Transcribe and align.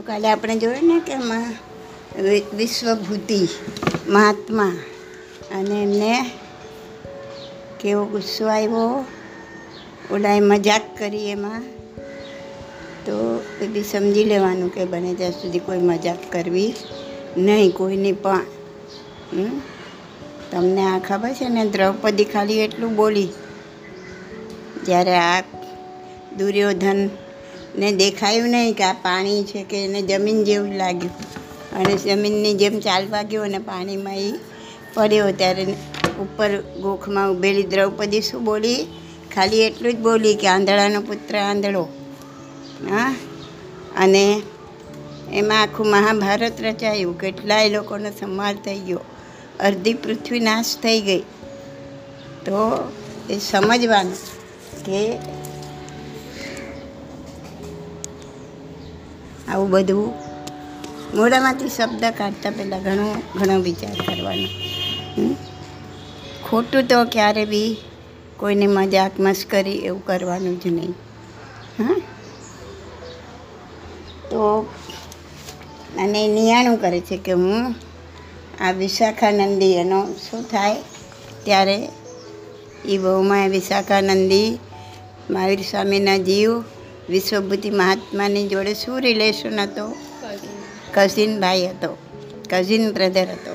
તો 0.00 0.04
કાલે 0.06 0.28
આપણે 0.28 0.56
જોયું 0.56 0.86
ને 0.88 1.00
કે 1.00 1.12
એમાં 1.12 1.48
વિશ્વભૂતિ, 2.56 3.48
મહાત્મા 4.08 4.72
અને 5.54 5.82
એમને 5.82 6.30
કેવો 7.80 8.04
ગુસ્સો 8.04 8.46
આવ્યો 8.48 9.04
ઓલાએ 10.10 10.40
મજાક 10.40 10.98
કરી 10.98 11.30
એમાં 11.30 11.62
તો 13.06 13.44
એ 13.60 13.66
બી 13.66 13.84
સમજી 13.84 14.24
લેવાનું 14.24 14.74
કે 14.74 14.84
બને 14.84 15.14
ત્યાં 15.14 15.32
સુધી 15.32 15.58
કોઈ 15.58 15.80
મજાક 15.80 16.32
કરવી 16.32 16.72
નહીં, 17.36 17.72
કોઈની 17.72 18.12
પણ? 18.12 18.40
તમને 20.52 20.82
આ 20.82 20.98
ખબર 20.98 21.32
છે 21.32 21.48
ને, 21.48 21.68
દ્રૌપદી 21.68 22.24
ખાલી 22.24 22.60
એટલું 22.60 22.96
બોલી, 22.96 23.28
જ્યારે 24.84 25.16
આ 25.18 25.40
દુર્યોધનને 27.74 28.10
દેખાયું 28.10 28.48
નહીં 28.48 28.74
કે 28.74 28.84
આ 28.84 28.92
પાણી 28.92 29.44
છે 29.44 29.64
કે 29.64 29.84
એને 29.84 30.02
જમીન 30.02 30.44
જેવું 30.44 30.68
લાગ્યું. 30.68 31.12
અને 31.76 31.96
જમીનની 31.96 32.54
જેમ 32.54 32.80
ચાલવા 32.80 33.22
ગયો 33.22 33.42
અને 33.42 33.58
પાણીમાં 33.58 34.18
એ 34.18 34.32
પડ્યો 34.94 35.32
ત્યારે 35.32 35.64
ઉપર 36.20 36.60
ગોખમાં 36.60 37.30
ઉભેલી 37.30 37.62
દ્રૌપદી 37.62 38.20
શું 38.20 38.44
બોલી? 38.44 38.86
ખાલી 39.34 39.60
એટલું 39.60 39.92
જ 39.92 39.96
બોલી 39.96 40.34
કે 40.34 40.46
આંધળાનો 40.46 41.00
પુત્ર 41.00 41.38
આંધળો. 41.38 41.82
હા? 42.90 43.16
અને 43.96 44.42
એમાં 45.32 45.62
આખું 45.62 45.86
મહાભારત 45.86 46.62
રચાયું. 46.62 47.18
કેટલાય 47.18 47.68
લોકોનો 47.68 48.10
સંહાર 48.10 48.54
થઈ 48.54 48.78
ગયો. 48.78 49.00
અડધી 49.60 49.94
પૃથ્વી 49.94 50.40
નાશ 50.40 50.76
થઈ 50.82 51.00
ગઈ. 51.00 51.20
તો 52.44 52.90
એ 53.30 53.38
સમજવાનું 53.38 54.14
કે 54.84 55.18
આવું 59.50 59.70
બધું 59.70 60.14
મોઢામાંથી 61.16 61.68
શબ્દ 61.68 62.04
કાઢતા 62.18 62.50
પહેલાં 62.50 62.82
ઘણો 62.82 63.22
ઘણો 63.38 63.60
વિચાર 63.60 63.94
કરવાનો? 64.06 64.48
ખોટું 66.48 66.86
તો 66.86 67.04
ક્યારે 67.04 67.44
બી 67.44 67.76
કોઈને 68.36 68.66
મજાક 68.66 69.12
મસ્કરી 69.18 69.72
એવું 69.72 70.04
કરવાનું 70.04 70.60
જ 70.60 70.66
નહીં. 70.66 70.94
હા? 71.78 71.96
તો 74.30 74.68
અને 75.98 76.28
નિયાણું 76.28 76.80
કરે 76.80 77.00
છે 77.00 77.16
કે 77.16 77.32
હું 77.32 77.74
આ 78.60 78.72
વિશાખાનંદી 78.72 79.72
એનો 79.72 80.06
શું 80.30 80.42
થાય? 80.42 80.76
ત્યારે 81.44 81.88
એ 82.84 82.98
બહુમાં 82.98 83.48
વિશાખાનંદી 83.48 84.58
મહાવીર 85.30 85.62
સ્વામીના 85.62 86.16
જીવ 86.16 86.64
વિશ્વભૂતિ 87.10 87.70
મહાત્માની 87.70 88.48
જોડે 88.48 88.74
શું 88.74 89.00
રિલેશન 89.00 89.60
હતો? 89.60 89.86
કઝિન 90.94 91.40
ભાઈ 91.40 91.66
હતો. 91.66 91.96
કઝિન 92.50 92.92
બ્રધર 92.92 93.28
હતો. 93.30 93.54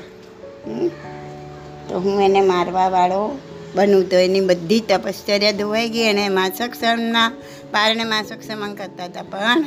તો 1.88 2.00
હું 2.00 2.22
એને 2.22 2.40
મારવાવાળો 2.40 3.38
બનું 3.74 4.04
તો 4.10 4.16
એની 4.16 4.40
બધી 4.40 4.80
તપશ્ચર્યા 4.80 5.52
ધોવાઈ 5.52 5.88
ગઈ 5.88 6.08
અને 6.08 6.28
માસક 6.28 6.74
સમના 6.74 7.28
પારણે 7.70 8.04
માસક 8.04 8.42
સમાન 8.42 8.74
કરતા 8.74 9.04
હતા. 9.04 9.22
પણ 9.22 9.64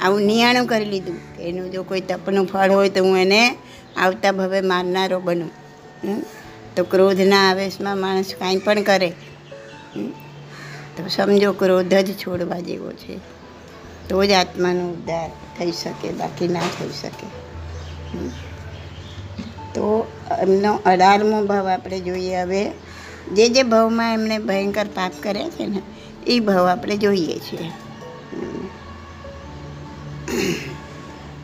આવું 0.00 0.22
નિયાણું 0.22 0.66
કરી 0.66 0.84
લીધું 0.84 1.36
કે 1.36 1.42
એનું 1.42 1.70
જો 1.70 1.82
કોઈ 1.82 2.00
તપનું 2.00 2.46
ફળ 2.46 2.70
હોય 2.70 2.88
તો 2.88 3.04
હું 3.04 3.18
એને 3.18 3.42
આવતા 3.96 4.32
ભવે 4.32 4.60
મારનારો 4.60 5.20
બનું? 5.20 5.50
તો 6.76 6.84
ક્રોધના 6.84 7.50
આવેશમાં 7.50 7.98
માણસ 7.98 8.34
કાંઈ 8.38 8.56
પણ 8.56 8.82
કરે? 8.82 9.12
તો 10.96 11.08
સમજો 11.08 11.52
ક્રોધ 11.52 11.94
જ 11.94 12.14
છોડવા 12.14 12.60
જેવો 12.60 12.92
છે. 12.92 13.18
તો 14.08 14.24
જ 14.24 14.30
આત્માનો 14.30 14.90
ઉદ્ધાર 14.90 15.30
થઈ 15.58 15.72
શકે, 15.72 16.12
બાકી 16.12 16.48
ના 16.48 16.60
થઈ 16.60 16.88
શકે? 16.88 17.26
તો 19.74 20.12
એમનો 20.40 20.80
અઢારમો 20.86 21.44
ભાવ 21.44 21.68
આપણે 21.68 22.00
જોઈએ 22.00 22.36
હવે. 22.36 22.70
જે 23.32 23.48
જે 23.48 23.62
ભાવમાં 23.62 24.12
એમણે 24.12 24.38
ભયંકર 24.38 24.84
પાપ 24.84 25.12
કર્યા 25.22 25.48
છે 25.48 25.66
ને, 25.66 25.82
એ 26.26 26.40
ભાવ 26.40 26.66
આપણે 26.66 26.96
જોઈએ 26.96 27.38
છીએ. 27.38 27.70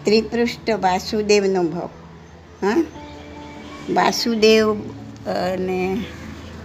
ત્રિપૃષ્ઠ 0.05 0.71
વાસુદેવનો 0.71 1.63
ભાવ. 1.63 1.91
હા? 2.63 2.85
વાસુદેવ 3.95 4.75
અને 5.27 6.05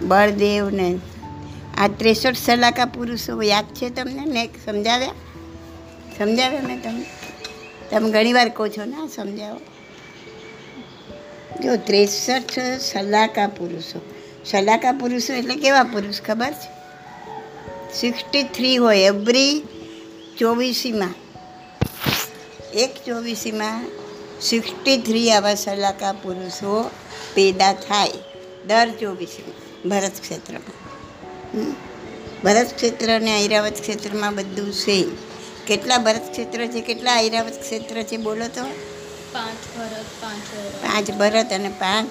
બળદેવ 0.02 0.70
ને 0.70 0.98
આ 1.78 1.88
ત્રેસઠ 1.88 2.36
સલાકા 2.36 2.84
પુરુષો 2.84 3.42
યાદ 3.42 3.64
છે 3.64 3.90
તમને? 3.90 4.24
મેં 4.26 4.48
સમજાવ્યા? 4.64 5.12
સમજાવ્યા 6.18 6.60
મેં 6.60 6.82
તમને? 6.82 7.06
તમે 7.90 8.10
ઘણીવાર 8.10 8.48
કહો 8.48 8.68
છો 8.68 8.84
ને 8.84 9.08
સમજાવો. 9.08 9.60
જો, 11.64 11.76
ત્રેસઠ 11.76 12.58
સલાકા 12.80 13.46
પુરુષો. 13.46 14.00
સલાકા 14.44 14.92
પુરુષો 14.92 15.32
એટલે 15.32 15.54
કેવા 15.54 15.82
પુરુષ 15.82 16.20
ખબર 16.20 16.52
છે? 16.52 16.74
સિક્સટી 17.94 18.42
થ્રી 18.42 18.76
હોય 18.76 18.98
એવરી 18.98 19.62
ચોવીસીમાં. 20.38 21.14
એક 22.74 22.94
ચોવીસીમાં 23.06 23.86
સિક્સટી 24.40 24.96
થ્રી 24.96 25.32
આવા 25.32 25.54
સલાકા 25.54 26.12
પુરુષો 26.12 26.90
પેદા 27.34 27.72
થાય 27.72 28.10
દર 28.66 28.90
ચોવીસીમાં, 28.90 29.88
ભરત 29.88 30.20
ક્ષેત્રમાં. 30.20 30.83
ભરત 32.44 32.76
ક્ષેત્ર 32.76 33.14
અને 33.14 33.44
ઐરાવત 33.44 33.80
ક્ષેત્રમાં 33.80 34.34
બધું 34.34 34.72
છે. 34.72 34.98
કેટલા 35.66 35.98
ભરત 35.98 36.30
ક્ષેત્ર 36.30 36.66
છે 36.66 36.80
કેટલા 36.80 37.16
ઐરાવત 37.22 37.60
ક્ષેત્ર 37.60 38.02
છે 38.02 38.16
બોલો 38.16 38.48
તો? 38.48 38.64
પાંચ 39.32 39.78
ભરત 39.78 40.06
પાંચ 40.20 40.42
પાંચ 40.84 41.10
ભરત 41.10 41.52
અને 41.52 41.68
પાંચ 41.68 42.10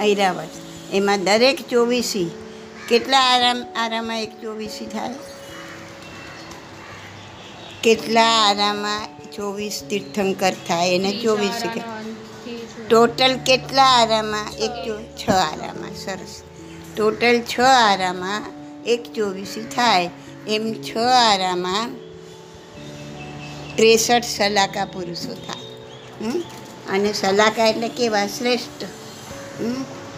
ઐરાવત 0.00 0.48
એમાં 0.92 1.24
દરેક 1.24 1.68
ચોવીસી 1.68 2.30
કેટલા 2.88 3.18
આરામ 3.18 3.64
આરામાં 3.76 4.22
એક 4.22 4.42
ચોવીસી 4.42 4.86
થાય? 4.86 5.14
કેટલા 7.82 8.32
આરામાં 8.48 9.08
ચોવીસ 9.36 9.82
તીર્થંકર 9.90 10.54
થાય 10.68 10.90
એને 10.90 11.12
ચોવીસી 11.12 11.80
ટોટલ 12.88 13.34
કેટલા 13.46 13.84
આરામાં 13.84 14.48
એક 14.52 14.74
ચો 14.86 14.94
છ 15.16 15.30
આરામાં 15.30 15.94
સરસ. 16.04 16.42
ટોટલ 16.96 17.40
છ 17.40 17.60
આરામાં 17.60 18.63
એક 18.86 19.12
ચોવીસી 19.14 19.60
થાય. 19.60 20.10
એમ 20.48 20.72
છ 20.72 20.96
આરામાં 20.96 21.90
ત્રેસઠ 23.76 24.24
સલાકા 24.24 24.84
પુરુષો 24.84 25.34
થાય? 25.34 25.64
અને 26.88 27.12
સલાકા 27.12 27.66
એટલે 27.66 27.88
કેવા? 27.88 28.26
શ્રેષ્ઠ? 28.26 28.84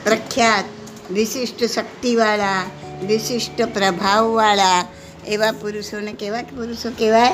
પ્રખ્યાત, 0.04 0.64
વિશિષ્ટ 1.10 1.64
શક્તિવાળા, 1.64 2.64
વિશિષ્ટ 3.06 3.62
પ્રભાવવાળા 3.62 4.86
એવા 5.26 5.52
પુરુષોને 5.52 6.12
કેવા 6.12 6.42
પુરુષો 6.42 6.90
કહેવાય? 6.90 7.32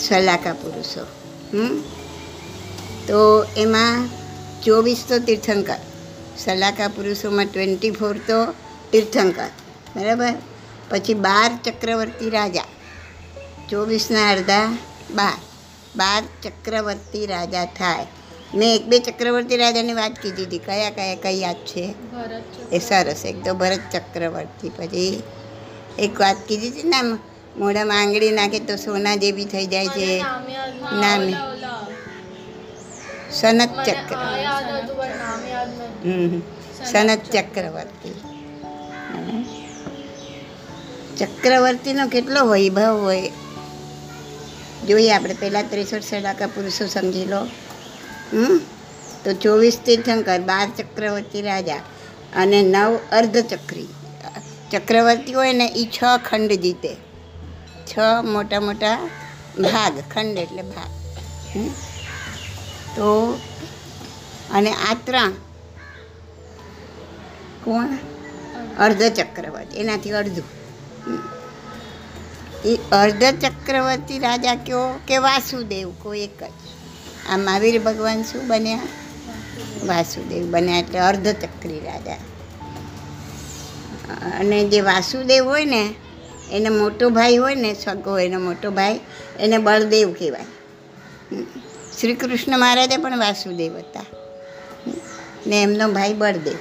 સલાકા 0.00 0.52
પુરુષો. 0.52 1.06
તો 3.06 3.44
એમાં 3.56 4.08
ચોવીસ 4.62 5.04
તો 5.08 5.18
તીર્થંકર. 5.18 5.78
સલાકા 6.38 6.88
પુરુષોમાં 6.88 7.46
ટ્વેન્ટી 7.46 7.90
ફોર 7.90 8.12
તો 8.12 8.52
તીર્થંકર. 8.92 9.48
બરાબર? 9.96 10.32
પછી 10.90 11.14
બાર 11.14 11.50
ચક્રવર્તી 11.64 12.30
રાજા 12.30 12.62
ચોવીસના 13.70 14.30
અડધા 14.30 14.76
બાર. 15.10 15.38
બાર 15.96 16.22
ચક્રવર્તી 16.42 17.26
રાજા 17.26 17.64
થાય. 17.64 18.06
મેં 18.54 18.76
એક 18.76 18.86
બે 18.86 18.98
ચક્રવર્તી 18.98 19.56
રાજાની 19.56 19.92
વાત 19.92 20.12
કીધી 20.12 20.44
હતી. 20.44 20.58
કયા 20.58 20.90
કયા 20.90 21.14
કઈ 21.14 21.40
યાદ 21.40 21.56
છે? 21.56 21.94
એ 22.72 22.78
સરસ 22.78 23.24
એક 23.24 23.44
તો 23.44 23.54
ભરત 23.54 23.80
ચક્રવર્તી 23.92 24.68
પછી 24.68 25.22
એક 25.98 26.20
વાત 26.20 26.36
કીધી 26.48 26.68
હતી 26.68 26.82
ને 26.82 27.02
મોઢામાં 27.56 28.00
આંગળી 28.00 28.30
નાખે 28.30 28.58
તો 28.58 28.76
સોના 28.76 29.16
જેવી 29.16 29.44
થઈ 29.44 29.66
જાય 29.66 29.86
છે. 29.86 30.24
નામે. 31.00 31.34
સનત 33.32 33.68
ચક્ર. 33.86 34.16
હમ. 36.04 36.40
સનત 36.84 37.20
ચક્રવર્તી. 37.32 38.22
ચક્રવર્તીનો 41.18 42.08
કેટલો 42.08 42.46
વૈભવ 42.46 43.00
હોય. 43.00 43.32
જોઈએ 44.88 45.12
આપણે 45.12 45.34
પહેલાં 45.34 45.70
ત્રેસઠ 45.70 46.02
સડાકા 46.02 46.46
પુરુષો 46.46 46.86
સમજી 46.86 47.24
લો. 47.24 47.40
હમ? 48.32 48.60
તો 49.24 49.32
ચોવીસ 49.32 49.78
તીર્થંકર, 49.86 50.40
બાર 50.40 50.68
ચક્રવર્તી 50.78 51.42
રાજા 51.42 51.76
અને 52.36 52.62
નવ 52.62 52.98
અર્ધચક્રી. 53.12 53.86
ચક્રવર્તી 54.72 55.32
હોય 55.32 55.52
ને 55.52 55.66
એ 55.66 55.84
છ 55.84 56.02
ખંડ 56.24 56.52
જીતે. 56.52 56.96
છ 57.86 57.98
મોટા 58.24 58.60
મોટા 58.60 58.98
ભાગ, 59.58 60.00
ખંડ 60.00 60.38
એટલે 60.38 60.62
ભાગ. 60.62 60.90
તો 62.96 63.38
અને 64.52 64.72
આ 64.72 64.96
ત્રણ 65.04 65.30
કોણ? 67.64 67.86
અર્ધ 68.78 69.02
ચક્રવર્તી 69.02 69.78
એનાથી 69.78 70.10
અડધું. 70.10 70.57
એ 72.64 72.78
અર્ધ 72.92 73.40
ચક્રવર્તી 73.40 74.18
રાજા 74.18 74.54
કયો 74.54 75.00
કે 75.08 75.18
વાસુદેવ 75.18 75.92
કોઈ 76.02 76.20
એક 76.20 76.42
જ? 76.42 76.52
આ 77.30 77.36
મહાવીર 77.36 77.82
ભગવાન 77.82 78.22
શું 78.22 78.48
બન્યા? 78.48 78.80
વાસુદેવ 79.86 80.46
બન્યા 80.50 80.78
એટલે 80.78 80.98
અર્ધચક્રી 80.98 81.80
રાજા. 81.80 82.14
અને 84.38 84.68
જે 84.68 84.80
વાસુદેવ 84.80 85.44
હોય 85.44 85.64
ને, 85.64 85.94
એને 86.52 86.68
મોટો 86.68 87.10
ભાઈ 87.10 87.36
હોય 87.36 87.54
ને 87.54 87.74
સગો 87.74 88.18
એનો 88.18 88.40
મોટો 88.40 88.70
ભાઈ, 88.70 89.00
એને 89.40 89.58
બળદેવ 89.58 90.12
કહેવાય. 90.12 90.44
શ્રી 92.00 92.14
કૃષ્ણ 92.14 92.58
મહારાજે 92.58 92.96
પણ 92.96 93.18
વાસુદેવ 93.18 93.78
હતા. 93.78 94.00
ને 95.46 95.62
એમનો 95.62 95.92
ભાઈ 95.92 96.14
બળદેવ. 96.14 96.56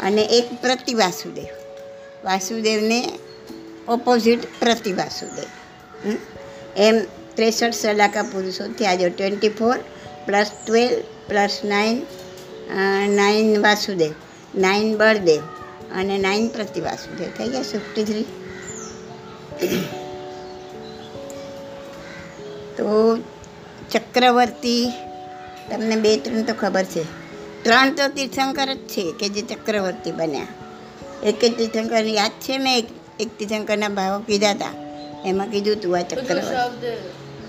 અને 0.00 0.22
એક 0.22 0.60
પ્રતિ 0.60 0.94
વાસુદેવ. 0.94 1.46
વાસુદેવને 2.24 3.18
ઓપોઝિટ 3.88 4.42
પ્રતિભા 4.60 5.10
સુદે. 5.18 5.44
એમ 6.76 6.96
ત્રેસઠ 7.36 7.76
સલાકા 7.80 8.26
પુરુષો 8.32 8.64
થયા 8.78 8.94
જો 8.94 9.08
twenty 9.08 9.56
four 9.58 9.78
plus 10.26 10.50
twelve 10.64 10.96
plus 11.28 11.54
nine 11.64 11.96
nine 13.18 13.48
Vasudev, 13.62 14.12
nine 14.54 14.88
Baldev 14.96 15.42
અને 15.94 16.16
નાઇન 16.18 16.44
પ્રતિ 16.48 16.80
વાસુદેવ 16.80 17.30
થઈ 17.36 17.48
ગયા 17.48 17.70
ફિફ્ટી 17.72 18.04
થ્રી 18.08 18.26
તો 22.76 22.88
ચક્રવર્તી, 23.92 24.84
તમને 25.70 25.96
બે 25.96 26.10
ત્રણ 26.16 26.44
તો 26.44 26.54
ખબર 26.54 26.86
છે. 26.94 27.04
ત્રણ 27.64 27.88
તો 27.96 28.04
તીર્થંકર 28.16 28.68
જ 28.74 28.78
છે 28.92 29.02
કે 29.18 29.26
જે 29.34 29.42
ચક્રવર્તી 29.50 30.12
બન્યા. 30.12 30.50
એક 31.28 31.40
જ 31.40 31.52
તીર્થંકર 31.58 32.04
યાદ 32.18 32.34
છે 32.44 32.54
મેં 32.58 32.74
એક? 32.78 32.88
એક 33.20 33.28
તીર્થંકરના 33.38 33.88
ભાવો 33.88 34.22
કીધા 34.22 34.50
હતા 34.50 34.72
એમાં 35.24 35.48
કીધું 35.50 35.76
તું 35.80 35.98
આ 35.98 36.02
ચક્રવર્તી 36.02 36.88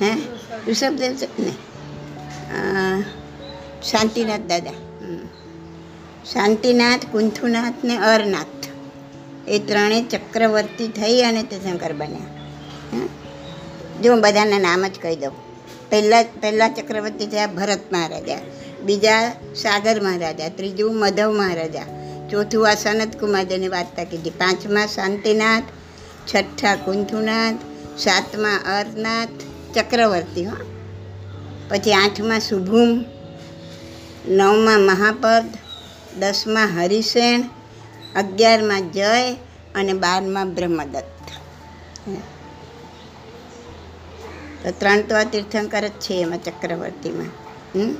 હે? 0.01 0.11
ઋષભ. 0.11 0.69
ઋષભદેવ 0.69 1.11
ને 1.39 1.53
શાંતિનાથ 3.83 4.41
દાદા. 4.41 4.75
શાંતિનાથ 6.25 7.05
કુંથુનાથ 7.11 7.73
ને 7.83 7.97
અરનાથ. 7.97 8.45
એ 9.47 9.59
ત્રણેય 9.59 10.03
ચક્રવર્તી 10.03 10.87
થઈ 10.87 11.21
અને 11.21 11.43
તે 11.43 11.57
શંકર 11.57 11.93
બન્યા. 11.93 12.27
જો 14.01 14.11
હું 14.11 14.21
બધાના 14.21 14.59
નામ 14.59 14.87
જ 14.87 14.99
કહી 15.01 15.15
દઉં. 15.15 15.35
પહેલા 15.89 16.23
પહેલા 16.23 16.69
ચક્રવર્તી 16.69 17.27
થયા 17.27 17.47
ભરત 17.47 17.93
મહારાજા. 17.93 18.39
બીજા 18.83 19.31
સાગર 19.55 20.01
મહારાજા. 20.01 20.49
ત્રીજું 20.49 20.95
મધવ 20.95 21.31
મહારાજા. 21.31 21.85
ચોથું 22.29 22.69
આ 22.69 22.73
સનત 22.73 23.19
કુમાર 23.19 23.43
જેની 23.43 23.67
વાર્તા 23.67 24.03
કીધી. 24.03 24.29
પાંચમા 24.29 24.85
શાંતિનાથ, 24.85 25.63
છઠ્ઠા 26.35 26.75
કુંથુનાથ, 26.75 27.55
સાતમા 27.97 28.79
અરનાથ, 28.79 29.29
ચક્રવર્તી, 29.75 30.45
હો. 30.45 30.53
પછી 31.69 31.93
આઠમાં 31.93 32.39
શુભુમ, 32.39 33.05
નવમાં 34.27 34.79
મહાપદ, 34.79 35.43
દસમાં 36.19 36.67
હરિસેન, 36.67 37.49
અગિયારમાં 38.15 38.91
જય 38.91 39.33
અને 39.75 39.93
બારમાં 39.93 40.53
બ્રહ્મદત્ત. 40.53 41.03
તો 44.63 44.71
ત્રણ 44.71 45.01
તો 45.01 45.15
આ 45.15 45.23
તીર્થંકર 45.23 45.87
જ 45.87 45.91
છે 45.91 46.13
એમાં 46.13 46.43
ચક્રવર્તીમાં. 46.43 47.25
હમ? 47.79 47.95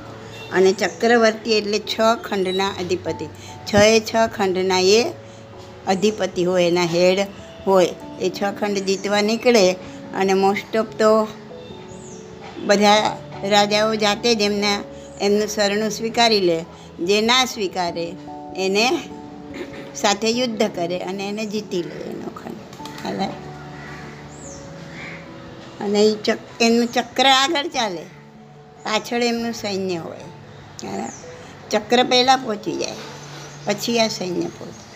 અને 0.52 0.72
ચક્રવર્તી 0.72 1.52
એટલે 1.52 1.78
છ 1.78 2.00
ખંડના 2.24 2.68
અધિપતિ. 2.68 3.26
છ 3.66 3.74
એ 3.74 4.00
છ 4.00 4.12
ખંડના 4.36 4.80
એ 4.80 5.12
અધિપતિ 5.86 6.44
હોય, 6.44 6.64
એના 6.64 6.84
હેડ 6.84 7.18
હોય. 7.66 7.94
એ 8.20 8.30
છ 8.30 8.42
ખંડ 8.60 8.78
જીતવા 8.78 9.20
નીકળે 9.20 9.72
અને 10.14 10.34
મોસ્ટ 10.34 10.76
ઓફ 10.76 10.86
તો 10.86 11.28
બધા 12.66 13.16
રાજાઓ 13.48 13.94
જાતે 13.94 14.34
જ 14.34 14.40
એમના, 14.40 14.84
એમનું 15.20 15.48
શરણું 15.48 15.90
સ્વીકારી 15.90 16.40
લે. 16.40 16.64
જે 17.04 17.20
ના 17.20 17.44
સ્વીકારે, 17.44 18.12
એને 18.56 18.90
સાથે 19.96 20.30
યુદ્ધ 20.30 20.70
કરે 20.74 20.98
અને 20.98 21.28
એને 21.28 21.46
જીતી 21.46 21.82
લે 21.82 22.10
એનો 22.10 22.28
ખંડ. 22.28 22.58
ખ્યાલ 23.02 23.20
અને 25.80 26.02
એ 26.02 26.14
ચક, 26.14 26.38
એમનું 26.60 26.86
ચક્ર 26.86 27.26
આગળ 27.26 27.66
ચાલે. 27.66 28.02
પાછળ 28.82 29.22
એમનું 29.22 29.52
સૈન્ય 29.52 29.96
હોય? 29.96 30.37
ચક્ર 31.70 32.04
પહેલાં 32.04 32.38
પહોંચી 32.38 32.76
જાય. 32.76 32.94
પછી 33.64 34.00
આ 34.00 34.08
સૈન્ય 34.08 34.46
પહોંચે. 34.46 34.88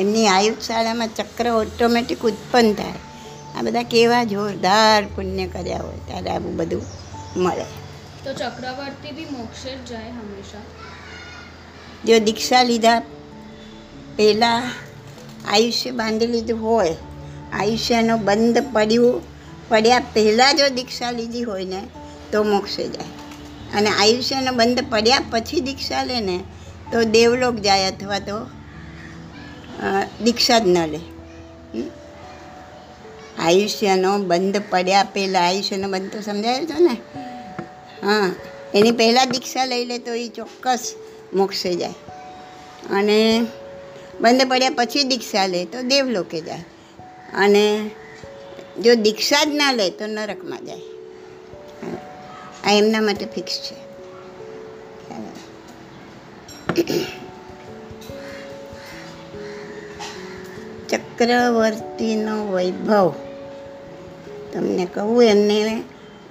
એમની 0.00 0.28
આયુષશાળામાં 0.28 1.08
ચક્ર 1.08 1.48
ઓટોમેટિક 1.48 2.22
ઉત્પન્ન 2.22 2.74
થાય. 2.74 2.92
આ 3.58 3.62
બધા 3.62 3.82
કેવા 3.82 4.24
જોરદાર 4.24 5.04
પુણ્ય 5.04 5.46
કર્યા 5.46 5.78
હોય 5.78 5.96
ત્યારે 6.06 6.30
આવું 6.30 6.56
બધું 6.56 6.82
મળે. 7.36 7.64
તો 8.24 8.32
ચક્રવર્તી 8.32 9.12
બી 9.12 9.24
મોક્ષે 9.24 9.76
જ 9.76 9.84
જાય 9.84 10.10
હંમેશા? 10.10 10.58
જો 12.04 12.18
દીક્ષા 12.18 12.62
લીધા 12.62 13.02
પહેલાં 14.16 14.72
આયુષ્ય 15.48 15.90
બાંધી 15.90 16.26
લીધું 16.26 16.62
હોય 16.62 16.96
આયુષ્યનો 17.52 18.16
બંધ 18.16 18.58
પડ્યું 18.72 19.22
પડ્યા 19.68 19.98
પહેલાં 19.98 20.56
જો 20.56 20.68
દીક્ષા 20.68 21.10
લીધી 21.10 21.42
હોય 21.42 21.64
ને 21.64 21.88
તો 22.32 22.42
મોક્ષે 22.42 22.88
જાય. 22.88 23.19
અને 23.74 23.90
આયુષ્યનો 23.90 24.52
બંધ 24.52 24.90
પડ્યા 24.90 25.22
પછી 25.30 25.60
દીક્ષા 25.60 26.04
લે 26.04 26.20
ને, 26.20 26.38
તો 26.92 27.04
દેવલોક 27.04 27.54
જાય 27.54 27.90
અથવા 27.90 28.18
તો 28.18 28.38
દીક્ષા 30.24 30.58
જ 30.58 30.66
ન 30.66 30.78
લે. 30.86 31.00
આયુષ્યનો 33.38 34.18
બંધ 34.18 34.62
પડ્યા 34.70 35.04
પહેલાં, 35.04 35.46
આયુષ્યનો 35.46 35.88
બંધ 35.88 36.12
તો 36.12 36.20
સમજાયો 36.20 36.64
છો 36.64 36.78
ને? 36.78 36.94
હા, 38.06 38.34
એની 38.74 38.90
પહેલાં 38.90 39.30
દીક્ષા 39.30 39.64
લઈ 39.64 39.84
લે 39.84 39.98
તો 39.98 40.14
એ 40.14 40.28
ચોક્કસ 40.28 40.94
મોક્ષે 41.34 41.74
જાય. 41.74 41.94
અને 42.90 43.46
બંધ 44.20 44.42
પડ્યા 44.48 44.70
પછી 44.70 45.02
દીક્ષા 45.04 45.46
લે 45.46 45.64
તો 45.64 45.82
દેવલોકે 45.82 46.40
જાય. 46.40 46.64
અને 47.34 47.90
જો 48.82 48.94
દીક્ષા 48.94 49.44
જ 49.44 49.48
ના 49.54 49.72
લે 49.72 49.90
તો 49.90 50.06
નરકમાં 50.06 50.64
જાય. 50.64 50.80
આ 52.64 52.72
એમના 52.72 53.00
માટે 53.00 53.26
ફિક્સ 53.26 53.60
છે. 53.60 53.90
ચક્રવર્તીનો 60.88 62.52
વૈભવ. 62.52 63.14
તમને 64.52 64.86
કહું 64.94 65.24
એમને 65.24 65.82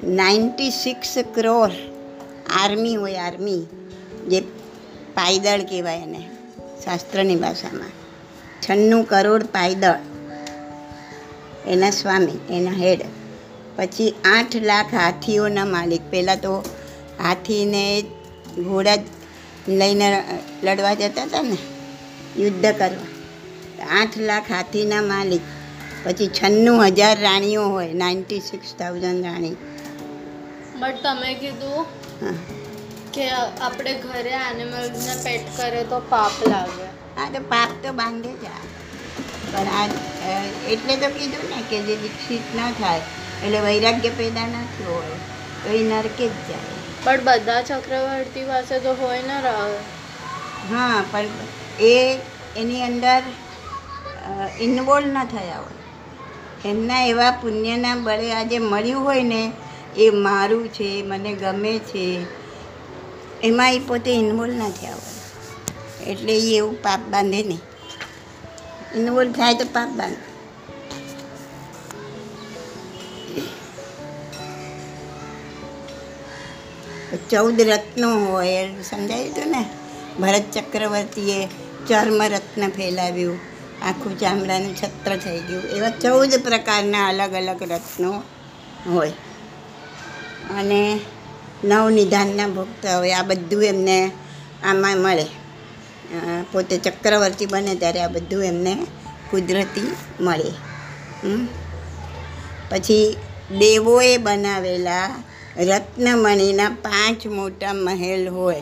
નાઇન્ટી 0.04 0.70
સિક્સ 0.70 1.18
ક્રોર 1.34 1.72
આર્મી 2.62 2.96
હોય 2.96 3.16
આર્મી 3.16 3.66
જે 4.28 4.42
પાયદળ 5.14 5.60
કહેવાય 5.62 5.98
એને, 5.98 6.30
શાસ્ત્રની 6.86 7.36
ભાષામાં. 7.36 7.92
છન્નું 8.62 9.04
કરોડ 9.04 9.44
પાયદળ. 9.44 9.96
એના 11.68 11.90
સ્વામી, 11.90 12.58
એના 12.58 12.72
હેડ 12.72 13.00
પછી 13.78 14.10
આઠ 14.34 14.58
લાખ 14.70 14.92
હાથીઓના 15.00 15.68
માલિક. 15.76 16.04
પહેલાં 16.12 16.42
તો 16.46 16.54
હાથીને 17.24 17.84
ઘોડા 18.68 18.98
લઈને 19.80 20.08
લડવા 20.66 20.96
જતા 21.02 21.26
હતા 21.30 21.46
ને 21.50 21.58
યુદ્ધ 22.42 22.68
કરવા. 22.80 23.10
આઠ 24.00 24.18
લાખ 24.30 24.48
હાથીના 24.56 25.04
માલિક. 25.12 25.46
પછી 26.04 26.30
છન્નું 26.38 26.80
હજાર 26.98 27.16
રાણીઓ 27.26 27.66
હોય 27.76 27.94
નાઇન્ટી 28.04 28.42
સિક્સ 28.50 28.72
થાઉઝન્ડ 28.80 29.26
રાણી. 29.30 29.58
બટ 30.82 31.02
તમે 31.06 31.32
કીધું 31.42 31.84
કે 33.16 33.26
આપણે 33.36 33.94
ઘરે 34.04 34.34
એનિમલ્સને 34.50 35.16
પેટ 35.26 35.46
કરે 35.58 35.82
તો 35.94 36.00
પાપ 36.12 36.36
લાગે. 36.52 36.86
હા 37.18 37.30
તો 37.36 37.42
પાપ 37.54 37.72
તો 37.86 37.94
બાંધે 38.02 38.32
જ. 38.44 38.46
પણ 39.52 39.68
આ 39.80 39.86
એટલે 40.74 40.96
તો 41.04 41.10
કીધું 41.18 41.46
ને 41.54 41.60
કે 41.72 41.78
જે 41.88 41.96
દીક્ષિત 42.04 42.46
ન 42.58 42.60
થાય 42.80 43.02
એટલે 43.44 43.60
વૈરાગ્ય 43.66 44.12
પેદા 44.20 44.48
નથી 44.54 44.88
હોય 44.90 45.18
તો 45.62 45.68
એ 45.80 45.82
નરકે 45.90 46.26
જ 46.28 46.38
જાય. 46.48 46.78
પણ 47.04 47.24
બધા 47.26 47.62
ચક્રવર્તી 47.70 48.46
પાસે 48.50 48.76
તો 48.80 48.92
હોય 48.96 49.22
ને 49.24 49.38
રાહ 49.42 49.74
હા 50.70 51.00
પણ 51.12 51.38
એ 51.86 51.94
એની 52.56 52.84
અંદર 52.90 53.24
ઇન્વોલ્વ 54.66 55.08
ન 55.08 55.18
થયા 55.34 55.62
હોય. 55.64 55.84
એમના 56.70 57.04
એવા 57.12 57.38
પુણ્યના 57.42 58.02
બળે 58.06 58.28
આજે 58.34 58.58
મળ્યું 58.72 59.04
હોય 59.06 59.26
ને 59.34 59.42
એ 59.96 60.06
મારું 60.26 60.66
છે 60.76 60.88
મને 61.10 61.32
ગમે 61.42 61.74
છે 61.90 62.04
એમાં 63.48 63.74
એ 63.78 63.80
પોતે 63.88 64.12
ઇન્વોલ્વ 64.22 64.54
ના 64.62 64.76
થયા 64.78 65.00
હોય. 65.00 65.24
એટલે 66.12 66.34
એ 66.42 66.50
એવું 66.60 66.78
પાપ 66.86 67.02
બાંધે 67.12 67.40
નહીં. 67.50 67.64
ઇન્વોલ્વ 68.98 69.32
થાય 69.38 69.54
તો 69.60 69.66
પાપ 69.76 69.90
બાંધે. 69.98 70.29
ચૌદ 77.18 77.62
રત્નો 77.62 78.26
હોય 78.26 78.68
સમજાયું 78.84 79.32
હતું 79.32 79.52
ને? 79.52 79.66
ભરત 80.20 80.52
ચક્રવર્તીએ 80.52 81.48
ચર્મ 81.88 82.24
રત્ન 82.24 82.70
ફેલાવ્યું. 82.70 83.40
આખું 83.84 84.20
ચામડાનું 84.20 84.76
છત્ર 84.76 85.16
થઈ 85.16 85.40
ગયું. 85.40 85.64
એવા 85.64 85.90
ચૌદ 85.90 86.30
પ્રકારના 86.44 87.08
અલગ 87.08 87.34
અલગ 87.34 87.64
રત્નો 87.64 88.24
હોય. 88.92 89.12
અને 90.58 91.00
નવ 91.64 91.90
નિધાનના 91.90 92.48
ભોગતા 92.48 92.98
હોય 92.98 93.12
આ 93.12 93.24
બધું 93.24 93.64
એમને 93.64 94.12
આમાં 94.64 94.98
મળે. 94.98 95.26
પોતે 96.52 96.78
ચક્રવર્તી 96.78 97.46
બને 97.46 97.76
ત્યારે 97.76 98.00
આ 98.00 98.08
બધું 98.08 98.44
એમને 98.44 98.78
કુદરતી 99.32 99.96
મળે. 100.22 100.52
પછી 102.70 103.18
દેવોએ 103.60 104.18
બનાવેલા 104.18 105.24
રત્નમણીના 105.60 106.70
પાંચ 106.70 107.28
મોટા 107.28 107.74
મહેલ 107.74 108.28
હોય. 108.28 108.62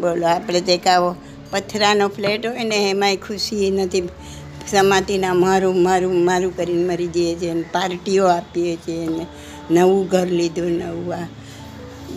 બોલો, 0.00 0.26
આપણે 0.26 0.60
જે 0.60 0.76
કાવો 0.76 1.14
પથરાનો 1.50 2.08
ફ્લેટ 2.08 2.46
હોય 2.46 2.64
ને, 2.64 2.90
એમાંય 2.90 3.16
ખુશી 3.16 3.70
નથી. 3.70 4.08
સમાતીના 4.70 5.34
મારું 5.34 5.82
મારું 5.82 6.24
મારું 6.24 6.56
કરીને 6.56 6.88
મરી 6.88 7.06
જઈએ 7.06 7.34
છીએ 7.34 7.54
ને, 7.54 7.62
પાર્ટીઓ 7.62 8.26
આપીએ 8.26 8.76
છીએ 8.76 9.06
ને, 9.06 9.26
નવું 9.70 10.08
ઘર 10.08 10.26
લીધું, 10.26 10.70
નવું 10.70 11.14
આ. 11.14 11.26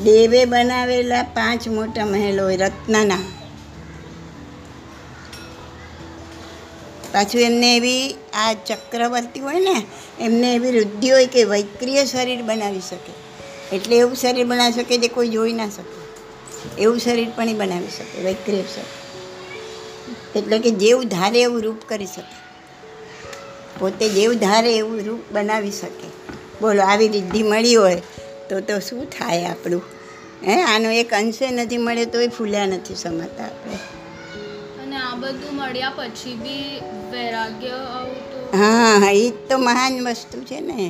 દેવે 0.03 0.45
બનાવેલા 0.45 1.23
પાંચ 1.23 1.67
મોટા 1.67 2.05
મહેલ 2.05 2.39
હોય 2.39 2.57
રત્નના. 2.57 3.19
પાછું 7.13 7.41
એમને 7.41 7.77
એવી 7.77 8.15
આ 8.33 8.53
ચક્રવર્તી 8.53 9.39
હોય 9.39 9.59
ને, 9.59 9.85
એમને 10.19 10.55
એવી 10.55 10.71
વૃદ્ધિ 10.71 11.09
હોય 11.09 11.25
કે 11.25 11.43
વૈક્રિય 11.43 12.05
શરીર 12.05 12.41
બનાવી 12.41 12.79
શકે. 12.79 13.26
એટલે 13.71 13.95
એવું 13.97 14.15
શરીર 14.15 14.45
બનાવી 14.45 14.75
શકે 14.77 14.95
જે 14.97 15.09
કોઈ 15.09 15.29
જોઈ 15.29 15.53
ના 15.53 15.69
શકે. 15.69 15.97
એવું 16.77 16.99
શરીર 16.99 17.29
પણ 17.31 17.49
એ 17.49 17.55
બનાવી 17.55 17.91
શકે 17.91 18.17
વૈક્રિય 18.23 18.65
શરીર. 18.67 18.91
એટલે 20.35 20.57
કે 20.59 20.71
જેવું 20.77 21.09
ધારે 21.09 21.39
એવું 21.41 21.61
રૂપ 21.63 21.79
કરી 21.85 22.07
શકે. 22.07 22.35
પોતે 23.79 24.05
જેવું 24.09 24.39
ધારે 24.39 24.71
એવું 24.73 24.99
રૂપ 25.05 25.23
બનાવી 25.31 25.71
શકે. 25.71 26.07
બોલો 26.61 26.81
આવી 26.83 27.07
રીદ્ધિ 27.07 27.41
મળી 27.43 27.75
હોય 27.75 28.01
તો 28.49 28.55
તો 28.61 28.75
શું 28.79 29.03
થાય 29.09 29.49
આપણું? 29.49 29.83
હે 30.41 30.55
આનો 30.65 30.89
એક 31.01 31.09
અંશે 31.13 31.45
નથી 31.51 31.77
મળે 31.79 32.03
તો 32.07 32.17
એ 32.21 32.29
ફૂલ્યા 32.29 32.71
નથી 32.71 32.95
સમાતા 32.95 33.47
આપણે. 33.47 33.77
અને 34.81 34.97
આ 34.99 35.15
બધું 35.21 35.53
મળ્યા 35.57 35.95
પછી 35.99 36.35
બી 36.37 36.67
વૈરાગ્ય 37.11 37.77
હા 38.53 39.09
એ 39.13 39.21
જ 39.23 39.35
તો 39.47 39.55
મહાન 39.59 39.95
વસ્તુ 40.07 40.37
છે 40.43 40.59
ને. 40.61 40.81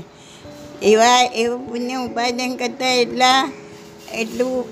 એવા 0.81 1.21
એવું 1.21 1.69
પુણ્ય 1.69 1.95
ઉપાર્જન 1.95 2.55
કરતાં 2.55 2.95
એટલા 2.95 3.51
એટલું 4.13 4.65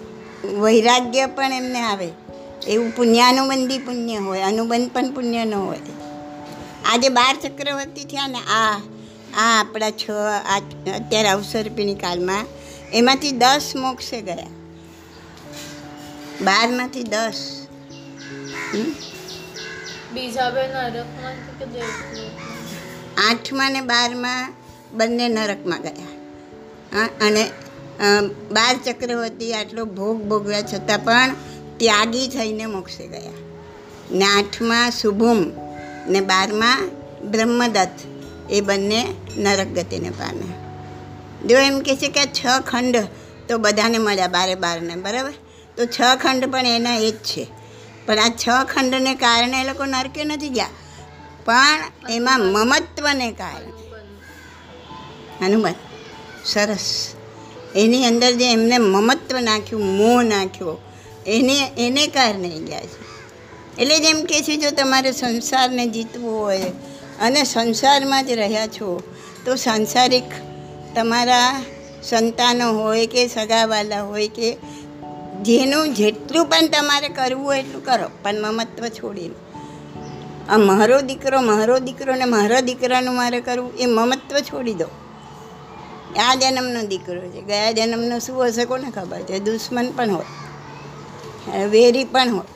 વૈરાગ્ય 0.62 1.25
પણ 1.25 1.53
એમને 1.53 1.81
આવે. 1.81 2.09
એવું 2.67 2.95
પુણ્યાનુબંધી 2.95 3.77
પુણ્ય 3.77 4.15
હોય 4.15 4.41
અનુબંધ 4.41 4.91
પણ 4.91 5.12
પુણ્ય 5.12 5.45
ન 5.45 5.53
હોય. 5.53 5.79
આજે 6.85 7.09
બાર 7.09 7.35
ચક્રવર્તી 7.35 8.03
થયા 8.03 8.27
ને 8.27 8.38
આ 8.38 8.79
આ 9.38 9.59
આપણા 9.59 9.89
છ 9.89 10.09
અત્યારે 10.95 11.27
અવસરપીણી 11.27 11.95
કાળમાં 11.95 12.45
એમાંથી 12.93 13.31
દસ 13.31 13.74
મોક્ષે 13.75 14.21
ગયા. 14.21 14.47
બારમાંથી 16.41 17.03
દસ. 17.03 17.67
બીજા 20.13 20.50
બે? 20.50 20.62
આઠમાં 23.29 23.71
ને 23.71 23.81
બારમાં 23.81 24.53
બંને 24.95 25.27
નરકમાં 25.27 25.81
ગયા. 25.81 26.09
હા, 26.93 27.07
અને 27.21 27.43
બાર 28.51 28.73
ચક્રવર્તી 28.85 29.53
આટલો 29.53 29.85
ભોગ 29.97 30.17
ભોગવ્યા 30.23 30.61
છતાં 30.61 30.99
પણ 30.99 31.35
ત્યાગી 31.77 32.27
થઈને 32.27 32.65
મોક્ષે 32.65 33.07
ગયા. 33.07 33.35
ને 34.11 34.25
આઠમાં 34.25 34.91
શુભમ 34.91 35.39
ને 36.07 36.19
બારમાં 36.21 36.89
બ્રહ્મદત્ત 37.31 37.97
એ 38.49 38.61
બંને 38.61 39.01
નરક 39.37 39.67
ગતિને 39.67 40.09
પામે 40.09 40.47
જો 41.47 41.57
એમ 41.57 41.79
કહે 41.79 41.95
છે 41.95 42.09
કે 42.09 42.23
છ 42.39 42.41
ખંડ 42.67 42.95
તો 43.47 43.57
બધાને 43.57 43.97
મળ્યા 43.97 44.27
બારે 44.27 44.55
બારને, 44.55 44.95
બરાબર? 44.95 45.33
તો 45.77 45.85
છ 45.85 45.97
ખંડ 46.21 46.51
પણ 46.51 46.65
એના 46.67 46.97
એ 46.97 47.11
જ 47.11 47.17
છે. 47.23 47.43
પણ 48.05 48.19
આ 48.19 48.29
છ 48.43 48.45
ખંડને 48.73 49.13
કારણે 49.15 49.57
એ 49.61 49.65
લોકો 49.67 49.85
નરકે 49.85 50.23
નથી 50.23 50.49
ગયા. 50.49 50.73
પણ 51.45 52.11
એમાં 52.11 52.39
મમત્વને 52.55 53.27
કારણે 53.31 53.71
હનુમાન. 55.41 55.73
સરસ. 56.45 57.07
એની 57.75 58.05
અંદર 58.05 58.31
જે 58.31 58.51
એમને 58.51 58.77
મમત્વ 58.77 59.39
નાખ્યું, 59.39 59.97
મોહ 59.97 60.23
નાખ્યો, 60.23 60.77
એને 61.27 61.71
એને 61.77 62.07
કારણે 62.07 62.49
ગયા 62.49 62.79
છે. 62.79 63.05
એટલે 63.81 63.99
જેમ 63.99 64.23
કે 64.23 64.41
છે, 64.41 64.57
જો 64.57 64.71
તમારે 64.71 65.11
સંસારને 65.11 65.87
જીતવું 65.87 66.41
હોય 66.41 66.61
અને 67.21 67.43
સંસારમાં 67.43 68.25
જ 68.25 68.29
રહ્યા 68.29 68.67
છો, 68.67 69.03
તો 69.45 69.55
સાંસારિક 69.55 70.23
તમારા 70.95 71.63
સંતાનો 72.03 72.71
હોય 72.71 73.07
કે 73.07 73.27
સગાવાલા 73.27 74.03
હોય 74.03 74.27
કે 74.27 74.57
જેનું 75.41 75.93
જેટલું 75.93 76.45
પણ 76.45 76.67
તમારે 76.67 77.09
કરવું 77.09 77.45
હોય 77.45 77.59
એટલું 77.59 77.85
કરો, 77.85 78.09
પણ 78.23 78.41
મમત્વ 78.41 78.87
છોડીને 78.87 79.35
આ 80.49 80.57
મારો 80.57 81.01
દીકરો 81.01 81.41
મારો 81.41 81.79
દીકરો 81.79 82.15
ને 82.15 82.25
મારા 82.25 82.59
દીકરાનું 82.59 83.15
મારે 83.15 83.41
કરવું, 83.41 83.73
એ 83.77 83.85
મમત્વ 83.85 84.39
છોડી 84.39 84.73
દો. 84.73 84.85
આ 86.19 86.36
જન્મનો 86.36 86.81
દીકરો 86.81 87.22
છે. 87.29 87.41
ગયા 87.41 87.72
જન્મનો 87.72 88.19
શું 88.19 88.48
હશે 88.48 88.65
કોને 88.65 88.91
ખબર 88.91 89.22
છે? 89.22 89.39
દુશ્મન 89.39 89.91
પણ 89.91 90.12
હોય. 90.12 91.65
વેરી 91.65 92.03
પણ 92.03 92.29
હોય. 92.29 92.48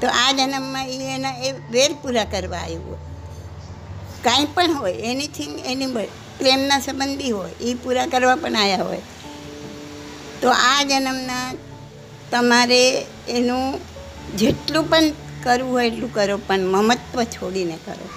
તો 0.00 0.08
આ 0.08 0.32
જન્મમાં 0.32 0.88
એ 0.88 1.14
એના 1.14 1.34
એ 1.38 1.52
વેર 1.70 1.92
પૂરા 2.02 2.24
કરવા 2.24 2.58
આવ્યું 2.58 2.88
હોય. 2.88 2.98
કાંઈ 4.24 4.46
પણ 4.54 4.72
હોય 4.72 4.92
એનીથિંગ 4.92 5.58
એની 5.66 5.86
પ્રેમના 6.38 6.78
સંબંધી 6.80 7.30
હોય 7.30 7.50
એ 7.50 7.74
પૂરા 7.74 8.06
કરવા 8.06 8.36
પણ 8.36 8.56
આવ્યા 8.56 8.82
હોય. 8.82 9.02
તો 10.42 10.50
આ 10.50 10.82
જન્મના 10.82 11.54
તમારે 12.30 13.06
એનું 13.28 13.80
જેટલું 14.36 14.90
પણ 14.90 15.10
કરવું 15.42 15.72
હોય 15.72 15.86
એટલું 15.86 16.14
કરો, 16.14 16.36
પણ 16.46 16.60
મમત્વ 16.66 17.22
છોડીને 17.22 17.78
કરો. 17.86 18.08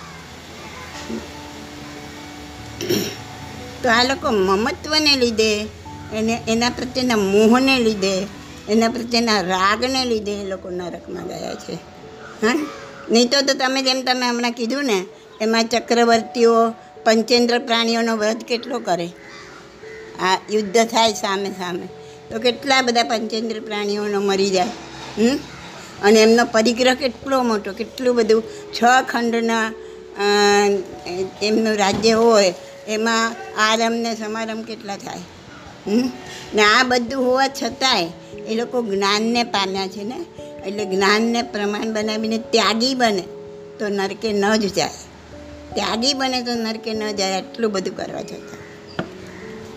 તો 3.83 3.89
આ 3.89 4.03
લોકો 4.03 4.31
મમત્વને 4.31 5.15
લીધે 5.15 5.67
એને 6.13 6.41
એના 6.47 6.69
પ્રત્યેના 6.69 7.17
મોહને 7.17 7.79
લીધે, 7.79 8.27
એના 8.69 8.89
પ્રત્યેના 8.89 9.41
રાગને 9.41 10.05
લીધે 10.05 10.31
એ 10.31 10.45
લોકો 10.45 10.69
નરકમાં 10.69 11.27
ગયા 11.27 11.53
છે. 11.55 11.73
હા? 12.45 12.67
નહીં 13.11 13.29
તો 13.29 13.41
તો 13.41 13.53
તમે 13.53 13.81
જેમ 13.81 14.01
તમે 14.01 14.29
હમણાં 14.29 14.51
કીધું 14.51 14.85
ને, 14.85 15.05
એમાં 15.41 15.67
ચક્રવર્તીઓ, 15.67 16.69
પંચેન્દ્ર 17.03 17.59
પ્રાણીઓનો 17.59 18.17
વધ 18.17 18.38
કેટલો 18.38 18.79
કરે? 18.79 19.07
આ 20.21 20.38
યુદ્ધ 20.51 20.77
થાય 20.77 21.13
સામે 21.13 21.50
સામે. 21.50 21.88
તો 22.31 22.39
કેટલા 22.39 22.81
બધા 22.81 23.03
પંચેન્દ્ર 23.03 23.59
પ્રાણીઓનો 23.59 24.21
મરી 24.21 24.50
જાય, 24.50 24.67
હમ? 25.17 25.38
અને 26.03 26.19
એમનો 26.19 26.45
પરિગ્રહ 26.45 26.93
કેટલો 26.93 27.43
મોટો, 27.43 27.73
કેટલું 27.73 28.15
બધું 28.15 28.43
છ 28.73 28.83
ખંડના 29.09 29.73
એમનું 31.41 31.75
રાજ્ય 31.77 32.11
હોય 32.11 32.53
એમાં 32.88 33.35
આરમ 33.61 33.93
ને 33.93 34.15
સમારમ 34.15 34.61
કેટલા 34.61 34.97
થાય? 34.97 35.19
ને 36.53 36.61
આ 36.61 36.83
બધું 36.83 37.25
હોવા 37.25 37.47
છતાંય 37.47 38.07
એ 38.47 38.55
લોકો 38.55 38.81
જ્ઞાનને 38.81 39.43
પામ્યા 39.43 39.88
છે 39.88 40.03
ને? 40.03 40.25
એટલે 40.65 40.85
જ્ઞાનને 40.85 41.41
પ્રમાણ 41.41 41.93
બનાવીને 41.93 42.38
ત્યાગી 42.38 42.95
બને 42.95 43.23
તો 43.79 43.88
નરકે 43.89 44.33
ન 44.33 44.55
જ 44.55 44.73
જાય. 44.73 44.89
ત્યાગી 45.73 46.13
બને 46.13 46.41
તો 46.41 46.53
નરકે 46.53 46.93
ન 46.93 47.11
જાય 47.11 47.41
આટલું 47.41 47.71
બધું 47.71 47.97
કરવા 47.97 48.21
છતાં. 48.21 48.61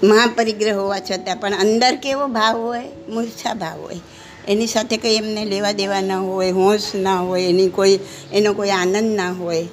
મહાપરિગ્રહ 0.06 0.74
હોવા 0.74 0.98
છતાં 0.98 1.36
પણ 1.36 1.54
અંદર 1.54 1.96
કેવો 1.96 2.26
ભાવ 2.26 2.58
હોય? 2.58 2.82
મૂર્છા 3.08 3.54
ભાવ 3.54 3.80
હોય. 3.80 4.00
એની 4.48 4.66
સાથે 4.66 4.96
કંઈ 4.96 5.14
એમને 5.14 5.44
લેવા 5.44 5.72
દેવા 5.72 6.00
ના 6.00 6.18
હોય, 6.18 6.50
હોશ 6.50 6.94
ના 6.94 7.20
હોય, 7.20 7.42
એની 7.42 7.68
કોઈ, 7.68 7.98
એનો 8.32 8.52
કોઈ 8.52 8.70
આનંદ 8.70 9.16
ના 9.16 9.32
હોય. 9.32 9.68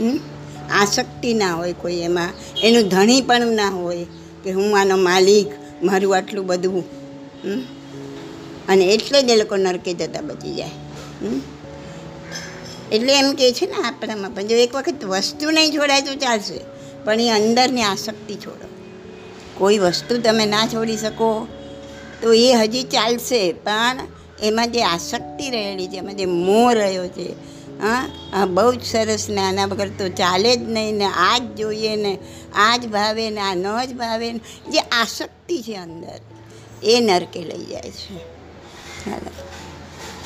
હમ? 0.00 0.18
આસક્તિ 0.70 1.34
ના 1.34 1.54
હોય 1.54 1.72
કોઈ 1.72 2.00
એમાં. 2.00 2.28
એનું 2.62 2.88
ધણીપણું 2.88 3.54
ના 3.54 3.68
હોય 3.68 4.04
કે 4.44 4.52
હું 4.52 4.78
આનો 4.80 4.96
માલિક, 4.96 5.48
મારું 5.82 6.16
આટલું 6.16 6.46
બધું? 6.46 6.84
અને 8.68 8.84
એટલે 8.84 9.22
જ 9.22 9.30
એ 9.30 9.36
લોકો 9.36 9.56
નરકે 9.56 9.94
જતા 9.94 10.20
બચી 10.20 10.54
જાય? 10.54 10.70
એટલે 12.92 13.12
એમ 13.18 13.34
કહે 13.34 13.52
છે 13.52 13.66
ને 13.66 13.74
આપણામાં, 13.84 14.30
પણ 14.30 14.46
જો 14.46 14.56
એક 14.56 14.74
વખત 14.74 15.04
વસ્તુ 15.04 15.50
નહીં 15.50 15.72
છોડાય 15.72 16.00
તો 16.00 16.14
ચાલશે. 16.14 16.60
પણ 17.04 17.20
એ 17.20 17.30
અંદરની 17.30 17.82
આસક્તિ 17.82 18.34
છોડો. 18.34 18.68
કોઈ 19.58 19.78
વસ્તુ 19.78 20.18
તમે 20.18 20.46
ના 20.46 20.66
છોડી 20.66 20.96
શકો 20.96 21.46
તો 22.22 22.32
એ 22.32 22.52
હજી 22.52 22.82
ચાલશે, 22.82 23.52
પણ 23.52 23.96
એમાં 24.42 24.72
જે 24.72 24.82
આસક્તિ 24.82 25.50
રહેલી 25.50 25.88
છે, 25.88 25.96
એમાં 25.96 26.16
જે 26.16 26.26
મોહ 26.26 26.72
રહ્યો 26.72 27.08
છે 27.08 27.53
હા? 27.82 28.44
બહુ 28.56 28.74
જ 28.74 28.82
સરસ 28.84 29.24
ને 29.28 29.40
આના 29.42 29.66
વગર 29.66 29.90
તો 29.98 30.08
ચાલે 30.08 30.50
જ 30.56 30.62
નહીં 30.76 30.94
ને 30.94 31.08
આ 31.26 31.38
જ 31.38 31.46
જોઈએ 31.58 31.96
ને 31.96 32.12
આ 32.56 32.76
જ 32.76 32.88
ભાવે 32.88 33.30
ને 33.30 33.40
આ 33.40 33.54
ન 33.54 33.66
જ 33.88 33.92
ભાવે 33.94 34.28
ને. 34.32 34.40
જે 34.72 34.80
આસક્તિ 35.00 35.56
છે 35.62 35.74
અંદર, 35.76 36.20
એ 36.82 36.94
નરકે 37.00 37.40
લઈ 37.40 37.66
જાય 37.66 37.90
છે. 37.90 38.16
હાલો 39.06 39.30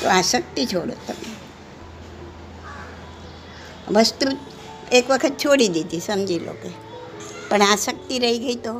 તો 0.00 0.08
આસક્તિ 0.08 0.66
છોડો 0.66 0.94
તમે. 1.06 1.30
વસ્તુ 3.94 4.26
એક 4.92 5.10
વખત 5.10 5.34
છોડી 5.44 5.68
દીધી, 5.68 6.00
સમજી 6.00 6.38
લો 6.38 6.54
કે. 6.62 6.70
પણ 7.50 7.62
આસક્તિ 7.62 8.18
રહી 8.18 8.38
ગઈ 8.38 8.58
તો 8.66 8.74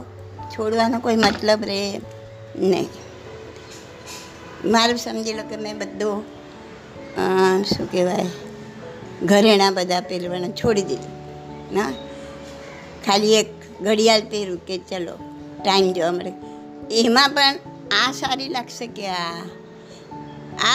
છોડવાનો 0.53 0.99
કોઈ 1.05 1.17
મતલબ 1.17 1.65
રહે 1.65 2.01
નહીં. 2.57 2.89
મારું 4.65 4.99
સમજી 4.99 5.33
લો 5.33 5.45
કે 5.51 5.57
મેં 5.57 5.79
બધું 5.79 6.19
શું 7.65 7.87
કહેવાય 7.93 8.29
ઘરેણાં 9.23 9.75
બધા 9.75 10.01
પહેરવાના 10.01 10.49
છોડી 10.49 10.83
દીધું. 10.83 11.19
ના? 11.75 11.93
ખાલી 13.07 13.35
એક 13.35 13.47
ઘડિયાળ 13.83 14.21
પહેરું 14.21 14.67
કે 14.67 14.79
ચલો 14.79 15.19
ટાઈમ 15.65 15.93
જોવા 15.93 16.13
મળે 16.13 16.33
એમાં 17.01 17.31
પણ 17.31 17.59
આ 18.07 18.13
સારી 18.13 18.49
લાગશે 18.49 18.87
કે 18.87 19.09
આ 19.09 19.33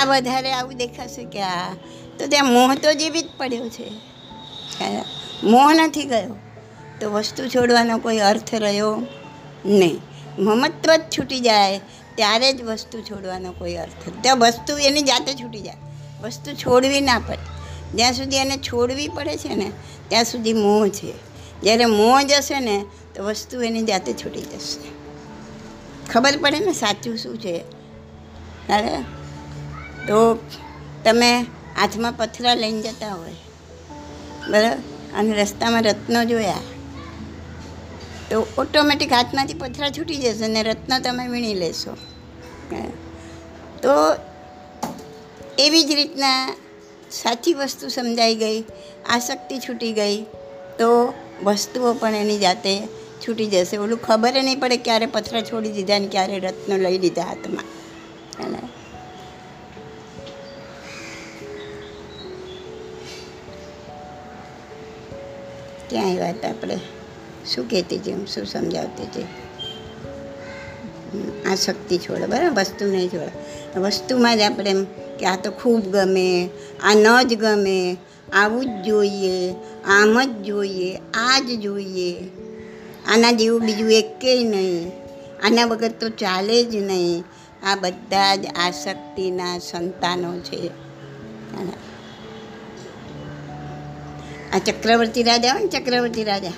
આ 0.01 0.05
વધારે 0.05 0.51
આવું 0.53 0.73
દેખાશે 0.73 1.23
કે 1.23 1.41
આ. 1.41 1.73
તો 2.19 2.27
ત્યાં 2.27 2.45
મોહ 2.45 2.75
તો 2.75 2.93
જેવી 2.93 3.21
જ 3.21 3.25
પડ્યો 3.37 3.69
છે. 3.69 3.91
મોહ 5.43 5.73
નથી 5.73 6.03
ગયો. 6.03 6.35
તો 7.01 7.11
વસ્તુ 7.11 7.47
છોડવાનો 7.47 7.97
કોઈ 7.97 8.17
અર્થ 8.17 8.55
રહ્યો 8.55 9.01
નહીં. 9.65 10.01
મમત્વ 10.39 10.95
જ 10.95 11.01
છૂટી 11.01 11.39
જાય, 11.39 11.79
ત્યારે 12.15 12.53
જ 12.53 12.61
વસ્તુ 12.61 13.01
છોડવાનો 13.01 13.51
કોઈ 13.51 13.73
અર્થ. 13.73 14.09
ત્યાં 14.21 14.39
વસ્તુ 14.39 14.77
એની 14.77 15.01
જાતે 15.01 15.33
છૂટી 15.33 15.61
જાય. 15.61 15.75
વસ્તુ 16.21 16.53
છોડવી 16.53 17.01
ના 17.01 17.19
પડે. 17.19 17.62
જ્યાં 17.95 18.13
સુધી 18.13 18.37
એને 18.37 18.57
છોડવી 18.57 19.07
પડે 19.07 19.37
છે 19.37 19.55
ને, 19.55 19.71
ત્યાં 20.07 20.23
સુધી 20.23 20.53
મોહ 20.53 20.87
છે. 20.87 21.13
જ્યારે 21.61 21.85
મોહ 21.85 22.21
જશે 22.21 22.59
ને, 22.59 22.85
તો 23.15 23.23
વસ્તુ 23.23 23.61
એની 23.61 23.83
જાતે 23.83 24.13
છૂટી 24.13 24.41
જશે. 24.41 24.91
ખબર 26.11 26.37
પડે 26.41 26.59
ને 26.59 26.73
સાચું 26.73 27.17
શું 27.17 27.37
છે? 27.37 27.57
અરે, 28.69 28.95
તો 30.07 30.37
તમે 31.05 31.31
હાથમાં 31.77 32.13
પથરા 32.13 32.53
લઈને 32.53 32.81
જતા 32.81 33.13
હોય, 33.13 33.35
બરાબર? 34.49 34.77
અને 35.17 35.31
રસ્તામાં 35.33 35.83
રત્નો 35.83 36.23
જોયા, 36.23 36.59
તો 38.29 38.47
ઓટોમેટિક 38.57 39.13
હાથમાંથી 39.13 39.53
પથરા 39.53 39.89
છૂટી 39.89 40.15
જશે 40.15 40.47
ને 40.47 40.63
રત્નો 40.63 40.99
તમે 40.99 41.27
વીણી 41.27 41.53
લેશો. 41.53 41.97
તો 43.81 43.89
એવી 45.59 45.83
જ 45.83 45.91
રીતના 45.91 46.55
સાચી 47.21 47.53
વસ્તુ 47.53 47.87
સમજાઈ 47.87 48.35
ગઈ, 48.35 48.63
આસક્તિ 49.09 49.59
છૂટી 49.59 49.93
ગઈ, 49.93 50.23
તો 50.79 51.13
વસ્તુઓ 51.43 51.93
પણ 51.93 52.15
એની 52.15 52.39
જાતે 52.39 52.87
છૂટી 53.27 53.45
જશે. 53.45 53.77
ઓલું 53.77 54.01
ખબર 54.01 54.43
નહીં 54.43 54.59
પડે 54.59 54.77
ક્યારે 54.77 55.05
પથરા 55.05 55.41
છોડી 55.41 55.71
દીધા 55.71 55.99
ને 55.99 56.07
ક્યારે 56.07 56.39
રત્નો 56.39 56.77
લઈ 56.77 56.97
લીધા 56.97 57.21
હાથમાં. 57.21 57.65
અને 58.43 58.57
ક્યાંય 65.89 66.17
વાત 66.17 66.45
આપણે 66.45 66.79
શું 67.55 67.69
કહેતી 67.69 67.97
હતી 67.97 68.13
હું 68.13 68.27
શું 68.27 68.45
સમજાવતી 68.45 69.03
હતી? 69.03 69.23
આ 71.45 71.51
આસક્તિ 71.51 71.97
છોડે, 71.97 72.25
બરાબર, 72.25 72.59
વસ્તુ 72.59 72.85
નહીં 72.85 73.09
છોડે. 73.09 73.79
વસ્તુમાં 73.79 74.37
જ 74.37 74.41
આપણે 74.41 74.69
એમ 74.69 74.85
કે 75.19 75.25
આ 75.25 75.35
તો 75.35 75.51
ખૂબ 75.51 75.83
ગમે, 75.87 76.49
આ 76.83 76.93
ન 76.95 77.07
જ 77.27 77.35
ગમે, 77.35 77.97
આવું 78.33 78.65
જ 78.65 78.85
જોઈએ, 78.85 79.55
આમ 79.87 80.21
જ 80.23 80.41
જોઈએ, 80.41 80.89
આ 81.13 81.39
જ 81.39 81.59
જોઈએ. 81.59 82.11
આના 83.07 83.31
જેવું 83.31 83.61
બીજું 83.61 83.91
એકેય 83.91 84.43
નહીં. 84.43 84.91
આના 85.43 85.65
વગર 85.65 85.91
તો 85.91 86.09
ચાલે 86.09 86.63
જ 86.63 86.75
નહીં. 86.75 87.23
આ 87.63 87.75
બધા 87.75 88.35
જ 88.35 88.45
આસક્તિના 88.45 89.59
સંતાનો 89.59 90.39
છે. 90.39 90.71
આ 94.53 94.59
ચક્રવર્તી 94.59 95.23
રાજા 95.23 95.53
હોય 95.53 95.63
ને 95.63 95.67
ચક્રવર્તી 95.67 96.23
રાજા, 96.23 96.51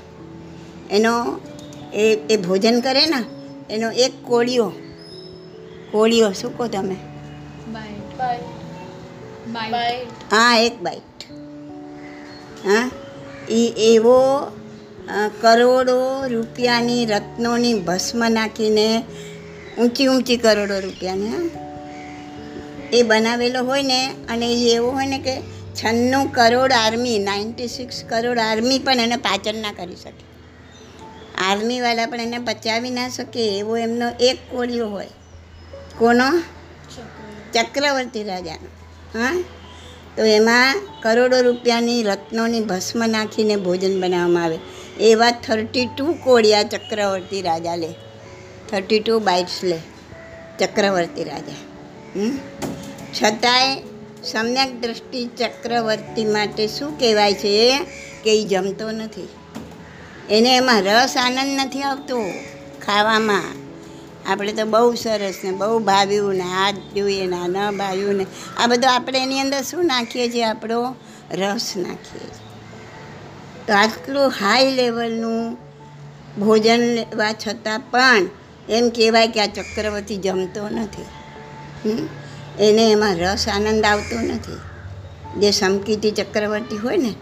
એનો 0.92 1.40
એ 1.94 2.06
એ 2.30 2.38
ભોજન 2.38 2.80
કરે 2.80 3.06
ને, 3.06 3.22
એનો 3.74 3.92
એક 3.92 4.14
કોળિયો 4.24 4.72
કોળિયો 5.92 6.32
શું 6.32 6.58
કહો 6.58 6.68
તમે? 6.68 6.98
બાય. 7.74 8.05
હા, 10.32 10.58
એક 10.60 10.82
બાઈટ 10.82 11.24
હા? 12.68 12.92
એ 13.50 13.74
એવો 13.78 14.42
કરોડો 15.42 16.28
રૂપિયાની 16.28 17.06
રત્નોની 17.06 17.74
ભસ્મ 17.74 18.30
નાખીને, 18.30 19.04
ઊંચી 19.80 20.08
ઊંચી 20.08 20.38
કરોડો 20.38 20.80
રૂપિયાની, 20.80 21.28
હા? 21.28 21.50
એ 22.94 23.04
બનાવેલો 23.04 23.64
હોય 23.64 23.84
ને, 23.84 24.08
અને 24.30 24.54
એ 24.54 24.74
એવો 24.74 24.92
હોય 24.92 25.06
ને 25.06 25.20
કે 25.20 25.42
છન્નું 25.84 26.34
crore 26.34 26.72
army, 26.72 27.20
ninety 27.20 27.68
six 27.68 28.04
crore 28.10 28.40
army 28.40 28.80
પણ 28.80 28.94
એને 28.94 29.16
પાચન 29.16 29.62
ના 29.62 29.72
કરી 29.72 29.96
શકે. 29.96 30.26
આર્મીવાળા 31.38 32.06
પણ 32.06 32.22
એને 32.22 32.38
બચાવી 32.38 32.90
ના 32.90 33.10
શકે, 33.10 33.58
એવો 33.58 33.78
એમનો 33.78 34.10
એક 34.20 34.38
કોળિયો 34.52 34.90
હોય. 34.90 35.08
કોનો? 35.98 36.40
ચક્રવર્તી 37.56 38.24
રાજાનો. 38.24 38.68
હા? 39.20 39.44
તો 40.18 40.24
એમાં 40.24 40.76
કરોડો 41.04 41.42
રૂપિયાની 41.42 42.04
રત્નોની 42.04 42.62
ભસ્મ 42.62 43.06
નાખીને 43.08 43.56
ભોજન 43.56 44.02
બનાવવામાં 44.02 44.44
આવે. 44.44 44.60
એવા 45.00 45.32
થર્ટી 45.32 45.86
ટુ 45.86 46.16
કોળિયા 46.24 46.64
ચક્રવર્તી 46.64 47.42
રાજા 47.42 47.76
લે. 47.76 47.94
થર્ટી 48.72 49.00
ટુ 49.00 49.20
બાઇટ્સ 49.20 49.64
લે 49.64 49.78
ચક્રવર્તી 50.60 51.24
રાજા? 51.24 51.54
છતાંય 53.14 53.82
સમ્યક 54.24 54.82
દ્રષ્ટિ 54.82 55.26
ચક્રવર્તી 55.26 56.26
માટે 56.26 56.68
શું 56.68 57.00
કહેવાય 57.00 57.34
છે? 57.34 57.82
કે 58.24 58.42
એ 58.42 58.46
જમતો 58.46 58.92
નથી. 58.92 59.28
એને 60.30 60.56
એમાં 60.56 60.82
રસ 60.82 61.18
આનંદ 61.18 61.60
નથી 61.60 61.82
આવતો 61.82 62.22
ખાવામાં. 62.86 63.65
આપણે 64.28 64.54
તો 64.54 64.66
બહુ 64.66 64.96
સરસ 64.96 65.34
ને 65.44 65.52
બહુ 65.52 65.80
ભાવ્યું 65.80 66.36
ને 66.36 66.44
આ 66.44 66.72
જોઈએ 66.72 67.28
ને 67.28 67.36
આ 67.36 67.48
ન 67.48 67.78
ભાવ્યું 67.78 68.16
ને 68.16 68.26
આ 68.58 68.68
બધું 68.68 68.96
આપણે 68.96 69.24
એની 69.24 69.40
અંદર 69.40 69.62
શું 69.62 69.86
નાખીએ 69.86 70.32
છીએ 70.32 70.44
આપણો 70.44 70.96
રસ 71.32 71.74
નાખીએ 71.78 72.20
છીએ. 72.20 72.46
તો 73.68 73.74
આટલું 73.74 74.30
હાઈ 74.30 74.72
લેવલનું 74.72 75.58
ભોજન 76.46 76.80
લેવા 76.80 77.32
છતાં 77.32 77.80
પણ 77.80 78.28
એમ 78.70 78.90
કહેવાય 78.90 79.28
કે 79.28 79.40
આ 79.40 79.46
ચક્રવર્તી 79.46 80.18
જમતો 80.18 80.70
નથી? 80.70 81.06
એને 82.60 82.92
એમાં 82.92 83.16
રસ 83.16 83.48
આનંદ 83.48 83.86
આવતો 83.86 84.20
નથી. 84.20 84.60
જે 85.40 85.52
સમકીતી 85.52 86.12
ચક્રવર્તી 86.12 86.78
હોય 86.78 86.98
ને, 86.98 87.14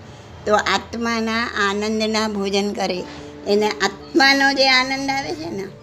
તો 0.46 0.56
આત્માના 0.56 1.48
આનંદના 1.70 2.28
ભોજન 2.28 2.74
કરે. 2.74 3.04
એને 3.48 3.70
આત્માનો 3.70 4.54
જે 4.54 4.70
આનંદ 4.70 5.10
આવે 5.10 5.36
છે 5.36 5.50
ને 5.50 5.83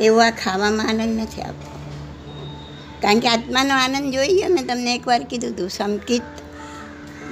એવો 0.00 0.20
આ 0.20 0.30
ખાવામાં 0.30 0.88
આનંદ 0.88 1.20
નથી 1.20 1.42
આવતો. 1.42 1.78
કારણ 3.02 3.18
કે 3.18 3.28
આત્માનો 3.28 3.74
આનંદ 3.74 4.12
જોઈએ 4.12 4.48
મેં 4.48 4.66
તમને 4.66 4.94
એકવાર 4.94 5.22
કીધું 5.22 5.50
હતું 5.50 5.70
સંકિત 5.70 6.22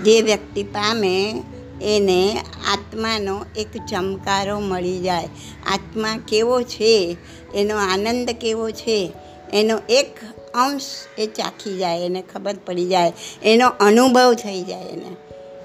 જે 0.05 0.20
વ્યક્તિ 0.20 0.62
પામે 0.62 1.42
એને 1.83 2.40
આત્માનો 2.72 3.44
એક 3.57 3.76
ચમકારો 3.76 4.61
મળી 4.61 5.00
જાય. 5.00 5.29
આત્મા 5.72 6.18
કેવો 6.29 6.62
છે? 6.62 7.16
એનો 7.55 7.76
આનંદ 7.76 8.31
કેવો 8.31 8.70
છે? 8.70 9.12
એનો 9.52 9.79
એક 9.88 10.16
અંશ 10.55 10.83
એ 11.18 11.26
ચાખી 11.26 11.79
જાય, 11.79 12.07
એને 12.07 12.24
ખબર 12.33 12.55
પડી 12.66 12.88
જાય. 12.88 13.12
એનો 13.44 13.68
અનુભવ 13.68 14.35
થઈ 14.35 14.62
જાય 14.62 14.83
એને. 14.83 15.16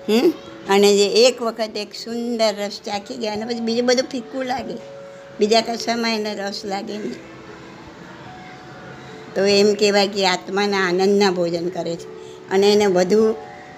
હમ? 0.10 0.34
અને 0.70 0.98
જે 0.98 1.08
એક 1.08 1.42
વખત 1.42 1.70
એક 1.76 1.94
સુંદર 1.94 2.56
રસ 2.56 2.80
ચાખી 2.86 3.16
ગયા 3.16 3.34
અને 3.34 3.46
પછી 3.46 3.60
બીજું 3.60 3.86
બધું 3.86 4.10
ફીક્કું 4.12 4.46
લાગે. 4.46 5.01
બીજા 5.42 5.62
કશામાં 5.62 6.16
એને 6.16 6.36
રસ 6.36 6.62
લાગે 6.66 6.98
નહીં. 6.98 7.14
તો 9.36 9.46
એમ 9.46 9.74
કહેવાય 9.74 10.08
કે 10.08 10.28
આત્માના 10.28 10.88
આનંદના 10.88 11.32
ભોજન 11.32 11.70
કરે 11.70 11.96
છે. 11.96 12.10
અને 12.50 12.74
એને 12.74 12.86
વધુ 12.86 13.36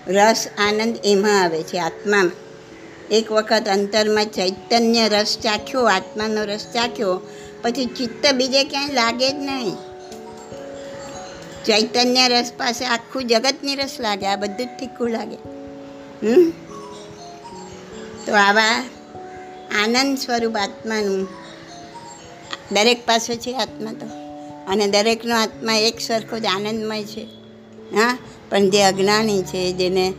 રસ, 0.08 0.47
આનંદ 0.58 0.95
એમાં 1.04 1.41
આવે 1.41 1.63
છે 1.63 1.80
આત્મામાં. 1.80 2.32
એક 3.12 3.32
વખત 3.32 3.67
અંતરમાં 3.67 4.26
ચૈતન્ય 4.26 5.10
રસ 5.10 5.38
ચાખ્યો, 5.43 5.84
આત્માનો 5.84 6.43
રસ 6.43 6.67
ચાખ્યો, 6.73 7.19
પછી 7.62 7.86
ચિત્ત 7.86 8.34
બીજે 8.34 8.63
ક્યાંય 8.63 8.93
લાગે 8.93 9.32
જ 9.32 9.36
નહીં. 9.36 9.76
ચૈતન્ય 11.65 12.28
રસ 12.28 12.52
પાસે 12.58 12.86
આખું 12.86 13.28
જગતની 13.28 13.76
રસ 13.76 13.97
લાગે, 13.99 14.26
આ 14.26 14.36
બધું 14.36 14.65
જ 14.65 14.69
ફીક્કું 14.80 15.10
લાગે. 15.10 15.38
હમ? 16.28 16.52
તો 18.26 18.34
આવા 18.36 18.86
આનંદ 19.84 20.17
સ્વરૂપ 20.17 20.56
આત્માનું 20.56 21.42
દરેક 22.73 23.05
પાસે 23.05 23.36
છે 23.36 23.53
આત્મા 23.53 23.91
તો. 23.91 24.07
અને 24.67 24.88
દરેકનો 24.88 25.36
આત્મા 25.36 25.75
એક 25.75 25.99
સરખો 25.99 26.39
જ 26.39 26.45
આનંદમય 26.45 27.03
છે. 27.03 27.23
હા? 27.95 28.17
પણ 28.49 28.69
જે 28.69 28.83
અજ્ઞાની 28.83 29.41
છે, 29.41 29.71
જેને 29.71 30.13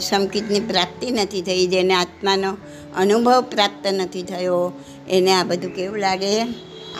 સમકિતની 0.00 0.60
પ્રાપ્તિ 0.60 1.10
નથી 1.10 1.42
થઈ, 1.42 1.66
જેને 1.66 1.94
આત્માનો 1.94 2.56
અનુભવ 2.96 3.40
પ્રાપ્ત 3.50 3.86
નથી 3.86 4.22
થયો, 4.22 4.72
એને 5.10 5.32
આ 5.32 5.44
બધું 5.44 5.70
કેવું 5.70 5.98
લાગે? 5.98 6.40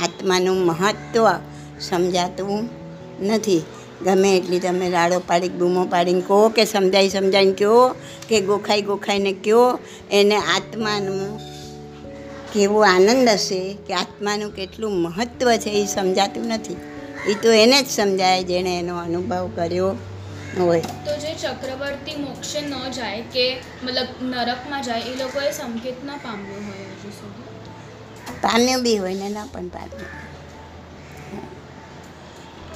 આત્માનું 0.03 0.57
મહત્ત્વ 0.57 1.27
સમજાતું 1.81 2.69
નથી. 3.23 3.63
ગમે 4.05 4.37
એટલી 4.37 4.61
તમે 4.61 4.91
રાડો 4.91 5.19
પાડી 5.27 5.49
બૂમો 5.49 5.85
પાડીને 5.85 6.21
કહો 6.21 6.49
કે 6.49 6.65
સમજાઈ 6.65 7.09
સમજાઈને 7.09 7.53
કહો 7.53 7.89
કે 8.29 8.41
ગોખાઈ 8.41 8.83
ગોખાઈને 8.83 9.33
કહો, 9.33 9.79
એને 10.11 10.37
આત્માનું 10.37 11.50
કેવો 12.53 12.81
આનંદ 12.83 13.29
હશે 13.29 13.77
કે 13.87 13.95
આત્માનું 13.95 14.55
કેટલું 14.55 14.93
મહત્ત્વ 15.03 15.57
છે 15.57 15.71
એ 15.71 15.87
સમજાતું 15.87 16.47
નથી. 16.47 16.77
એ 17.27 17.35
તો 17.35 17.49
એને 17.53 17.83
જ 17.83 17.87
સમજાય 17.87 18.45
જેણે 18.45 18.79
એનો 18.79 18.97
અનુભવ 18.99 19.51
કર્યો 19.57 19.97
હોય. 20.59 20.83
તો 21.05 21.17
જે 21.17 21.35
ચક્રવર્તી 21.35 22.17
મોક્ષે 22.17 22.61
ન 22.61 22.75
જાય 22.93 23.23
કે 23.23 23.63
મતલબ 23.85 24.09
નરકમાં 24.23 24.83
જાય 24.83 25.01
એ 25.01 25.17
લોકોએ 25.17 25.51
સંકેત 25.53 26.05
ન 26.05 26.11
પામ્યું 26.23 26.65
હોય 26.67 26.87
હજુ 26.91 27.11
સુધી? 27.11 27.49
પામ્યું 28.43 28.83
બી 28.83 28.97
હોય 28.97 29.15
ને 29.15 29.29
ના 29.29 29.47
પણ 29.53 29.69
પામ્યું. 29.69 30.11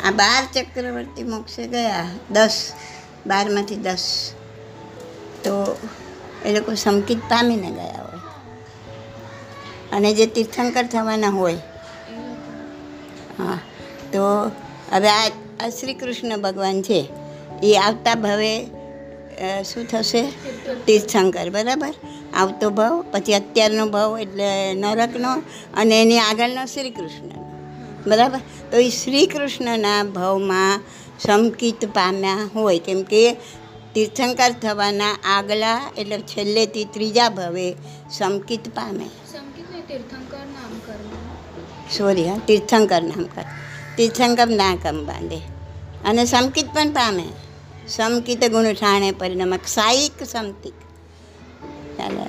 આ 0.05 0.11
બાર 0.11 0.45
ચક્રવર્તી 0.55 1.23
મોક્ષે 1.23 1.67
ગયા 1.67 2.07
દસ 2.31 2.73
બારમાંથી 3.27 3.77
દસ. 3.77 4.33
તો 5.45 5.77
એ 6.45 6.53
લોકો 6.53 6.75
સંકેત 6.75 7.19
પામીને 7.29 7.71
ગયા 7.71 8.04
અને 9.95 10.11
જે 10.15 10.27
તીર્થંકર 10.27 10.85
થવાના 10.93 11.31
હોય. 11.31 11.61
હા, 13.39 13.59
તો 14.13 14.23
હવે 14.93 15.11
આ 15.11 15.29
આ 15.61 15.69
શ્રી 15.71 15.95
કૃષ્ણ 15.95 16.41
ભગવાન 16.41 16.83
છે, 16.83 17.01
એ 17.63 17.71
આવતા 17.77 18.15
ભવે 18.15 18.53
શું 19.63 19.85
થશે? 19.89 20.23
તીર્થંકર, 20.87 21.47
બરાબર? 21.51 21.95
આવતો 22.35 22.71
ભાવ, 22.71 22.95
પછી 23.13 23.35
અત્યારનો 23.35 23.85
ભાવ 23.87 24.11
એટલે 24.19 24.49
નરકનો, 24.75 25.33
અને 25.77 25.95
એની 26.03 26.21
આગળનો 26.21 26.65
શ્રી 26.67 26.91
કૃષ્ણનો 26.91 27.39
બરાબર? 28.07 28.41
તો 28.71 28.77
એ 28.79 28.89
શ્રી 28.91 29.27
કૃષ્ણના 29.27 30.01
ભાવમાં 30.15 30.81
સમકિત 31.21 31.83
પામ્યા 31.95 32.49
હોય, 32.55 32.79
કેમ 32.79 33.03
કે 33.03 33.23
તીર્થંકર 33.95 34.53
થવાના 34.63 35.15
આગલા, 35.37 35.81
એટલે 35.99 36.19
છેલ્લેથી 36.33 36.87
ત્રીજા 36.95 37.29
ભવે 37.29 37.69
સમકિત 38.11 38.65
પામે. 38.75 39.07
સોરી, 41.99 42.29
હા, 42.29 42.39
તીર્થંકર 42.39 43.03
નામ 43.03 43.25
કર. 43.25 43.43
તીર્થંકર 43.97 44.49
ના 44.49 44.77
કમ 44.77 45.07
બાંધે. 45.07 45.41
અને 46.05 46.25
સમકિત 46.25 46.67
પણ 46.67 46.91
પામે. 46.91 47.25
સમકિત 47.89 48.45
ગુણ 48.45 48.73
ઠાણે 48.73 49.13
પરિણમક 49.13 49.61
સાયિક 49.67 50.25
સમતિક. 50.25 50.73
ચાલે. 51.99 52.23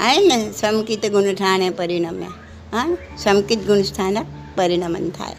આવે 0.00 0.26
ને, 0.26 0.52
સમકિત 0.52 1.06
ગુણ 1.06 1.34
ઠાણે 1.34 1.70
પરિણમે. 1.70 2.26
હા, 2.72 2.96
સમકિત 3.18 3.66
ગુણ 3.66 3.82
સ્થાનક 3.82 4.26
પરિણમન 4.56 5.10
થાય. 5.10 5.36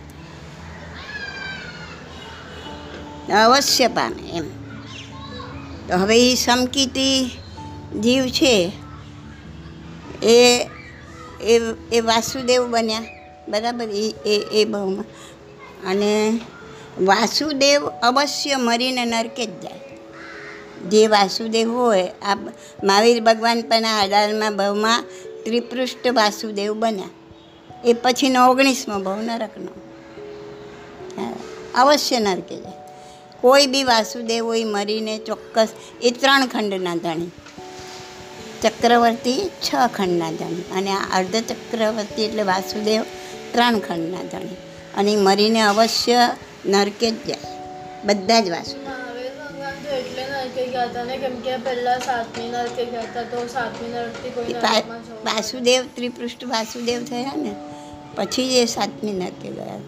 અવશ્ય 3.33 3.87
પામે 3.87 4.29
એમ. 4.29 4.43
તો 5.87 5.97
હવે 5.97 6.31
એ 6.31 6.35
સમકિતી 6.35 7.31
જીવ 8.01 8.27
છે, 8.27 8.71
એ 10.23 10.67
એ 11.43 11.59
એ 11.93 11.99
વાસુદેવ 11.99 12.67
બન્યા. 12.67 13.01
બરાબર? 13.49 13.87
એ 13.89 14.13
એ 14.25 14.45
એ 14.51 14.65
ભાવમાં 14.65 15.05
અને 15.89 16.39
વાસુદેવ 16.99 17.85
અવશ્ય 17.87 18.55
મરીને 18.55 19.05
નરકે 19.05 19.45
જ 19.45 19.59
જાય. 19.59 19.79
જે 20.89 21.07
વાસુદેવ 21.07 21.71
હોય, 21.71 22.07
આ 22.21 22.35
મહાવીર 22.83 23.23
ભગવાન 23.23 23.61
પણ 23.61 23.85
આ 23.85 24.03
અઢારમાં 24.03 24.55
ભાવમાં 24.55 25.03
ત્રિપૃષ્ઠ 25.43 26.07
વાસુદેવ 26.07 26.73
બન્યા. 26.73 27.09
એ 27.85 27.93
પછીનો 27.93 28.49
ઓગણીસમો 28.49 28.99
ભાવ 28.99 29.21
નરકનો. 29.21 29.71
અવશ્ય 31.75 32.19
નરકે 32.19 32.55
જાય. 32.55 32.73
કોઈ 33.41 33.67
બી 33.67 33.83
વાસુદેવ 33.83 34.45
હોય 34.45 34.63
મરીને 34.63 35.17
ચોક્કસ, 35.17 35.67
એ 36.01 36.11
ત્રણ 36.11 36.47
ખંડના 36.47 36.95
ધણી. 36.95 37.31
ચક્રવર્તી 38.63 39.41
છ 39.65 39.69
ખંડના 39.93 40.31
ધણી 40.31 40.65
અને 40.77 40.91
આ 40.91 41.05
અર્ધ 41.17 41.35
ચક્રવર્તી 41.35 42.25
એટલે 42.25 42.43
વાસુદેવ 42.43 43.01
ત્રણ 43.53 43.79
ખંડના 43.79 44.25
ધણી. 44.31 44.59
અને 44.97 45.15
મરીને 45.15 45.61
અવશ્ય 45.61 46.19
નરકે 46.65 47.11
જ 47.11 47.17
જાય. 47.27 47.51
બધા 48.05 48.41
જ 48.41 48.49
વાસુ 48.49 48.75
વાસુદેવ 55.25 55.81
ત્રિપૃષ્ઠ 55.95 56.43
વાસુદેવ 56.43 56.99
થયા 57.05 57.35
ને 57.35 57.53
પછી 58.15 58.49
જ 58.49 58.53
એ 58.53 58.65
સાતમી 58.65 59.13
નરકે 59.13 59.49
ગયા. 59.49 59.79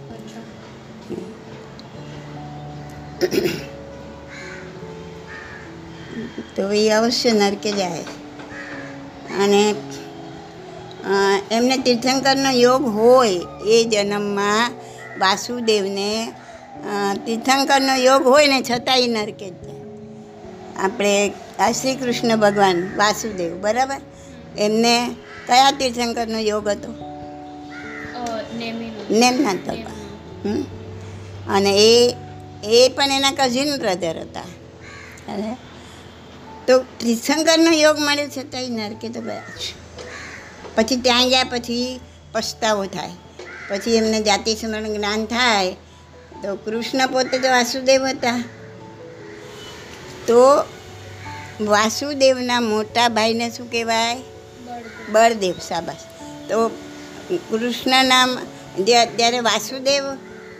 તો 6.55 6.71
એ 6.71 6.89
અવશ્ય 6.89 7.31
નરકે 7.31 7.71
જાય. 7.71 8.03
અને 9.41 9.61
એમને 11.51 11.77
તીર્થંકરનો 11.77 12.51
યોગ 12.51 12.83
હોય 12.85 13.39
એ 13.67 13.83
જન્મમાં 13.83 14.71
વાસુદેવને 15.19 16.09
તીર્થંકરનો 17.25 17.95
યોગ 17.95 18.27
હોય 18.27 18.47
ને 18.47 18.59
છતાંય 18.61 19.07
નરકે 19.07 19.49
જ 19.49 19.55
જાય. 19.63 19.81
આપણે 20.79 21.31
આ 21.59 21.71
શ્રી 21.71 21.95
કૃષ્ણ 21.95 22.35
ભગવાન 22.35 22.77
વાસુદેવ 22.97 23.51
બરાબર? 23.61 23.99
એમને 24.57 24.95
કયા 25.47 25.71
તીર્થંકરનો 25.71 26.39
યોગ 26.39 26.67
હતો? 26.67 26.91
નેમનાથ 29.11 29.63
ભગવાન? 29.67 30.63
અને 31.49 31.71
એ 31.77 32.15
એ 32.63 32.89
પણ 32.89 33.11
એના 33.11 33.31
કઝિન 33.31 33.69
બ્રધર 33.77 34.17
હતા. 34.19 34.47
અરે 35.33 35.51
તો 36.67 36.79
ત્રિશંકરનો 36.97 37.71
યોગ 37.71 37.99
મળે 37.99 38.27
છતાંય 38.27 38.69
નરકે 38.69 39.09
તો 39.09 39.21
ગયા 39.21 39.41
છે 39.41 39.83
પછી 40.75 40.95
ત્યાં 40.95 41.29
ગયા 41.29 41.43
પછી 41.43 41.99
પછતાવો 42.31 42.85
થાય. 42.85 43.09
પછી 43.69 43.95
એમને 43.95 44.21
જાતિ 44.21 44.55
સ્મરણ 44.55 44.93
જ્ઞાન 44.93 45.25
થાય. 45.25 45.71
તો 46.43 46.55
કૃષ્ણ 46.55 47.07
પોતે 47.07 47.39
તો 47.39 47.49
વાસુદેવ 47.49 48.05
હતા. 48.05 48.43
તો 50.27 50.37
વાસુદેવના 51.61 52.59
મોટા 52.59 53.09
ભાઈને 53.09 53.49
શું 53.49 53.71
કહેવાય? 53.71 54.17
બળદેવ. 55.09 55.53
સાબાસ 55.67 56.05
તો 56.49 56.69
કૃષ્ણના 57.49 58.27
જે- 58.79 58.97
અત્યારે 58.97 59.39
વાસુદેવ 59.39 60.03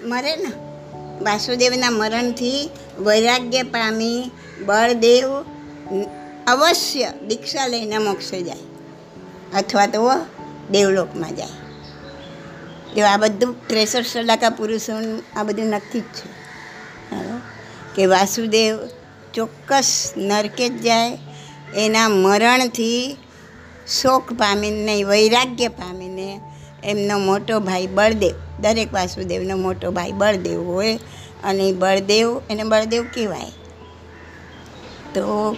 મરે 0.04 0.36
ને, 0.36 0.52
વાસુદેવના 1.24 1.90
મરણથી 1.90 2.70
વૈરાગ્ય 3.00 3.64
પામી 3.64 4.32
બળદેવ 4.66 5.46
અવશ્ય 6.48 7.12
દીક્ષા 7.28 7.68
લઈને 7.68 7.98
મોક્ષે 7.98 8.42
જાય. 8.42 8.58
અથવા 9.58 9.86
તો 9.86 10.12
દેવલોકમાં 10.72 11.36
જાય. 11.36 11.48
જો 12.96 13.06
આ 13.06 13.18
બધું 13.18 13.68
ત્રેસઠ 13.68 14.06
ટકા 14.30 14.50
પુરુષોનું 14.50 15.40
આ 15.40 15.44
બધું 15.44 15.66
નક્કી 15.66 16.00
જ 16.00 16.04
છે? 16.04 16.44
કે 17.96 18.06
વાસુદેવ 18.06 18.80
ચોક્કસ 19.34 20.14
નરકે 20.18 20.70
જ 20.70 20.82
જાય. 20.82 21.18
એના 21.76 22.10
મરણથી 22.10 23.18
શોક 24.02 24.34
પામીને, 24.34 25.04
વૈરાગ્ય 25.04 25.68
પામીને 25.68 26.40
એમનો 26.84 27.20
મોટો 27.20 27.60
ભાઈ 27.60 27.88
બળદેવ, 27.88 28.36
દરેક 28.62 28.94
વાસુદેવનો 28.94 29.58
મોટો 29.58 29.92
ભાઈ 29.92 30.12
બળદેવ 30.12 30.64
હોય. 30.64 31.00
અને 31.44 31.72
બળદેવ, 31.72 32.42
એને 32.50 32.64
બળદેવ 32.64 33.04
કહેવાય. 33.14 33.63
તો 35.14 35.58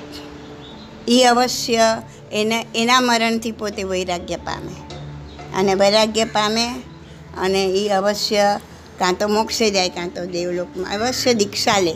એ 1.08 1.24
અવશ્ય 1.24 2.02
એને 2.32 2.58
એના 2.76 3.02
મરણથી 3.02 3.52
પોતે 3.52 3.84
વૈરાગ્ય 3.84 4.38
પામે. 4.38 4.76
અને 5.56 5.74
વૈરાગ્ય 5.74 6.26
પામે 6.26 6.65
અને 7.38 7.62
એ 7.82 7.89
અવશ્ય 7.89 8.46
કાં 9.00 9.15
તો 9.20 9.28
મોક્ષે 9.28 9.72
જાય 9.72 9.89
કાં 9.89 10.10
તો 10.10 10.26
દેવલોકમાં. 10.26 10.91
અવશ્ય 10.96 11.34
દીક્ષા 11.34 11.80
લે 11.80 11.96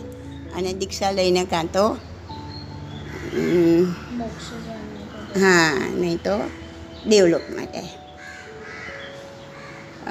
અને 0.56 0.74
દીક્ષા 0.74 1.12
લઈને 1.12 1.44
કાં 1.46 1.68
તો 1.68 1.86
હા 5.42 5.72
નહીં 6.02 6.18
તો 6.18 6.36
દેવલોકમાં 7.10 7.68
જાય. 7.74 7.94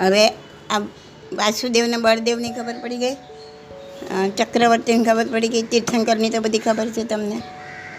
હવે 0.04 0.24
આ 0.70 0.80
વાસુદેવને 1.32 1.96
બળદેવની 1.96 2.50
ખબર 2.50 2.76
પડી 2.82 2.96
ગઈ? 2.96 3.16
ચક્રવર્તીની 4.36 5.04
ખબર 5.04 5.26
પડી 5.26 5.48
ગઈ 5.48 5.62
તીર્થંકરની 5.62 6.30
તો 6.30 6.40
બધી 6.40 6.58
ખબર 6.58 6.88
છે 6.88 7.04
તમને. 7.04 7.42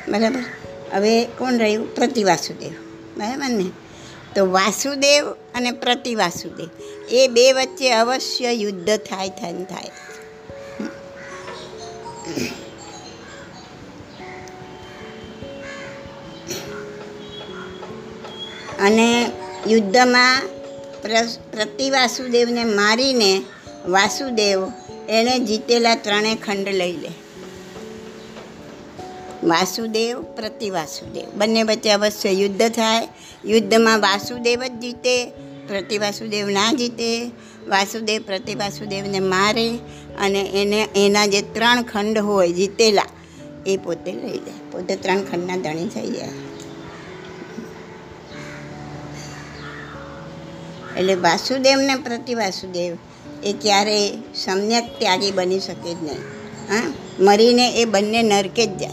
બરાબર? 0.10 0.44
હવે 0.94 1.26
કોણ 1.26 1.54
રહ્યું? 1.54 1.96
પ્રતિ 1.96 2.24
વાસુદેવ. 2.24 2.72
બરાબર 3.18 3.50
ને? 3.50 3.66
તો 4.36 4.52
વાસુદેવ 4.52 5.32
અને 5.32 5.72
પ્રતિ 5.72 6.16
વાસુદેવ. 6.16 6.70
એ 7.10 7.28
બે 7.28 7.52
વચ્ચે 7.52 7.92
અવશ્ય 7.92 8.52
યુદ્ધ 8.52 8.98
થાય 8.98 9.30
થાય 9.30 9.54
થાય. 9.54 9.92
અને 18.80 19.32
યુદ્ધમાં 19.68 20.42
પ્રતિવાસુદેવને 21.02 21.38
પ્રતિ 21.52 21.90
વાસુદેવને 21.90 22.64
મારીને 22.64 23.44
વાસુદેવ 23.86 24.72
એણે 25.10 25.40
જીતેલા 25.40 25.96
ત્રણેય 25.96 26.36
ખંડ 26.36 26.68
લઈ 26.68 26.98
લે. 26.98 27.12
વાસુદેવ 29.44 30.22
પ્રતિવાસુદેવ 30.22 31.28
બંને 31.36 31.64
વચ્ચે 31.64 31.92
અવશ્ય 31.92 32.32
યુદ્ધ 32.32 32.70
થાય. 32.70 33.08
યુદ્ધમાં 33.46 34.00
વાસુદેવ 34.00 34.64
જ 34.64 34.82
જીતે 34.82 35.16
પ્રતિવાસુદેવ 35.68 36.46
ના 36.48 36.72
જીતે. 36.74 37.32
વાસુદેવ 37.68 38.22
પ્રતિવાસુદેવને 38.22 39.20
મારે 39.20 39.68
અને 40.20 40.42
એને, 40.62 40.80
એના 40.96 41.26
જે 41.26 41.42
ત્રણ 41.42 41.82
ખંડ 41.84 42.18
હોય 42.20 42.52
જીતેલા, 42.52 43.10
એ 43.68 43.78
પોતે 43.78 44.12
લઈ 44.12 44.38
જાય 44.38 44.64
પોતે 44.72 44.96
ત્રણ 44.96 45.22
ખંડના 45.22 45.58
ધણી 45.58 45.88
થઈ 45.88 46.12
જાય 46.12 46.38
એટલે 50.98 51.16
વાસુદેવને 51.16 51.96
પ્રતિ 51.96 52.10
પ્રતિવાસુદેવ 52.10 52.94
એ 53.44 53.54
ક્યારેય 53.54 54.12
સમ્યક 54.36 55.00
ત્યાગી 55.00 55.32
બની 55.32 55.60
શકે 55.60 55.94
જ 55.94 56.04
નહીં. 56.04 56.24
હા? 56.70 56.94
મરીને 57.20 57.72
એ 57.72 57.86
બંને 57.86 58.24
નરકે 58.24 58.66
જ 58.66 58.78
જાય. 58.78 58.90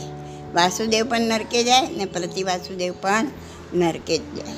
વાસુદેવ 0.54 1.06
પણ 1.06 1.20
નરકે 1.20 1.62
જાય 1.62 1.88
ને 1.88 2.04
પ્રતિવાસુદેવ 2.04 2.92
પણ 2.92 3.26
નરકે 3.74 4.18
જ 4.18 4.20
જાય. 4.20 4.54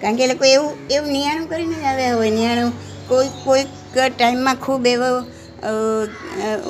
કારણ 0.00 0.16
કે 0.16 0.24
એ 0.24 0.26
લોકો 0.26 0.44
એવું 0.44 0.88
એવું 0.90 1.08
નિયાણું 1.08 1.48
કરીને 1.48 1.74
જ 1.74 1.82
આવ્યા 1.82 2.16
હોય. 2.16 2.30
નિયાણું 2.30 2.72
કોઈ, 3.08 3.28
કોઈક 3.44 3.98
ટાઈમમાં 4.18 4.54
ખૂબ 4.54 4.86
એવો 4.86 5.22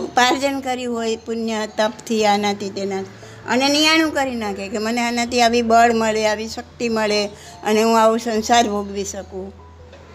ઉપાર્જન 0.04 0.60
કર્યું 0.60 0.96
હોય 0.96 1.16
પુણ્ય, 1.16 1.66
તપથી, 1.66 2.26
આનાથી 2.26 2.70
તેના 2.70 3.04
અને 3.48 3.68
નિયાણું 3.68 4.14
કરી 4.14 4.34
નાખે 4.34 4.68
કે 4.68 4.78
મને 4.78 5.00
આનાથી 5.00 5.42
આવી 5.42 5.62
બળ 5.62 5.92
મળે, 5.92 6.26
આવી 6.26 6.48
શક્તિ 6.48 6.88
મળે 6.88 7.26
અને 7.62 7.82
હું 7.82 8.00
આવું 8.00 8.18
સંસાર 8.18 8.68
ભોગવી 8.68 9.04
શકું. 9.04 9.52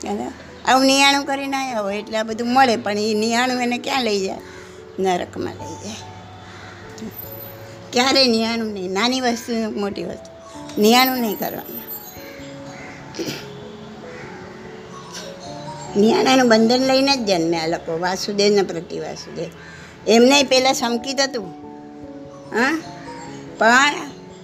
બરાબર? 0.04 0.53
આવું 0.66 0.86
નિયાણું 0.86 1.26
કરીને 1.26 1.58
આવ્યા 1.58 1.82
હોય 1.82 1.98
એટલે 1.98 2.18
આ 2.18 2.24
બધું 2.24 2.48
મળે, 2.48 2.76
પણ 2.76 2.92
એ 2.92 3.14
નિયાણું 3.14 3.62
એને 3.62 3.78
ક્યાં 3.78 4.04
લઈ 4.04 4.20
જાય? 4.20 4.38
નરકમાં 5.00 5.54
લઈ 5.54 5.76
જાય. 5.84 5.96
ક્યારેય 7.94 8.28
નિયાણું 8.28 8.68
નહીં. 8.68 8.92
નાની 8.92 9.22
વસ્તુ 9.22 9.80
મોટી 9.80 10.04
વસ્તુ. 10.04 10.34
નિયાણું 10.82 11.18
નહીં 11.18 11.40
કરવાનું. 11.40 11.84
નિયાણાનું 16.02 16.50
બંધન 16.50 16.80
લઈને 16.80 17.16
જ 17.16 17.20
જન્મ્યા 17.20 17.68
લોકો, 17.68 18.00
વાસુદેવના 18.00 18.64
પ્રતિ 18.64 19.00
વાસુદેવ. 19.00 19.50
એમને 20.08 20.44
પહેલાં 20.44 20.74
સમકિત 20.74 21.20
હતું. 21.20 21.46
હા? 22.56 22.82
પણ 23.58 23.96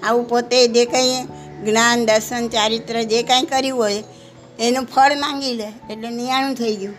આવું 0.04 0.30
પોતે 0.30 0.68
જે 0.68 0.86
કંઈ 0.86 1.26
જ્ઞાન, 1.66 2.06
દર્શન, 2.06 2.50
ચારિત્ર 2.50 3.04
જે 3.04 3.24
કાંઈ 3.24 3.44
કર્યું 3.44 3.80
હોય 3.80 4.04
એનું 4.60 4.86
ફળ 4.86 5.16
માંગી 5.16 5.54
લે, 5.54 5.68
એટલે 5.90 6.10
નિયાણું 6.10 6.56
થઈ 6.56 6.76
ગયું. 6.76 6.96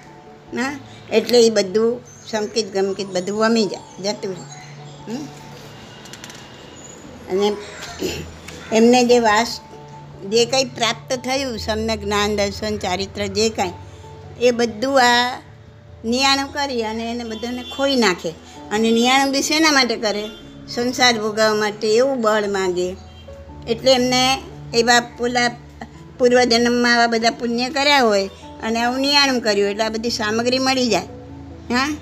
ના 0.55 0.79
એટલે 1.13 1.47
એ 1.47 1.51
બધું 1.51 2.01
સમકિત 2.31 2.73
ગમકિત 2.73 3.07
બધું 3.07 3.39
વમી 3.39 3.67
જાય, 3.67 4.03
જતું 4.03 4.33
રહે. 4.33 5.17
અને 7.33 7.53
એમને 8.73 9.05
જે 9.05 9.19
વાસ, 9.19 9.61
જે 10.31 10.45
કંઈ 10.45 10.65
પ્રાપ્ત 10.65 11.13
થયું 11.13 11.59
સમને 11.59 11.97
જ્ઞાન, 11.97 12.37
દર્શન, 12.37 12.79
ચારિત્ર, 12.79 13.27
જે 13.27 13.49
કાંઈ, 13.49 13.73
એ 14.41 14.51
બધું 14.51 15.01
આ 15.03 15.43
નિયાણું 16.05 16.53
કરી 16.53 16.83
અને 16.85 17.11
એને 17.11 17.25
બધાને 17.25 17.65
ખોઈ 17.77 17.97
નાખે. 17.97 18.31
અને 18.73 18.91
નિયાણું 18.91 19.33
બી 19.33 19.43
શેના 19.43 19.73
માટે 19.73 19.97
કરે? 19.97 20.29
સંસાર 20.69 21.19
ભોગવવા 21.19 21.55
માટે 21.55 21.97
એવું 21.97 22.21
બળ 22.21 22.49
માગે. 22.49 22.97
એટલે 23.69 23.93
એમને 23.93 24.43
એવા 24.75 25.01
પેલા 25.01 25.51
પૂર્વજન્મમાં 26.21 26.95
આવા 26.95 27.07
બધા 27.07 27.31
પુણ્ય 27.31 27.69
કર્યા 27.69 28.03
હોય 28.03 28.31
અને 28.63 28.81
આવું 28.81 29.01
નિયાણું 29.01 29.41
કર્યું 29.41 29.71
એટલે 29.71 29.85
આ 29.85 29.89
બધી 29.89 30.11
સામગ્રી 30.11 30.59
મળી 30.59 30.89
જાય. 30.89 31.09
હા? 31.75 31.97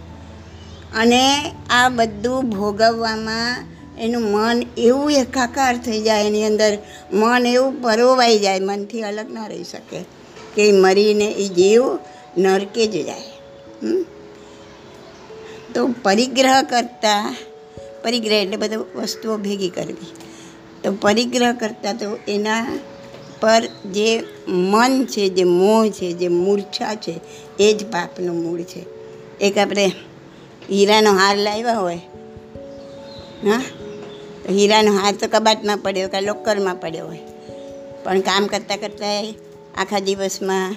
અને 0.94 1.22
આ 1.70 1.88
બધું 1.88 2.50
ભોગવવામાં 2.50 3.64
એનું 4.00 4.22
મન 4.22 4.62
એવું 4.78 5.12
એકાકાર 5.12 5.76
થઈ 5.76 6.00
જાય 6.02 6.26
એની 6.26 6.46
અંદર, 6.46 6.78
મન 7.12 7.46
એવું 7.46 7.82
પરોવાઈ 7.82 8.38
જાય, 8.38 8.60
મનથી 8.60 9.02
અલગ 9.02 9.34
ના 9.34 9.46
રહી 9.46 9.64
શકે 9.64 10.00
કે 10.54 10.72
મરીને 10.72 11.28
એ 11.30 11.48
જીવ 11.48 11.82
નરકે 12.38 12.86
જ 12.86 13.06
જાય? 13.06 13.32
તો 15.74 15.94
પરિગ્રહ 16.02 16.62
કરતાં, 16.62 17.36
પરિગ્રહ 18.04 18.34
એટલે 18.34 18.56
બધું 18.56 18.86
વસ્તુઓ 18.94 19.36
ભેગી 19.36 19.68
કરવી. 19.68 20.12
તો 20.84 20.94
પરિગ્રહ 21.00 21.52
કરતાં 21.52 21.96
તો 21.96 22.18
એના 22.28 22.66
પર 23.40 23.62
જે 23.92 24.22
મન 24.48 25.04
છે, 25.04 25.28
જે 25.28 25.44
મોહ 25.44 25.88
છે, 25.88 26.12
જે 26.12 26.28
મૂર્છા 26.28 26.94
છે, 26.94 27.20
એ 27.60 27.74
જ 27.74 27.86
પાપનું 27.86 28.42
મૂળ 28.42 28.60
છે. 28.62 28.86
એક 29.40 29.58
આપણે 29.58 29.92
હીરાનો 30.70 31.12
હાર 31.12 31.38
લાવ્યા 31.38 31.78
હોય, 31.78 31.96
હા? 33.44 33.62
હીરાનો 34.48 34.92
હાર 34.92 35.14
તો 35.14 35.28
કબાટમાં 35.28 35.78
પડ્યો 35.78 36.08
કે 36.08 36.20
લોકરમાં 36.20 36.76
પડ્યો 36.76 37.06
હોય. 37.06 37.18
પણ 38.04 38.20
કામ 38.20 38.46
કરતાં 38.46 38.78
કરતાં 38.78 39.34
આખા 39.76 39.98
દિવસમાં, 39.98 40.74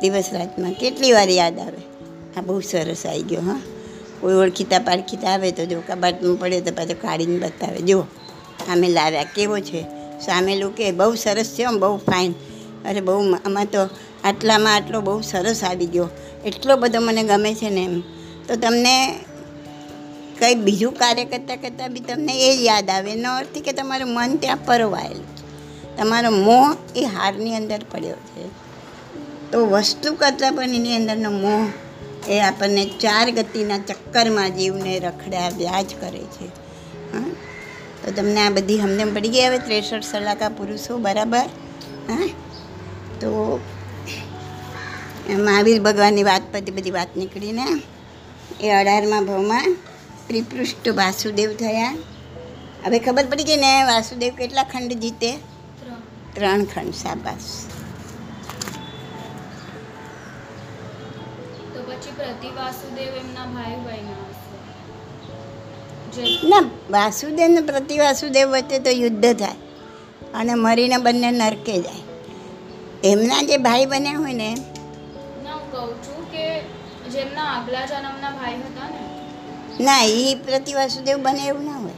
દિવસ 0.00 0.24
રાતમાં 0.32 0.72
કેટલી 0.72 1.12
વાર 1.12 1.30
યાદ 1.30 1.58
આવે? 1.58 1.82
આ 2.36 2.40
બહુ 2.40 2.60
સરસ 2.60 3.06
આવી 3.06 3.22
ગયો, 3.22 3.40
હા? 3.40 3.60
કોઈ 4.20 4.34
ઓળખીતા 4.34 4.78
પાળખીતા 4.78 5.28
આવે 5.28 5.50
તો 5.50 5.64
જો 5.64 5.82
કબાટમાં 5.88 6.36
પડે 6.36 6.60
તો 6.60 6.72
પાછો 6.72 6.94
કાઢીને 7.02 7.38
બતાવે. 7.38 7.78
જો 7.78 8.06
અમે 8.72 8.88
લાવ્યા, 8.88 9.24
કેવો 9.24 9.58
છે? 9.58 9.86
સામેલું 10.20 10.76
કે 10.76 10.90
બહુ 10.90 11.14
સરસ 11.14 11.46
છે 11.46 11.66
બહુ 11.66 11.96
ફાઇન 11.96 12.32
અરે 12.84 13.00
બહુ 13.00 13.32
આમાં 13.32 13.64
તો 13.64 13.88
આટલામાં 14.24 14.74
આટલો 14.74 15.00
બહુ 15.00 15.20
સરસ 15.20 15.64
આવી 15.64 15.86
ગયો. 15.86 16.08
એટલો 16.46 16.76
બધો 16.76 17.00
મને 17.00 17.22
ગમે 17.22 17.54
છે 17.54 17.70
ને 17.70 17.84
એમ. 17.84 18.00
તો 18.48 18.56
તમને 18.56 19.18
કંઈ 20.38 20.54
બીજું 20.54 20.92
કાર્ય 20.92 21.24
કરતાં 21.24 21.56
કરતાં 21.56 21.92
બી 21.92 22.00
તમને 22.00 22.32
એ 22.32 22.62
યાદ 22.62 22.90
આવે. 22.90 23.12
એનો 23.12 23.36
અર્થ 23.36 23.58
કે 23.58 23.72
તમારું 23.72 24.08
મન 24.08 24.36
ત્યાં 24.36 24.56
પરવાયેલું 24.56 25.36
છે. 25.36 25.44
તમારો 25.96 26.30
મોહ 26.30 26.76
એ 26.96 27.04
હારની 27.04 27.54
અંદર 27.54 27.80
પડ્યો 27.90 28.14
છે. 28.14 28.48
તો 29.52 29.66
વસ્તુ 29.66 30.14
કરતાં 30.14 30.52
પણ 30.52 30.64
એની 30.64 30.96
અંદરનો 30.96 31.30
મોહ 31.30 31.68
એ 32.30 32.40
આપણને 32.40 32.84
ચાર 32.84 33.30
ગતિના 33.30 33.78
ચક્કરમાં 33.78 34.50
જીવને 34.50 34.98
રખડ્યા, 34.98 35.48
વ્યાજ 35.48 35.86
કરે 36.00 36.18
છે. 36.18 36.63
તો 38.04 38.12
તમને 38.12 38.40
આ 38.40 38.50
બધી 38.50 38.80
સમજણ 38.80 39.12
પડી 39.16 39.32
ગઈ 39.34 39.44
હવે 39.46 39.58
ત્રેસઠ 39.66 40.06
સલાકા 40.08 40.50
પુરુષો, 40.58 40.98
બરાબર? 40.98 41.46
હા? 42.08 42.26
તો 43.20 43.30
મહાવીર 45.44 45.78
ભગવાનની 45.80 46.26
વાત 46.30 46.44
પરથી 46.52 46.76
બધી 46.78 46.96
વાત 46.98 47.10
નીકળીને 47.16 47.66
એ 48.60 48.68
અઢારમાં 48.80 49.24
ભાવમાં 49.30 49.70
પ્રિપૃષ્ઠ 50.28 50.88
વાસુદેવ 51.00 51.50
થયા. 51.62 51.94
હવે 52.84 52.98
ખબર 52.98 53.26
પડી 53.30 53.48
ગઈ 53.50 53.60
ને 53.64 53.72
વાસુદેવ 53.90 54.32
કેટલા 54.40 54.66
ખંડ 54.72 55.00
જીતે? 55.04 55.32
ત્રણ 56.34 56.62
ખંડ 56.66 56.94
સાબાસ 56.94 57.46
તો 61.72 61.80
પછી 61.88 62.14
પ્રતિ 62.20 62.48
વાસુદેવ 62.58 63.10
એમના 63.22 63.48
ભાઈ 63.54 64.02
જે 64.02 64.33
ના 66.22 66.70
વાસુદેવ 66.90 67.48
ને 67.48 67.60
પ્રતિ 67.60 67.98
વાસુદેવ 67.98 68.48
વચ્ચે 68.48 68.78
તો 68.78 68.90
યુદ્ધ 68.90 69.38
થાય 69.38 69.54
અને 70.34 70.54
મરીને 70.54 70.96
બંને 70.96 71.30
નરકે 71.30 71.80
જાય. 71.80 72.02
એમના 73.04 73.42
જે 73.42 73.56
ભાઈ 73.56 73.86
બન્યા 73.86 74.18
હોય 74.18 74.32
ને 74.32 74.56
ના 79.80 80.02
એ 80.02 80.34
પ્રતિ 80.34 80.72
વાસુદેવ 80.74 81.16
બને 81.16 81.46
એવું 81.46 81.64
ના 81.64 81.78
હોય. 81.78 81.92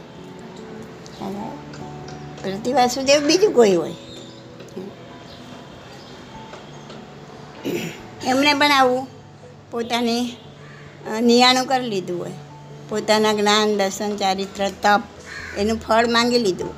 પ્રતિવાસુદેવ 1.19 2.51
પ્રતિ 2.55 2.73
વાસુદેવ 2.73 3.19
બીજું 3.21 3.53
કોઈ 3.53 3.75
હોય. 3.75 3.93
એમણે 8.25 8.53
પણ 8.53 8.71
આવું 8.71 9.07
પોતાની 9.71 10.35
નિયાણું 11.21 11.65
કરી 11.65 11.89
લીધું 11.89 12.19
હોય. 12.19 12.31
પોતાના 12.89 13.33
જ્ઞાન, 13.33 13.77
દર્શન, 13.77 14.17
ચારિત્ર, 14.17 14.69
તપ, 14.83 15.01
એનું 15.57 15.79
ફળ 15.79 16.07
માંગી 16.07 16.39
લીધું. 16.39 16.73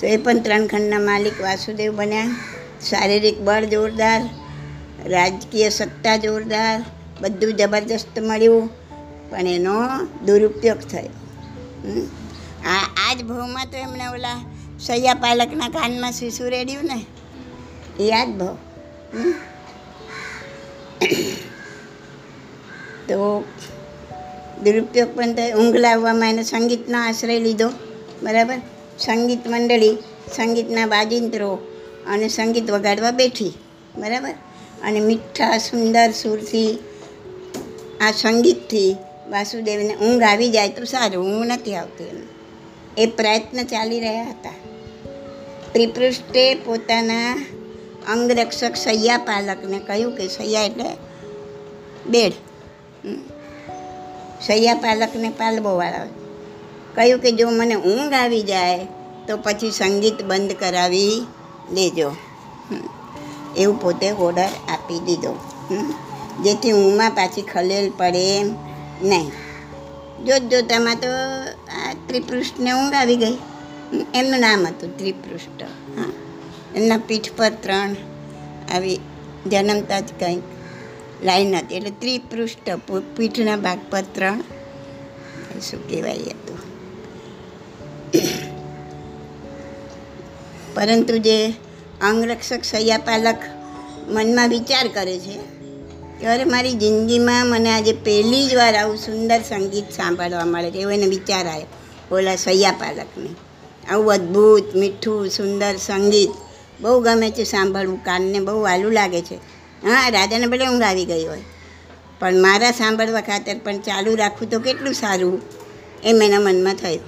તો 0.00 0.06
એ 0.06 0.16
પણ 0.16 0.40
ત્રણ 0.42 0.66
ખંડના 0.66 0.98
માલિક 0.98 1.36
વાસુદેવ 1.40 1.92
બન્યા. 1.96 2.30
શારીરિક 2.90 3.40
બળ 3.40 3.64
જોરદાર, 3.64 4.22
રાજકીય 5.06 5.68
સત્તા 5.68 6.16
જોરદાર, 6.16 6.84
બધું 7.20 7.52
જબરદસ્ત 7.56 8.18
મળ્યું, 8.18 8.66
પણ 9.30 9.46
એનો 9.46 9.76
દુરુપયોગ 10.26 10.78
થયો. 10.78 11.12
આ 12.66 12.84
આ 13.06 13.14
જ 13.14 13.24
ભાવમાં 13.24 13.66
તો 13.70 13.76
એમણે 13.76 14.06
ઓલા 14.08 14.40
સૈયા 14.80 15.14
પાલકના 15.14 15.68
કાનમાં 15.68 16.12
શીશુ 16.12 16.48
રેડ્યું 16.48 16.84
ને? 16.84 17.06
યાદ 18.04 18.28
ભો 18.28 18.58
તો 23.08 23.44
દુરુપયોગ 24.64 25.16
પણ 25.16 25.32
તો 25.32 25.58
ઊંઘ 25.58 25.76
લાવવામાં 25.76 26.28
એને 26.28 26.42
સંગીતનો 26.42 26.98
આશ્રય 26.98 27.40
લીધો. 27.40 27.68
બરાબર? 28.22 28.58
સંગીત 28.98 29.48
મંડળી, 29.48 29.96
સંગીતના 30.36 30.86
વાજિંત્રો 30.86 31.54
અને 32.06 32.28
સંગીત 32.28 32.70
વગાડવા 32.70 33.10
બેઠી. 33.10 33.52
બરાબર? 33.96 34.30
અને 34.82 35.00
મીઠા, 35.00 35.58
સુંદર, 35.58 36.10
સુરથી 36.10 36.78
આ 38.00 38.10
સંગીતથી 38.10 38.96
વાસુદેવને 39.30 39.96
ઊંઘ 39.96 40.22
આવી 40.22 40.50
જાય 40.50 40.68
તો 40.68 40.84
સારું. 40.84 41.26
ઊંઘ 41.26 41.46
નથી 41.46 41.74
આવતી 41.74 42.04
એમ. 42.04 42.33
એ 42.98 43.06
પ્રયત્ન 43.06 43.64
ચાલી 43.64 44.00
રહ્યા 44.00 44.24
હતા 44.24 44.52
ત્રિપૃષ્ઠે 45.72 46.54
પોતાના 46.54 47.46
અંગરક્ષક 48.08 48.76
સૈયા 48.76 49.18
પાલકને 49.18 49.78
કહ્યું 49.78 50.16
કે, 50.16 50.28
સૈયા 50.28 50.62
એટલે 50.62 50.84
બેડ. 52.06 52.32
સૈયા 54.46 54.74
પાલકને 54.74 55.28
પાલબોવાળા 55.28 56.06
કહ્યું 56.94 57.20
કે, 57.20 57.32
જો 57.32 57.50
મને 57.50 57.74
ઊંઘ 57.74 58.12
આવી 58.12 58.42
જાય, 58.42 58.86
તો 59.28 59.36
પછી 59.36 59.70
સંગીત 59.70 60.22
બંધ 60.22 60.52
કરાવી 60.52 61.26
હમ. 62.70 62.88
એવું 63.56 63.82
પોતે 63.82 64.10
ઓર્ડર 64.10 64.48
આપી 64.68 65.00
દીધો. 65.00 65.38
જેથી 66.42 66.72
ઊંઘમાં 66.72 67.10
પાછી 67.10 67.42
ખલેલ 67.42 67.90
પડે 67.90 68.42
નહીં 69.02 69.28
જોત 70.24 70.42
જોતામાં 70.42 70.96
તો 70.96 71.06
ત્રિપૃષ્ઠને 72.14 72.72
ઊંઘ 72.72 72.94
આવી 72.94 73.16
ગઈ. 73.16 73.36
એમનું 74.14 74.40
નામ 74.40 74.66
હતું 74.66 74.98
ત્રિપૃષ્ઠ. 74.98 75.62
હા. 75.96 76.12
એમના 76.74 76.96
પીઠ 76.96 77.30
પર 77.36 77.52
ત્રણ 77.62 77.96
આવી 78.74 78.98
જન્મતા 79.46 80.00
જ 80.00 80.04
કંઈક 80.20 80.42
લાઈન 81.24 81.56
હતી. 81.56 81.74
એટલે 81.74 81.90
ત્રિપૃષ્ઠ 81.90 82.70
પીઠના 83.16 83.56
ભાગ 83.56 83.78
પર 83.90 84.02
ત્રણ. 84.14 84.40
શું 85.60 85.88
કહેવાય 85.88 86.14
હતું 86.14 86.58
પરંતુ 90.74 91.18
જે 91.18 91.52
અંગરક્ષક 92.00 92.64
સૈયાપાલક 92.64 93.36
મનમાં 94.08 94.48
વિચાર 94.48 94.88
કરે 94.88 95.18
છે 95.18 95.36
કે 96.20 96.26
અરે 96.26 96.44
મારી 96.44 96.72
જિંદગીમાં 96.72 97.46
મને 97.46 97.70
આજે 97.70 97.92
પહેલી 97.92 98.48
જ 98.48 98.54
વાર 98.54 98.74
આવું 98.74 98.96
સુંદર 98.96 99.40
સંગીત 99.40 99.90
સાંભળવા 99.90 100.44
મળે 100.44 100.70
છે 100.70 100.78
એવો 100.78 100.90
એને 100.90 101.06
વિચાર 101.06 101.46
આવ્યો. 101.46 101.66
ઓલા 102.12 102.36
સૈયા 102.36 102.70
પાલકને 102.70 103.30
આવું 103.90 104.12
અદ્ભુત, 104.12 104.76
મીઠું, 104.76 105.28
સુંદર 105.28 105.76
સંગીત 105.76 106.30
બહુ 106.80 107.00
ગમે 107.00 107.30
છે 107.30 107.44
સાંભળવું, 107.44 108.04
કાનને 108.04 108.40
બહુ 108.40 108.62
આલું 108.62 108.92
લાગે 108.92 109.22
છે. 109.22 109.34
હા, 109.82 110.08
રાજાને 110.08 110.46
ભલે 110.46 110.66
ઊંઘ 110.66 110.82
આવી 110.82 111.04
ગઈ 111.04 111.24
હોય, 111.24 111.42
પણ 112.20 112.34
મારા 112.34 112.70
સાંભળવા 112.70 113.20
ખાતર 113.20 113.58
પણ 113.64 113.78
ચાલુ 113.78 114.14
રાખવું 114.14 114.50
તો 114.50 114.60
કેટલું 114.60 114.94
સારું 114.94 115.42
એમ 116.04 116.22
એના 116.22 116.40
મનમાં 116.40 116.74
થયું. 116.74 117.00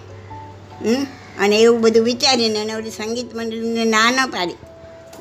હમ? 0.84 1.06
અને 1.40 1.60
એવું 1.60 1.80
બધું 1.80 2.04
વિચારીને 2.04 2.58
એને 2.58 2.74
ઓલી 2.74 2.90
સંગીત 2.90 3.34
મંડળીને 3.34 3.84
ના 3.84 4.10
ન 4.10 4.30
પાડી. 4.30 4.54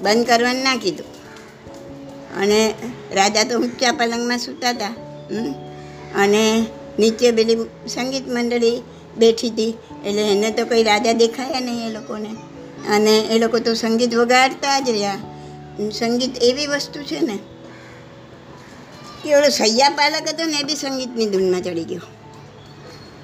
બંધ 0.01 0.27
કરવાનું 0.27 0.63
ના 0.63 0.75
કીધું. 0.75 1.05
અને 2.39 2.73
રાજા 3.13 3.43
તો 3.43 3.59
ઊંચા 3.59 3.91
પલંગમાં 3.91 4.37
સૂતા 4.37 4.69
હતા? 4.69 4.87
અને 6.15 6.65
નીચે 6.99 7.31
પેલી 7.31 7.55
સંગીત 7.87 8.27
મંડળી 8.27 8.81
બેઠી 9.17 9.49
હતી. 9.49 9.77
એટલે 10.05 10.21
એને 10.21 10.51
તો 10.51 10.65
કંઈ 10.65 10.83
રાજા 10.83 11.11
દેખાયા 11.11 11.59
નહીં 11.59 11.87
એ 11.87 11.93
લોકોને. 11.93 12.29
અને 12.89 13.19
એ 13.19 13.39
લોકો 13.39 13.59
તો 13.59 13.73
સંગીત 13.73 14.15
વગાડતા 14.15 14.79
જ 14.79 14.89
રહ્યા. 14.89 15.17
સંગીત 15.99 16.43
એવી 16.43 16.67
વસ્તુ 16.67 17.03
છે 17.03 17.19
ને 17.19 17.39
કે 19.23 19.35
ઓલો 19.35 19.49
સૈયા 19.49 19.89
પાલક 19.89 20.29
હતો 20.29 20.45
ને 20.45 20.59
એ 20.59 20.63
બી 20.63 20.75
સંગીતની 20.75 21.29
ધૂનમાં 21.29 21.61
ચડી 21.61 21.83
ગયો. 21.83 22.01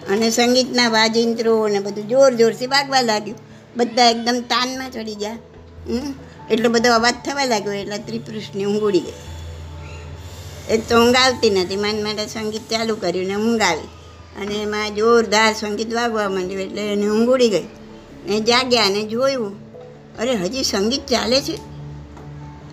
અને 0.10 0.30
સંગીતના 0.30 0.90
વાજિંત્રો 0.90 1.68
ને 1.68 1.80
બધું 1.80 2.08
જોર 2.08 2.34
જોરથી 2.34 2.68
વાગવા 2.68 3.02
લાગ્યું. 3.02 3.38
બધા 3.76 4.10
એકદમ 4.10 4.42
તાનમાં 4.42 4.92
ચડી 4.92 5.16
ગયા? 5.16 5.38
એટલો 6.52 6.70
બધો 6.70 6.94
અવાજ 6.94 7.16
થવા 7.26 7.46
લાગ્યો 7.46 7.74
એટલે 7.74 7.98
ત્રિપુરુષની 7.98 8.66
ઊંઘ 8.66 8.82
ઉડી 8.82 9.00
ગઈ. 9.00 9.14
એક 10.70 10.90
તો 10.90 10.96
ઊંઘ 10.96 11.16
આવતી 11.16 11.50
નથી. 11.50 11.76
માન 11.76 12.04
માટે 12.04 12.28
સંગીત 12.28 12.62
ચાલુ 12.70 12.96
કર્યું 12.96 13.28
ને 13.28 13.36
ઊંઘ 13.36 13.62
આવી. 13.62 13.90
અને 14.40 14.56
એમાં 14.56 14.96
જોરદાર 14.96 15.54
સંગીત 15.54 15.94
વાગવા 15.94 16.30
માંડ્યું 16.30 16.62
એટલે 16.62 16.94
એને 16.94 17.10
ઊંઘ 17.10 17.30
ઉડી 17.30 17.50
ગઈ. 17.50 17.68
ને 18.26 18.40
જાગ્યા 18.40 18.86
અને 18.86 19.04
જોયું, 19.04 19.56
અરે 20.18 20.34
હજી 20.34 20.64
સંગીત 20.64 21.06
ચાલે 21.06 21.42
છે? 21.42 21.56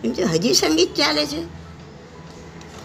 એમ 0.05 0.13
કે, 0.13 0.23
હજી 0.23 0.55
સંગીત 0.55 0.95
ચાલે 0.95 1.27
છે? 1.27 1.41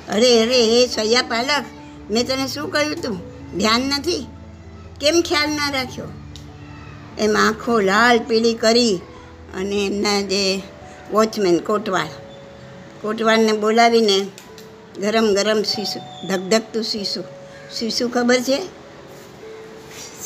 અરે 0.08 0.42
અરે 0.42 0.64
હે 0.64 0.88
સૈયા 0.88 1.22
પાલક, 1.22 1.66
મેં 2.12 2.28
તને 2.28 2.48
શું 2.48 2.72
કહ્યું 2.72 3.02
તું? 3.02 3.18
ધ્યાન 3.58 3.82
નથી? 3.82 4.28
કેમ 5.02 5.22
ખ્યાલ 5.22 5.50
ના 5.50 5.70
રાખ્યો? 5.70 6.06
એમ 7.20 7.38
આંખો 7.38 7.80
લાલ 7.80 8.20
પીળી 8.20 8.54
કરી 8.54 8.96
અને 9.56 9.86
એમના 9.86 10.22
જે 10.22 10.62
વોચમેન 11.12 11.58
કોટવાળ, 11.60 12.08
કોટવાળને 13.02 13.52
બોલાવીને 13.52 14.28
ગરમ 15.02 15.34
ગરમ 15.34 15.64
શીશુ, 15.64 16.28
ધગધગતું 16.28 16.84
શીશુ 16.84 17.24
શીશુ 17.80 18.10
ખબર 18.10 18.40
છે? 18.40 18.62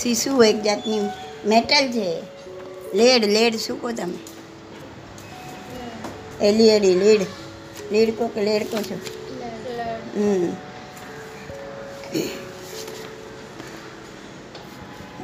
શીશુ 0.01 0.43
એક 0.43 0.61
જાતની 0.61 0.99
મેટલ 1.45 1.87
છે? 1.87 2.21
લેડ 2.93 3.25
લેડ 3.25 3.55
શું 3.55 3.81
કહો 3.81 3.91
તમે? 3.91 4.17
એલઈડી 6.45 6.93
લીડ 6.93 7.21
લીડ 7.91 8.17
કહો 8.17 8.27
કે 8.27 8.41
લેડ 8.41 8.71
કહો 8.71 8.81
છો? 8.81 8.99
હમ. 10.15 10.47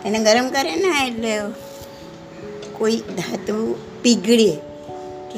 એને 0.06 0.20
ગરમ 0.20 0.50
કરે 0.50 0.76
ને 0.76 1.08
એટલે 1.08 1.40
કોઈ 2.78 2.96
ધાતુ 2.96 3.76
પીગળે. 4.02 4.52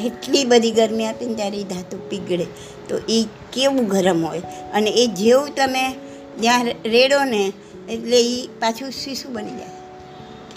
કેટલી 0.01 0.45
બધી 0.45 0.71
ગરમી 0.71 1.05
આપીને 1.05 1.33
ત્યારે 1.33 1.57
એ 1.57 1.63
ધાતુ 1.63 2.09
પીગળે. 2.09 2.45
તો 2.89 2.99
એ 3.09 3.25
કેવું 3.53 3.87
ગરમ 3.87 4.25
હોય? 4.25 4.39
અને 4.73 4.89
એ 4.89 5.07
જેવું 5.07 5.55
તમે 5.55 6.04
જ્યાં 6.39 6.65
રેડો 6.65 7.23
ને 7.23 7.53
એટલે 7.89 8.21
એ 8.21 8.47
પાછું 8.47 8.91
શીશું 8.91 9.33
બની 9.33 9.51
જાય. 9.51 9.69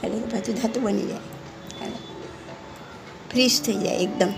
એટલે 0.05 0.19
પાછું 0.19 0.55
ધાતુ 0.55 0.81
બની 0.81 1.07
જાય. 1.07 1.19
ફ્રીશ 3.33 3.63
થઈ 3.63 3.75
જાય 3.75 3.97
એકદમ. 3.97 4.31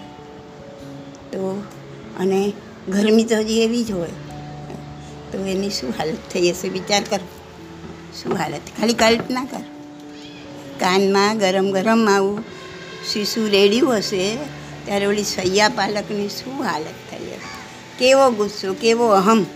તો 1.32 1.62
અને 2.18 2.52
ગરમી 2.88 3.24
તો 3.24 3.36
હજી 3.36 3.60
એવી 3.62 3.84
જ 3.84 3.92
હોય. 3.92 4.10
તો 5.32 5.38
એની 5.38 5.70
શું 5.70 5.92
હાલત 5.98 6.16
થઈ 6.32 6.50
હશે 6.50 6.68
વિચાર 6.68 7.02
કરો. 7.02 7.26
શું 8.22 8.36
હાલત? 8.36 8.60
ખાલી 8.80 8.94
કલ્પના 8.94 9.44
કર. 9.44 9.60
કાનમાં 10.80 11.38
ગરમ 11.38 11.70
ગરમ 11.70 12.08
આવું 12.10 12.44
શીશું 13.12 13.48
રેડ્યું 13.48 13.96
હશે, 13.96 14.36
ત્યારે 14.84 15.06
ઓલી 15.06 15.24
સૈયા 15.24 15.68
પાલકની 15.68 16.28
શું 16.28 16.64
હાલત 16.64 16.98
થઈ 17.10 17.24
હશે? 17.24 17.98
કેવો 17.98 18.30
ગુસ્સો, 18.30 18.74
કેવો 18.74 19.08
અહમ? 19.08 19.46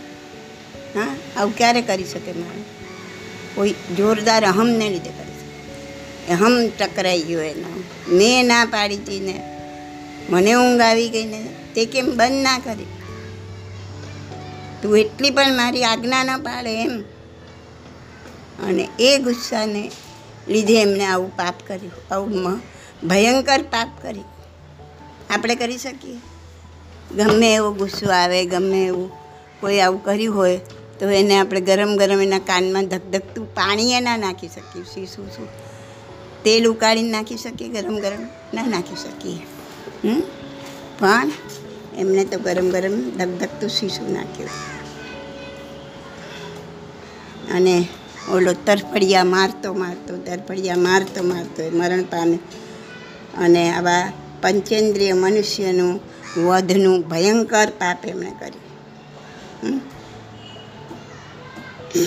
હા? 0.95 1.17
આવું 1.37 1.57
ક્યારે 1.57 1.83
કરી 1.83 2.05
શકે 2.05 2.33
માણસ 2.33 2.65
કોઈ 3.55 3.75
જોરદાર 3.97 4.45
અહમને 4.45 4.89
લીધે 4.89 5.11
કરી 5.11 5.41
શકે. 5.41 6.33
અહમ 6.33 6.69
ટકરાઈ 6.69 7.23
ગયો 7.23 7.41
એનો. 7.41 7.83
મેં 8.09 8.47
ના 8.47 8.65
પાડી 8.65 8.97
હતી 8.97 9.21
ને. 9.21 9.61
મને 10.31 10.55
ઊંઘ 10.55 10.81
આવી 10.81 11.09
ગઈ 11.09 11.25
ને. 11.25 11.49
તે 11.75 11.87
કેમ 11.87 12.07
બંધ 12.17 12.43
ના 12.43 12.59
કરી? 12.59 12.87
તું 14.83 14.99
એટલી 14.99 15.31
પણ 15.31 15.55
મારી 15.55 15.85
આજ્ઞા 15.85 16.25
ન 16.25 16.43
પાડે 16.43 16.83
એમ. 16.83 17.01
અને 18.69 18.89
એ 18.99 19.19
ગુસ્સાને 19.19 19.91
લીધે 20.49 20.83
એમણે 20.83 21.05
આવું 21.05 21.37
પાપ 21.37 21.55
કર્યું. 21.67 22.15
આવું 22.15 22.61
ભયંકર 23.09 23.63
પાપ 23.63 23.89
કર્યું. 24.03 24.25
આપણે 25.31 25.55
કરી 25.55 25.79
શકીએ? 25.79 26.17
ગમે 27.17 27.55
એવો 27.55 27.73
ગુસ્સો 27.73 28.11
આવે, 28.11 28.47
ગમે 28.47 28.87
એવું 28.87 29.11
કોઈ 29.61 29.81
આવું 29.81 30.05
કર્યું 30.05 30.37
હોય 30.37 30.61
તો 31.01 31.11
એને 31.11 31.39
આપણે 31.39 31.61
ગરમ 31.61 31.97
ગરમ 31.97 32.21
એના 32.21 32.39
કાનમાં 32.39 32.87
ધકધકતું 32.87 33.55
પાણી 33.55 33.93
એના 33.93 34.17
નાખી 34.17 34.49
શકીએ 34.49 34.83
શી 34.95 35.07
શું? 35.07 35.49
તેલ 36.45 36.67
ઉકાળીને 36.67 37.11
નાખી 37.11 37.37
શકીએ, 37.37 37.69
ગરમ 37.69 37.97
ગરમ 37.99 38.23
ના 38.55 38.67
નાખી 38.67 38.97
શકીએ? 38.97 39.39
પણ 40.99 41.31
એમને 41.97 42.25
તો 42.25 42.39
ગરમ 42.39 42.71
ગરમ 42.71 43.11
ધકધકતું 43.11 43.71
શીશું 43.71 44.13
નાખ્યું. 44.13 44.51
અને 47.55 47.89
ઓલો 48.31 48.53
તરફડિયા 48.67 49.25
મારતો 49.25 49.75
મારતો, 49.75 50.17
તરફડિયા 50.17 50.77
મારતો 50.77 51.23
મારતો 51.23 51.63
એ 51.63 51.71
મરણ 51.71 52.03
પામે. 52.03 52.39
અને 53.39 53.71
આવા 53.71 54.13
પંચેન્દ્રિય 54.43 55.13
મનુષ્યનું 55.13 56.01
વધનું 56.47 57.09
ભયંકર 57.09 57.69
પાપ 57.71 58.07
એમણે 58.07 58.33
કર્યું? 58.41 59.94
આ 61.95 61.99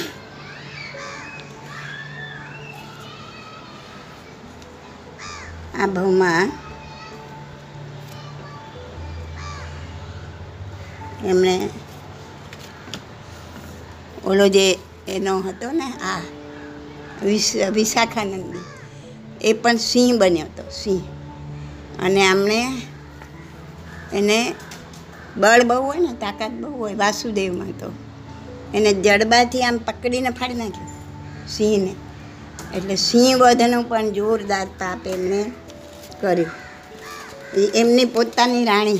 ભાવમાં 5.87 6.51
એમણે 11.25 11.69
ઓલો 14.25 14.47
જે 14.47 14.79
એનો 15.07 15.39
હતો 15.39 15.71
ને, 15.71 15.83
આ 15.83 16.21
વિશ, 17.25 17.55
વિશાખાનંદી, 17.55 18.59
એ 19.41 19.53
પણ 19.53 19.77
સિંહ 19.77 20.19
બન્યો 20.19 20.45
હતો, 20.45 20.63
સિંહ. 20.69 21.01
અને 22.01 22.27
આમણે 22.27 22.81
એને 24.13 24.55
બળ 25.37 25.63
બહુ 25.63 25.83
હોય 25.83 25.99
ને, 25.99 26.13
તાકાત 26.13 26.51
બહુ 26.51 26.77
હોય, 26.77 26.93
વાસુદેવમાં 26.93 27.67
તો. 27.67 28.06
એને 28.75 28.93
જડબાથી 28.93 29.63
આમ 29.63 29.77
પકડીને 29.77 30.29
ફાડી 30.29 30.53
નાખ્યો. 30.53 30.87
સિંહને. 31.47 31.95
એટલે 32.77 32.95
સિંહ 32.95 33.37
વધનું 33.37 33.83
પણ 33.83 34.09
જોરદાર 34.09 34.65
તાપ 34.65 35.07
એમણે 35.07 35.51
કર્યું. 36.21 36.47
એ 37.59 37.71
એમની 37.75 38.05
પોતાની 38.05 38.65
રાણી? 38.65 38.99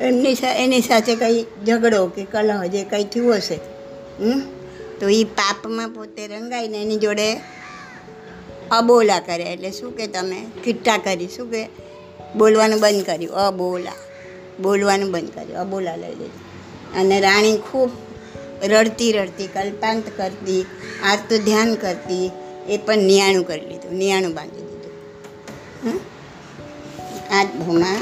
એમની 0.00 0.36
એની 0.56 0.80
સાથે 0.80 1.16
કંઈ 1.16 1.46
ઝઘડો 1.66 2.06
કે 2.06 2.24
કલહ 2.24 2.66
જે 2.66 2.84
કંઈ 2.84 3.04
થયું 3.04 3.34
હશે? 3.34 3.56
તો 5.00 5.08
એ 5.08 5.24
પાપમાં 5.24 5.88
પોતે 5.88 6.26
રંગાઈને 6.26 6.82
એની 6.82 6.96
જોડે 6.96 7.40
અબોલા 8.70 9.20
કર્યા 9.20 9.46
એટલે 9.46 9.70
શું 9.70 9.96
કે 9.96 10.06
તમે? 10.06 10.46
કિટ્ટા 10.64 10.98
કરી. 10.98 11.28
શું 11.28 11.50
કે? 11.50 11.68
બોલવાનું 12.36 12.80
બંધ 12.80 13.06
કર્યું. 13.06 13.32
અબોલા. 13.32 13.92
બોલવાનું 14.62 15.10
બંધ 15.10 15.30
કર્યું 15.30 15.60
અબોલા 15.60 15.96
લઈ 15.96 16.14
લીધું 16.14 16.44
અને 16.94 17.20
રાણી 17.20 17.56
ખૂબ 17.56 17.90
રડતી 18.64 19.12
રડતી 19.12 19.46
કલ્પાંત 19.46 20.04
કરતી, 20.16 20.66
આરતું 21.04 21.38
ધ્યાન 21.38 21.74
કરતી, 21.74 22.30
એ 22.68 22.78
પણ 22.78 22.96
નિયાણું 22.96 23.46
કરી 23.46 23.60
લીધું, 23.60 23.92
નિયાણું 23.92 24.34
બાંધી 24.34 24.62
દીધું? 24.62 26.00
આ 27.30 27.44
ભૂમા 27.44 28.00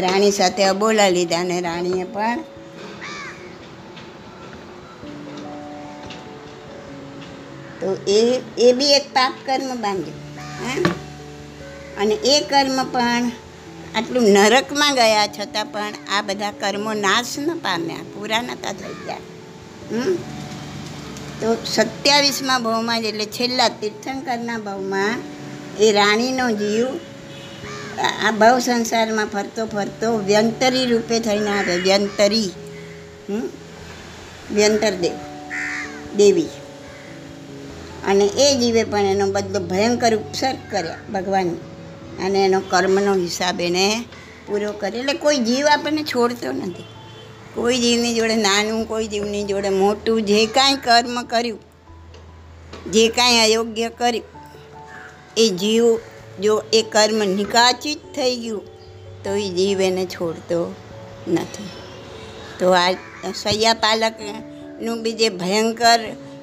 રાણી 0.00 0.30
સાથે 0.30 0.64
અબોલા 0.64 1.08
લીધા 1.08 1.40
અને 1.40 1.60
રાણીએ 1.60 2.04
પણ 2.04 2.38
તો 7.80 7.96
એ 8.08 8.42
એ 8.58 8.72
બી 8.72 8.92
એક 8.92 9.06
પાપ 9.12 9.32
કર્મ 9.46 9.80
બાંધ્યું. 9.80 10.20
હા 10.36 11.03
અને 12.00 12.14
એ 12.32 12.36
કર્મ 12.50 12.78
પણ 12.94 13.24
આટલું 13.96 14.26
નરકમાં 14.36 14.94
ગયા 14.94 15.28
છતાં 15.36 15.66
પણ 15.66 15.94
આ 16.14 16.22
બધા 16.22 16.54
કર્મો 16.62 16.92
નાશ 17.06 17.34
ન 17.38 17.48
પામ્યા, 17.58 18.04
પૂરા 18.12 18.42
નહોતા 18.42 18.74
થઈ 18.80 18.96
ગયા. 19.06 19.22
તો 21.40 21.46
સત્યાવીસમાં 21.66 22.60
ભાવમાં 22.62 23.02
જ 23.02 23.04
એટલે 23.04 23.26
છેલ્લા 23.36 23.70
તીર્થંકરના 23.80 24.58
ભાવમાં 24.58 25.18
એ 25.80 25.86
રાણીનો 25.92 26.46
જીવ 26.50 26.88
આ 28.24 28.32
ભાવ 28.40 28.56
સંસારમાં 28.58 29.26
ફરતો 29.26 29.62
ફરતો 29.66 30.08
વ્યંતરી 30.28 30.86
રૂપે 30.86 31.16
થઈને 31.20 31.50
આવે 31.50 31.74
વ્યંતરી? 31.76 32.50
વ્યંતર 34.52 34.94
દેવ, 35.02 35.16
દેવી. 36.16 36.52
અને 38.06 38.26
એ 38.44 38.48
જીવે 38.56 38.82
પણ 38.84 39.06
એનો 39.14 39.26
બદલો 39.26 39.60
ભયંકર 39.70 40.12
ઉપસર્ગ 40.16 40.58
કર્યા 40.70 41.04
ભગવાન. 41.12 41.48
અને 42.18 42.44
એનો 42.44 42.60
કર્મનો 42.60 43.14
હિસાબ 43.14 43.60
એને 43.60 44.04
પૂરો 44.46 44.72
કરે. 44.72 44.98
એટલે 44.98 45.12
કોઈ 45.12 45.38
જીવ 45.38 45.66
આપણને 45.66 46.02
છોડતો 46.02 46.52
નથી. 46.52 46.84
કોઈ 47.54 47.78
જીવની 47.78 48.14
જોડે 48.14 48.36
નાનું, 48.36 48.88
કોઈ 48.88 49.06
જીવની 49.06 49.44
જોડે 49.44 49.68
મોટું, 49.68 50.22
જે 50.22 50.46
કાંઈ 50.46 50.76
કર્મ 50.76 51.22
કર્યું, 51.22 51.60
જે 52.92 53.08
કાંઈ 53.08 53.38
અયોગ્ય 53.38 53.88
કર્યું, 53.88 54.26
એ 55.36 55.48
જીવ 55.48 55.84
જો 56.42 56.62
એ 56.72 56.82
કર્મ 56.82 57.24
નિકાચિત 57.24 57.98
થઈ 57.98 58.36
ગયું, 58.36 58.62
તો 59.24 59.30
એ 59.30 59.48
જીવ 59.48 59.80
એને 59.80 60.06
છોડતો 60.06 60.74
નથી. 61.28 61.68
તો 62.58 62.70
આ 62.70 62.92
સૈયા 63.34 63.74
પાલકનું 63.74 65.02
બી 65.02 65.12
જે 65.12 65.28
ભયંકર 65.28 66.00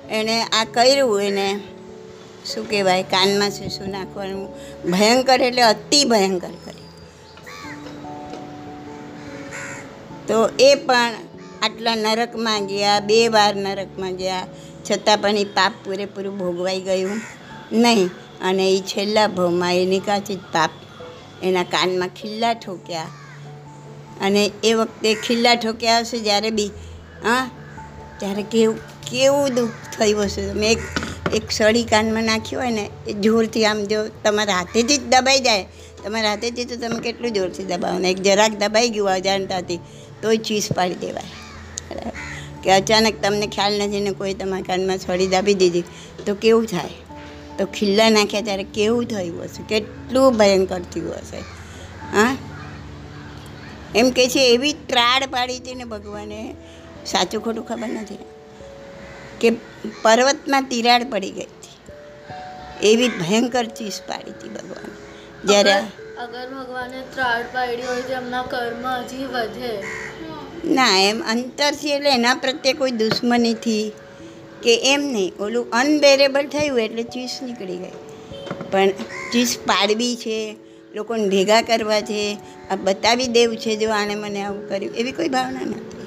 એણે 0.09 0.41
આ 0.41 0.63
કર્યું 0.73 1.21
એને 1.21 1.59
શું 2.45 2.69
કહેવાય, 2.69 3.03
કાનમાં 3.03 3.49
શું 3.49 3.69
શું 3.69 3.89
નાખવાનું? 3.89 4.49
ભયંકર 4.91 5.41
એટલે 5.41 5.61
અતિ 5.61 6.05
ભયંકર 6.05 6.49
કરે. 6.49 6.81
તો 10.27 10.49
એ 10.59 10.75
પણ 10.75 11.13
આટલા 11.61 11.95
નરકમાં 11.95 12.65
ગયા, 12.65 12.99
બે 12.99 13.27
વાર 13.27 13.55
નરકમાં 13.55 14.15
ગયા, 14.15 14.47
છતાં 14.91 15.17
પણ 15.17 15.29
એ 15.29 15.43
પાપ 15.43 15.73
પૂરેપૂરું 15.85 16.37
ભોગવાઈ 16.37 16.81
ગયું 16.81 17.21
નહીં. 17.71 18.09
અને 18.41 18.71
એ 18.71 18.81
છેલ્લા 18.81 19.27
ભાવમાં 19.27 19.75
એ 19.75 19.99
જ 19.99 20.37
પાપ 20.53 20.69
એના 21.43 21.63
કાનમાં 21.63 22.07
ખિલ્લા 22.07 22.53
ઠોક્યા. 22.53 23.03
અને 24.21 24.51
એ 24.63 24.73
વખતે 24.73 25.13
ખિલ્લા 25.13 25.55
ઠોક્યા 25.55 25.99
હશે 25.99 26.19
જ્યારે 26.19 26.49
બી, 26.49 26.67
હા, 27.23 27.49
ત્યારે 28.17 28.43
કેવું 28.43 28.77
કેવું 29.11 29.55
દુઃખ 29.55 29.71
થયું 29.97 30.23
હશે. 30.23 30.49
તમે 30.49 30.71
એક 30.71 30.77
એક 31.33 31.51
સળી 31.51 31.83
કાનમાં 31.83 32.23
નાખી 32.23 32.55
હોય 32.55 32.71
ને, 32.71 32.89
એ 33.07 33.13
જોરથી 33.13 33.65
આમ 33.65 33.83
જો 33.83 34.07
તમારા 34.23 34.53
હાથેથી 34.53 34.97
જ 34.97 35.01
દબાઈ 35.09 35.39
જાય, 35.39 35.63
તમારા 36.03 36.29
હાથેથી 36.29 36.65
તો 36.65 36.75
તમે 36.75 36.99
કેટલું 36.99 37.31
જોરથી 37.31 37.63
દબાવો 37.63 37.99
ને, 37.99 38.09
એક 38.09 38.17
જરાક 38.17 38.51
દબાઈ 38.51 38.89
ગયું 38.89 39.09
અજાણતાથી, 39.09 39.79
તોય 40.21 40.37
ચીસ 40.37 40.71
પાડી 40.75 40.95
દેવાય. 40.95 41.23
કે 42.63 42.71
અચાનક 42.71 43.13
તમને 43.21 43.47
ખ્યાલ 43.47 43.73
નથી 43.73 43.99
ને 43.99 44.11
કોઈ 44.11 44.33
તમારા 44.33 44.61
કાનમાં 44.61 44.97
સળી 44.97 45.27
દાબી 45.27 45.53
દીધી, 45.53 45.83
તો 46.25 46.35
કેવું 46.35 46.65
થાય? 46.65 46.89
તો 47.57 47.65
ખીલ્લા 47.65 48.09
નાખ્યા 48.09 48.41
ત્યારે 48.41 48.63
કેવું 48.63 49.05
થયું 49.05 49.43
હશે? 49.43 49.63
કેટલું 49.63 50.37
ભયંકર 50.37 50.79
થયું 50.79 51.13
હશે? 51.13 51.37
હા? 52.17 52.37
એમ 53.95 54.09
કે 54.09 54.27
છે 54.27 54.53
એવી 54.53 54.73
ત્રાડ 54.73 55.23
પાડી 55.23 55.57
હતી 55.57 55.75
ને 55.75 55.83
ભગવાને, 55.83 56.55
સાચું 57.05 57.43
ખોટું 57.43 57.67
ખબર 57.67 57.87
નથી. 57.87 58.17
કે 59.41 59.49
પર્વતમાં 60.01 60.63
તિરાડ 60.63 61.03
પડી 61.09 61.31
ગઈ 61.31 61.41
હતી. 61.41 61.71
એવી 62.91 63.07
ભયંકર 63.07 63.65
ચીસ 63.65 64.01
પાડી 64.07 64.31
હતી 64.31 64.49
ભગવાન. 64.49 64.91
જ્યારે 65.47 65.71
અગર- 65.71 66.53
ભગવાને 66.55 67.01
ત્રાડ 67.13 67.43
પાડી 67.43 67.81
હોય 67.81 68.01
તો 68.01 68.13
એમના 68.13 68.43
કર્મ 68.43 68.87
હજી 68.87 69.25
વધે. 69.25 69.83
ના 70.65 70.99
એમ 70.99 71.23
અંતરથી 71.27 71.89
એટલે 71.89 72.09
એના 72.09 72.35
પ્રત્યે 72.35 72.73
કોઈ 72.73 72.91
દુશ્મનીથી 72.91 73.91
કે 74.63 74.93
એમ 74.93 75.01
નહીં. 75.01 75.33
ઓલું 75.39 75.71
અનબેરેબલ 75.71 76.47
થયું 76.47 76.79
એટલે 76.79 77.03
ચીસ 77.03 77.39
નીકળી 77.43 77.77
ગઈ. 77.77 77.91
પણ 78.71 78.89
ચીસ 79.33 79.57
પાડવી 79.59 80.15
છે 80.15 80.55
લોકોને 80.95 81.29
ભેગા 81.29 81.61
કરવા 81.61 82.01
છે 82.01 82.37
આ 82.71 82.75
બતાવી 82.75 83.27
દેવું 83.27 83.57
છે 83.57 83.75
જો 83.75 83.89
આણે 83.89 84.15
મને 84.15 84.43
આવું 84.43 84.69
કર્યું. 84.69 84.95
એવી 84.95 85.11
કોઈ 85.11 85.29
ભાવના 85.29 85.61
નથી. 85.61 86.01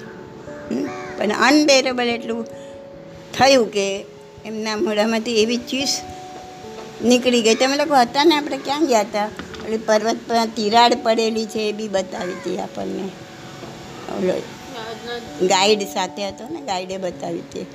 પણ 1.16 1.28
અનબેરેબલ 1.28 2.09
એટલું 2.09 2.64
થયું 3.39 3.70
કે 3.70 4.05
એમના 4.45 4.76
મોઢામાંથી 4.76 5.43
એવી 5.43 5.57
ચીસ 5.57 6.01
નીકળી 7.05 7.43
ગઈ. 7.43 7.55
તમે 7.55 7.76
લોકો 7.76 7.95
હતા 7.95 8.24
ને? 8.24 8.35
આપણે 8.37 8.59
ક્યાં 8.59 8.87
ગયા 8.87 9.01
હતા? 9.01 9.28
એટલે 9.64 9.76
પર્વત 9.76 10.16
પર 10.28 10.47
તિરાડ 10.57 10.95
પડેલી 11.03 11.47
છે 11.47 11.59
એ 11.59 11.72
બી 11.72 11.89
બતાવી 11.89 12.32
હતી 12.32 12.59
આપણને. 12.59 13.03
ઓલો 14.18 14.35
ગાઈડ 15.47 15.82
સાથે 15.95 16.28
હતો 16.28 16.49
ને, 16.49 16.61
ગાઈડે 16.61 16.97
બતાવી 16.97 17.41
હતી. 17.41 17.66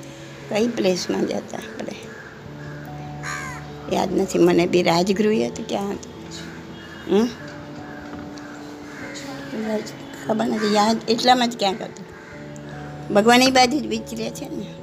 કઈ 0.48 0.68
પ્લેસમાં 0.68 1.26
જતા 1.26 1.58
આપણે? 1.58 1.94
યાદ 3.92 4.18
નથી. 4.20 4.38
મને 4.38 4.66
બી 4.66 4.82
રાજગૃહ 4.82 5.46
હતું 5.46 5.66
ક્યાં 5.68 5.90
હતું? 5.90 7.30
ખબર 10.26 10.46
નથી. 10.46 10.74
યાદ 10.74 10.96
એટલામાં 11.08 11.50
જ 11.50 11.58
ક્યાંક 11.58 11.82
હતું. 11.82 12.06
ભગવાન 13.14 13.42
એ 13.42 13.50
બાજુ 13.50 13.80
જ 13.80 13.86
વિચરે 13.86 14.30
છે 14.30 14.48
ને? 14.48 14.79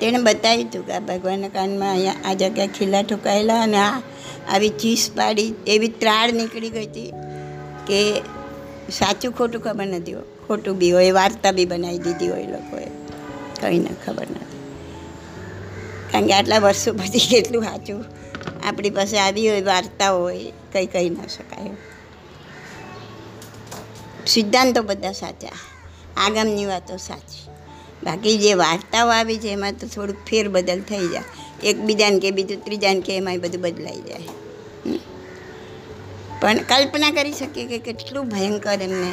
તેણે 0.00 0.18
બતાવ્યું 0.18 0.68
હતું 0.68 0.86
કે 0.86 0.92
આ 0.92 0.98
ભગવાનના 0.98 1.48
કાનમાં 1.48 1.90
અહીંયા 1.90 2.14
આ 2.24 2.34
જગ્યાએ 2.34 2.66
ખીલા 2.66 3.02
ઠોકાયેલા 3.02 3.62
અને 3.62 3.76
આ 3.76 4.00
આવી 4.48 4.68
ચીસ 4.68 5.10
પાડી 5.16 5.54
એવી 5.66 5.88
ત્રાળ 5.88 6.32
નીકળી 6.32 6.70
ગઈ 6.70 6.86
હતી 6.86 7.12
કે 7.86 8.22
સાચું 8.90 9.32
ખોટું 9.32 9.62
ખબર 9.62 9.86
નથી. 9.86 10.14
ખોટું 10.48 10.78
બી 10.78 10.90
હોય, 10.90 11.10
વાર્તા 11.10 11.52
બી 11.52 11.66
બનાવી 11.66 11.98
દીધી 11.98 12.28
હોય 12.28 12.46
લોકોએ. 12.46 12.86
કંઈ 13.60 13.78
ન 13.78 13.86
ખબર 14.06 14.26
નથી. 14.30 14.60
કારણ 16.12 16.26
કે 16.26 16.32
આટલા 16.32 16.58
વર્ષો 16.58 16.92
પછી 16.92 17.18
કેટલું 17.30 17.62
સાચું 17.62 18.04
આપણી 18.66 18.90
પાસે 18.90 19.18
આવી 19.18 19.50
હોય, 19.50 19.60
વાર્તા 19.60 20.10
હોય, 20.10 20.52
કંઈ 20.72 20.86
કહી 20.86 21.10
ન 21.10 21.26
શકાય. 21.26 21.70
સિદ્ધાંતો 24.26 24.82
બધા 24.82 25.12
સાચા. 25.12 25.48
આગામની 26.16 26.66
વાતો 26.66 26.96
સાચી. 26.96 27.53
બાકી 28.02 28.36
જે 28.38 28.52
વાર્તાઓ 28.54 29.08
આવી 29.08 29.38
છે 29.38 29.50
એમાં 29.52 29.74
તો 29.80 29.86
થોડુંક 29.86 30.20
ફેરબદલ 30.30 30.80
થઈ 30.80 31.06
જાય 31.08 31.24
એકબીજાને 31.62 32.18
કે 32.18 32.30
બીજું 32.30 32.64
ત્રીજાને 32.64 33.00
કે 33.00 33.12
એમાંય 33.16 33.38
બધું 33.38 33.60
બદલાઈ 33.60 34.02
જાય. 34.08 34.30
પણ 36.40 36.58
કલ્પના 36.70 37.10
કરી 37.10 37.32
શકીએ 37.32 37.66
કે 37.66 37.78
કેટલું 37.78 38.26
ભયંકર 38.28 38.78
એમને 38.82 39.12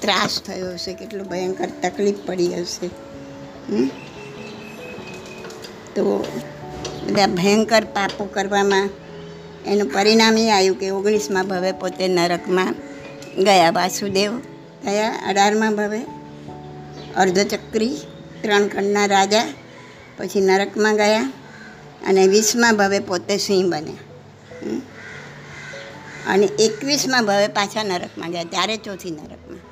ત્રાસ 0.00 0.34
થયો 0.42 0.70
હશે, 0.74 0.92
કેટલું 0.92 1.26
ભયંકર 1.28 1.68
તકલીફ 1.82 2.20
પડી 2.26 2.52
હશે? 2.54 2.88
તો 5.94 6.04
બધા 7.06 7.26
ભયંકર 7.26 7.84
પાપો 7.84 8.24
કરવામાં 8.24 8.88
એનું 9.66 9.88
પરિણામ 9.92 10.36
એ 10.38 10.44
આવ્યું 10.50 10.78
કે 10.78 10.90
ઓગણીસમાં 10.90 11.46
ભવે 11.48 11.72
પોતે 11.72 12.04
નરકમાં 12.08 12.74
ગયા, 13.46 13.70
વાસુદેવ 13.70 14.32
થયા 14.84 15.12
અઢારમાં 15.28 15.74
ભવે 15.76 16.00
અર્ધચક્રી, 17.22 17.96
ત્રણ 18.42 18.64
ખંડના 18.68 19.06
રાજા, 19.06 19.48
પછી 20.16 20.40
નરકમાં 20.40 20.96
ગયા 20.96 21.26
અને 22.08 22.22
વીસમાં 22.26 22.76
ભાવે 22.76 22.98
પોતે 23.00 23.34
સિંહ 23.46 23.66
બન્યા. 23.72 24.04
અને 26.32 26.46
એકવીસમાં 26.64 27.24
ભાવે 27.26 27.48
પાછા 27.48 27.84
નરકમાં 27.84 28.30
ગયા, 28.30 28.50
ત્યારે 28.54 28.76
ચોથી 28.76 29.10
નરકમાં. 29.10 29.62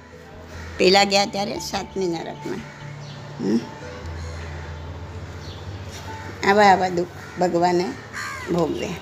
પહેલાં 0.79 1.09
ગયા 1.09 1.33
ત્યારે 1.35 1.59
સાતમી 1.71 2.09
નરકમાં. 2.09 2.63
આવા 6.49 6.69
આવા 6.73 6.89
દુઃખ 6.89 7.15
ભગવાને 7.41 7.87
ભોગવ્યા. 8.53 9.01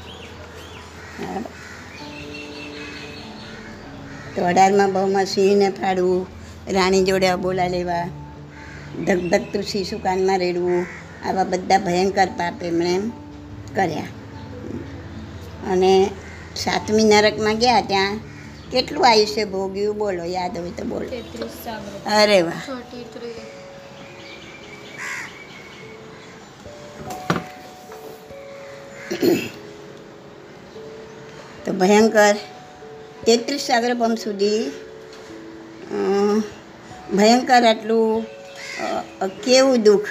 તો 4.34 4.40
અઢારમાં 4.44 4.90
બહુમાં 4.92 5.26
સિંહને 5.26 5.68
ફાડવું, 5.70 6.22
રાણી 6.72 7.04
જોડે 7.04 7.28
અબોલા 7.28 7.68
લેવા 7.68 8.06
ધગધગતું 9.02 9.62
શીશુ 9.62 9.98
કાનમાં 9.98 10.38
રેડવું 10.38 10.86
આવા 11.24 11.44
બધા 11.44 11.78
ભયંકર 11.78 12.26
પાપ 12.26 12.62
એમણે 12.62 12.98
કર્યા. 13.76 14.06
અને 15.70 16.10
સાતમી 16.56 17.04
નરકમાં 17.04 17.56
ગયા 17.56 17.80
ત્યાં 17.80 18.18
કેટલું 18.72 19.06
આયુષ્ય 19.08 19.44
ભોગ્યું 19.44 19.98
બોલો 19.98 20.24
યાદ 20.24 20.58
હોય 20.58 20.70
તો 20.70 20.84
બોલો. 20.84 21.08
અરે 22.10 22.42
વાહ. 22.42 22.62
તો 31.64 31.72
ભયંકર 31.72 32.36
તેત્રીસ 33.26 33.60
સાગર 33.60 33.94
પંપ 33.94 34.18
સુધી 34.18 34.70
ભયંકર 37.16 37.64
આટલું 37.64 38.26
કેવું 39.28 39.82
દુઃખ? 39.82 40.06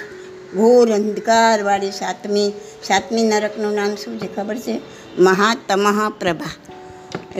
ઘોર 0.54 0.92
અંધકારવાળી 0.92 1.90
સાતમી 1.90 2.52
સાતમી 2.82 3.22
નરકનું 3.22 3.74
નામ 3.74 3.94
શું 3.94 4.20
છે 4.20 4.36
ખબર 4.36 4.56
છે? 4.58 4.80
મહાતમહ 5.18 6.10
પ્રભા. 6.10 6.50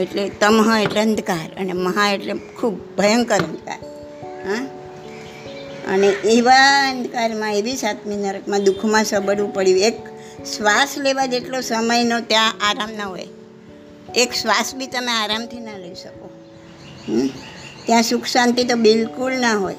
એટલે 0.01 0.29
તમહ 0.29 0.79
એટલે 0.79 1.01
અંધકાર 1.01 1.59
અને 1.59 1.73
મહા 1.73 2.11
એટલે 2.11 2.33
ખૂબ 2.33 2.97
ભયંકર 2.97 3.35
અંધકાર. 3.35 3.77
હા? 4.49 4.67
અને 5.93 6.07
એવા 6.07 6.89
અંધકારમાં, 6.89 7.55
એવી 7.55 7.75
સાતમી 7.75 8.15
નરકમાં 8.15 8.63
દુઃખમાં 8.63 9.03
સબડવું 9.03 9.53
પડ્યું. 9.53 9.79
એક 9.79 9.95
શ્વાસ 10.57 10.97
લેવા 10.97 11.25
જેટલો 11.25 11.61
સમયનો 11.61 12.19
ત્યાં 12.19 12.53
આરામ 12.69 12.89
ન 12.97 13.01
હોય. 13.01 13.27
એક 14.15 14.33
શ્વાસ 14.33 14.75
બી 14.75 14.87
તમે 14.87 15.11
આરામથી 15.11 15.59
ના 15.59 15.77
લઈ 15.77 15.95
શકો. 15.95 16.29
ત્યાં 17.85 18.03
સુખ 18.03 18.25
શાંતિ 18.25 18.63
તો 18.63 18.75
બિલકુલ 18.75 19.33
ના 19.33 19.57
હોય. 19.57 19.75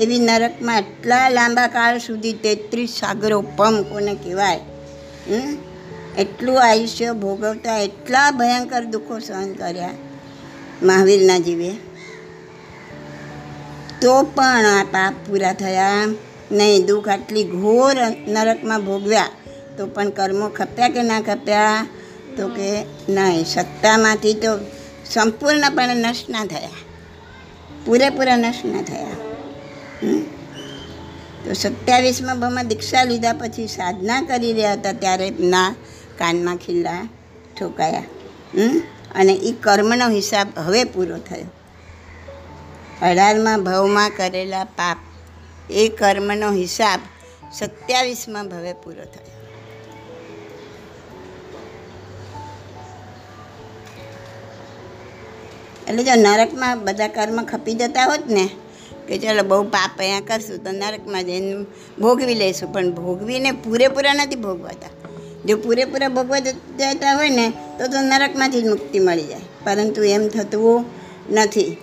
એવી 0.00 0.18
નરકમાં 0.18 0.78
એટલા 0.78 1.28
લાંબા 1.28 1.66
કાળ 1.66 1.98
સુધી 1.98 2.32
તેત્રીસ 2.32 2.90
સાગરો 2.90 3.40
પમ 3.56 3.82
કોને 3.82 4.14
કહેવાય? 4.14 4.60
એટલું 6.18 6.62
આયુષ્ય 6.62 7.12
ભોગવતા 7.12 7.78
એટલા 7.78 8.30
ભયંકર 8.30 8.84
દુઃખો 8.84 9.18
સહન 9.18 9.52
કર્યા 9.52 9.90
મહાવીરના 10.82 11.38
જીવે. 11.38 11.70
તો 14.02 14.22
પણ 14.22 14.66
આ 14.66 14.84
પાપ 14.84 15.14
પૂરા 15.30 15.52
થયા 15.52 16.06
નહીં, 16.52 16.86
દુઃખ 16.86 17.08
આટલી 17.08 17.44
ઘોર 17.44 17.96
નરકમાં 18.28 18.84
ભોગવ્યા. 18.84 19.28
તો 19.78 19.86
પણ 19.86 20.10
કર્મો 20.10 20.48
ખપ્યા 20.48 20.88
કે 20.88 21.02
ના 21.02 21.20
ખપ્યા? 21.20 21.86
તો 22.36 22.48
કે 22.48 22.84
નહીં, 23.08 23.44
સત્તામાંથી 23.44 24.34
તો 24.34 24.58
સંપૂર્ણપણે 25.10 25.94
નષ્ટ 25.94 26.28
ના 26.28 26.44
થયા. 26.44 26.68
પૂરેપૂરા 27.84 28.36
નષ્ટ 28.36 28.64
ના 28.64 28.82
થયા. 28.82 29.23
તો 31.44 31.52
સત્યાવીસમાં 31.52 32.40
ભાવમાં 32.40 32.68
દીક્ષા 32.68 33.04
લીધા 33.04 33.32
પછી 33.32 33.66
સાધના 33.66 34.22
કરી 34.22 34.52
રહ્યા 34.52 34.72
હતા 34.72 34.92
ત્યારે 34.92 35.30
ના 35.30 35.74
કાનમાં 36.18 36.56
ખીલ્લા 36.56 37.08
ઠોકાયા. 37.60 38.02
અને 39.14 39.32
એ 39.32 39.52
કર્મનો 39.52 40.08
હિસાબ 40.08 40.48
હવે 40.56 40.84
પૂરો 40.84 41.18
થયો. 41.18 41.50
અઢારમાં 43.02 43.64
ભાવમાં 43.64 44.10
કરેલા 44.16 44.64
પાપ, 44.64 44.96
એ 45.70 45.88
કર્મનો 45.88 46.50
હિસાબ 46.52 47.00
સત્યાવીસમાં 47.52 48.48
ભવે 48.48 48.72
પૂરો 48.72 49.04
થયો. 49.04 49.30
એટલે 55.88 56.04
જો 56.04 56.14
નરકમાં 56.14 56.84
બધા 56.84 57.08
કર્મ 57.08 57.44
ખપી 57.44 57.74
જતા 57.74 58.04
હોત 58.04 58.26
ને 58.26 58.48
કે 59.08 59.18
ચાલો 59.18 59.42
બહુ 59.42 59.62
પાપ 59.62 59.90
અહીંયા 59.98 60.20
કરશું 60.20 60.64
તો 60.64 60.70
નરકમાં 60.70 61.24
જઈને 61.24 61.64
ભોગવી 61.98 62.34
લઈશું. 62.34 62.72
પણ 62.72 62.90
ભોગવીને 62.90 63.50
પૂરેપૂરા 63.50 64.14
નથી 64.14 64.36
ભોગવાતા. 64.36 65.08
જો 65.44 65.56
પૂરેપૂરા 65.56 66.08
ભોગવા 66.08 66.38
જતા 66.38 67.16
હોય 67.16 67.30
ને, 67.30 67.50
તો 67.50 67.86
તો 67.86 68.00
નરકમાંથી 68.00 68.62
જ 68.62 68.68
મુક્તિ 68.68 68.98
મળી 68.98 69.22
જાય. 69.22 69.40
પરંતુ 69.64 70.02
એમ 70.02 70.28
થતું 70.28 70.84
નથી. 71.30 71.76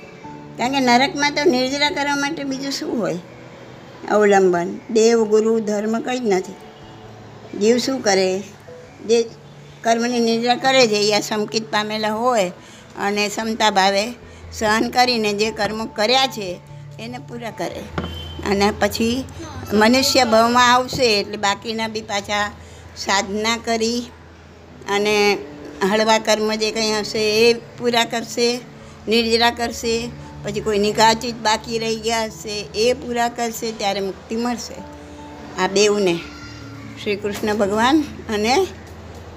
કારણ 0.57 0.71
કે 0.71 0.79
નરકમાં 0.79 1.31
તો 1.31 1.49
નિર્જરા 1.49 1.89
કરવા 1.89 2.15
માટે 2.15 2.43
બીજું 2.43 2.71
શું 2.71 3.01
હોય? 3.01 3.19
અવલંબન. 4.11 4.79
દેવ, 4.89 5.23
ગુરુ, 5.23 5.59
ધર્મ 5.59 5.99
કંઈ 5.99 6.19
જ 6.19 6.21
નથી. 6.23 6.55
જીવ 7.59 7.77
શું 7.77 8.01
કરે? 8.01 8.43
જે 9.07 9.23
કર્મની 9.81 10.19
નિર્જરા 10.19 10.55
કરે 10.55 10.87
છે, 10.87 11.17
એ 11.17 11.21
સમકિત 11.21 11.71
પામેલા 11.71 12.13
હોય 12.13 12.51
અને 12.99 13.27
ક્ષમતા 13.27 13.71
ભાવે 13.71 14.13
સહન 14.53 14.89
કરીને 14.89 15.33
જે 15.33 15.51
કર્મો 15.51 15.85
કર્યા 15.85 16.27
છે 16.27 16.70
એને 17.01 17.19
પૂરા 17.19 17.51
કરે. 17.51 17.81
અને 18.45 18.71
પછી 18.71 19.25
મનુષ્ય 19.73 20.23
ભાવમાં 20.25 20.73
આવશે 20.73 21.19
એટલે 21.19 21.37
બાકીના 21.37 21.87
બી 21.87 22.01
પાછા 22.01 22.51
સાધના 22.97 23.57
કરી 23.57 24.01
અને 24.89 25.15
હળવા 25.91 26.19
કર્મ 26.19 26.49
જે 26.55 26.71
કંઈ 26.71 26.93
હશે 26.93 27.21
એ 27.41 27.53
પૂરા 27.77 28.05
કરશે 28.05 28.47
નિર્જરા 29.07 29.51
કરશે 29.51 29.93
પછી 30.43 30.61
કોઈ 30.61 30.79
નિગાચિત 30.79 31.35
બાકી 31.35 31.79
રહી 31.79 31.95
ગયા 31.95 32.27
હશે 32.27 32.55
એ 32.75 32.93
પૂરા 32.93 33.29
કરશે 33.29 33.71
ત્યારે 33.71 33.99
મુક્તિ 33.99 34.35
મળશે. 34.35 34.77
આ 35.59 35.67
બેઉને. 35.67 36.15
શ્રી 37.03 37.15
કૃષ્ણ 37.15 37.57
ભગવાન 37.57 37.97
અને 38.29 38.67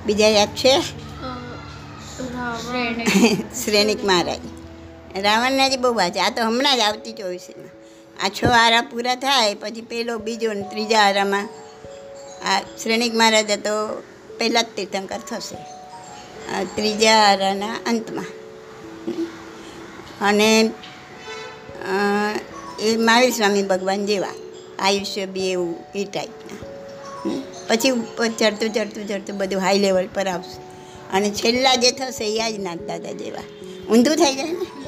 બીજા 0.06 0.28
યાદ 0.28 0.48
છે? 0.54 0.74
શ્રેણિક 3.64 4.04
મહારાજ. 4.04 4.53
રાવણના 5.22 5.68
જ 5.68 5.78
બહુ 5.78 5.94
વાંચે 5.94 6.20
આ 6.20 6.30
તો 6.30 6.42
હમણાં 6.42 6.76
જ 6.76 6.80
આવતી 6.80 7.12
ચોવીસીમાં 7.12 7.72
આ 8.24 8.28
છ 8.28 8.44
આરા 8.44 8.82
પૂરા 8.82 9.14
થાય, 9.14 9.54
પછી 9.54 9.80
પેલો, 9.80 10.18
બીજો 10.18 10.52
ને 10.52 10.62
ત્રીજા 10.62 11.00
આરામાં 11.00 11.48
આ 12.44 12.60
શ્રેણિક 12.82 13.14
મહારાજ 13.14 13.50
તો 13.50 14.02
પહેલાં 14.38 14.64
જ 14.64 14.66
તીર્થંકર 14.76 15.18
થશે. 15.18 15.56
ત્રીજા 16.74 17.16
આરાના 17.18 17.74
અંતમાં. 17.86 18.26
અને 20.20 20.70
એ 22.80 22.96
મહાવીર 22.96 23.30
સ્વામી 23.30 23.62
ભગવાન 23.62 24.06
જેવા, 24.06 24.34
આયુષ્ય 24.78 25.26
બી 25.26 25.50
એવું, 25.52 25.76
એ 25.94 26.04
ટાઈપના 26.04 26.58
પછી 27.68 27.90
ચડતું 28.38 28.70
ચડતું 28.72 29.08
ચડતું 29.08 29.38
બધું 29.38 29.60
હાઈ 29.60 29.78
લેવલ 29.78 30.08
પર 30.14 30.28
આવશે. 30.28 30.60
અને 31.12 31.30
છેલ્લા 31.30 31.74
જે 31.74 31.90
થશે 31.90 32.24
એ 32.36 32.40
આ 32.40 32.50
જ 32.50 32.58
નાથ 32.60 32.78
દાદા 32.78 33.12
જેવા. 33.12 33.46
ઊંધું 33.90 34.16
થઈ 34.16 34.34
જાય 34.34 34.52
ને? 34.52 34.83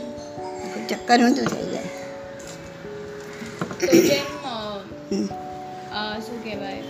ચક્કર 0.91 1.18
ઊંધું 1.24 1.47
થઈ 1.53 1.66
જાય. 1.72 1.91
શું 6.24 6.39
કહેવાય? 6.45 6.82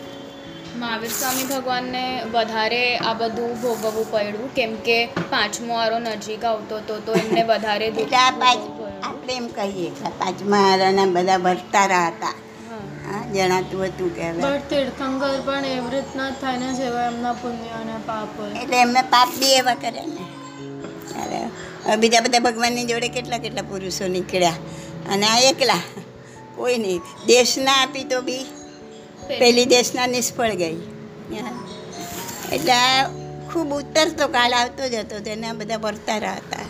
મહાવીર 0.80 1.12
સ્વામી 1.18 1.46
ભગવાનને 1.50 2.04
વધારે 2.32 2.80
આ 3.10 3.14
બધું 3.20 3.52
ભોગવવું 3.62 4.06
પડ્યું. 4.12 4.48
કેમ 4.56 4.72
કે 4.86 4.98
પાંચમો 5.30 5.74
આરો 5.82 5.98
નજીક 6.06 6.42
આવતો 6.44 6.74
હતો 6.80 6.94
તો 7.06 7.12
એમને 7.20 7.42
વધારે 7.50 7.86
દુઃખ 7.90 8.04
એટલે 8.06 8.18
આ 8.22 8.34
પાંચ 8.42 8.62
ભોગવવું 8.64 9.06
આપણે 9.10 9.32
એમ 9.40 9.46
કહીએ 9.58 9.88
કે 9.98 10.12
પાંચમા 10.20 10.64
આરાના 10.72 11.08
બધા 11.16 11.38
ભરતારા 11.46 12.08
હતા. 12.08 12.36
જણાતું 13.34 13.82
હતું 13.84 14.10
કે 14.16 14.24
તીર્થંકર 14.70 15.36
પણ 15.46 15.66
એવી 15.72 15.92
રીતના 15.92 16.30
થાય 16.40 16.58
ને 16.62 16.68
જેવા 16.78 17.06
એમના 17.10 17.34
પુણ્ય 17.42 17.72
અને 17.80 17.96
પાપ 18.06 18.40
એટલે 18.62 18.78
એમને 18.80 19.02
પાપ 19.14 19.30
બી 19.40 19.54
એવા 19.60 19.76
કરે 19.82 20.02
ને. 20.06 20.25
બીજા 21.94 22.20
બધા 22.20 22.38
ભગવાનની 22.38 22.84
જોડે 22.84 23.08
કેટલા 23.08 23.38
કેટલા 23.38 23.62
પુરુષો 23.62 24.08
નીકળ્યા? 24.08 24.54
અને 25.12 25.26
આ 25.26 25.38
એકલા? 25.38 25.80
કોઈ 26.56 26.78
નહીં. 26.78 27.00
દેશના 27.26 27.72
આપી 27.72 28.04
તો 28.04 28.20
બી 28.20 28.44
પહેલી 29.28 29.64
દેશના 29.64 30.06
નિષ્ફળ 30.06 30.54
ગઈ. 30.54 30.76
એટલે 32.52 32.72
ખૂબ 33.52 33.74
ઉતરતો 33.74 34.28
કાળ 34.28 34.52
આવતો 34.52 34.88
જ 34.88 34.94
હતો, 34.94 35.20
તેના 35.20 35.52
બધા 35.52 35.78
ભરતારા 35.78 36.32
હતા. 36.32 36.64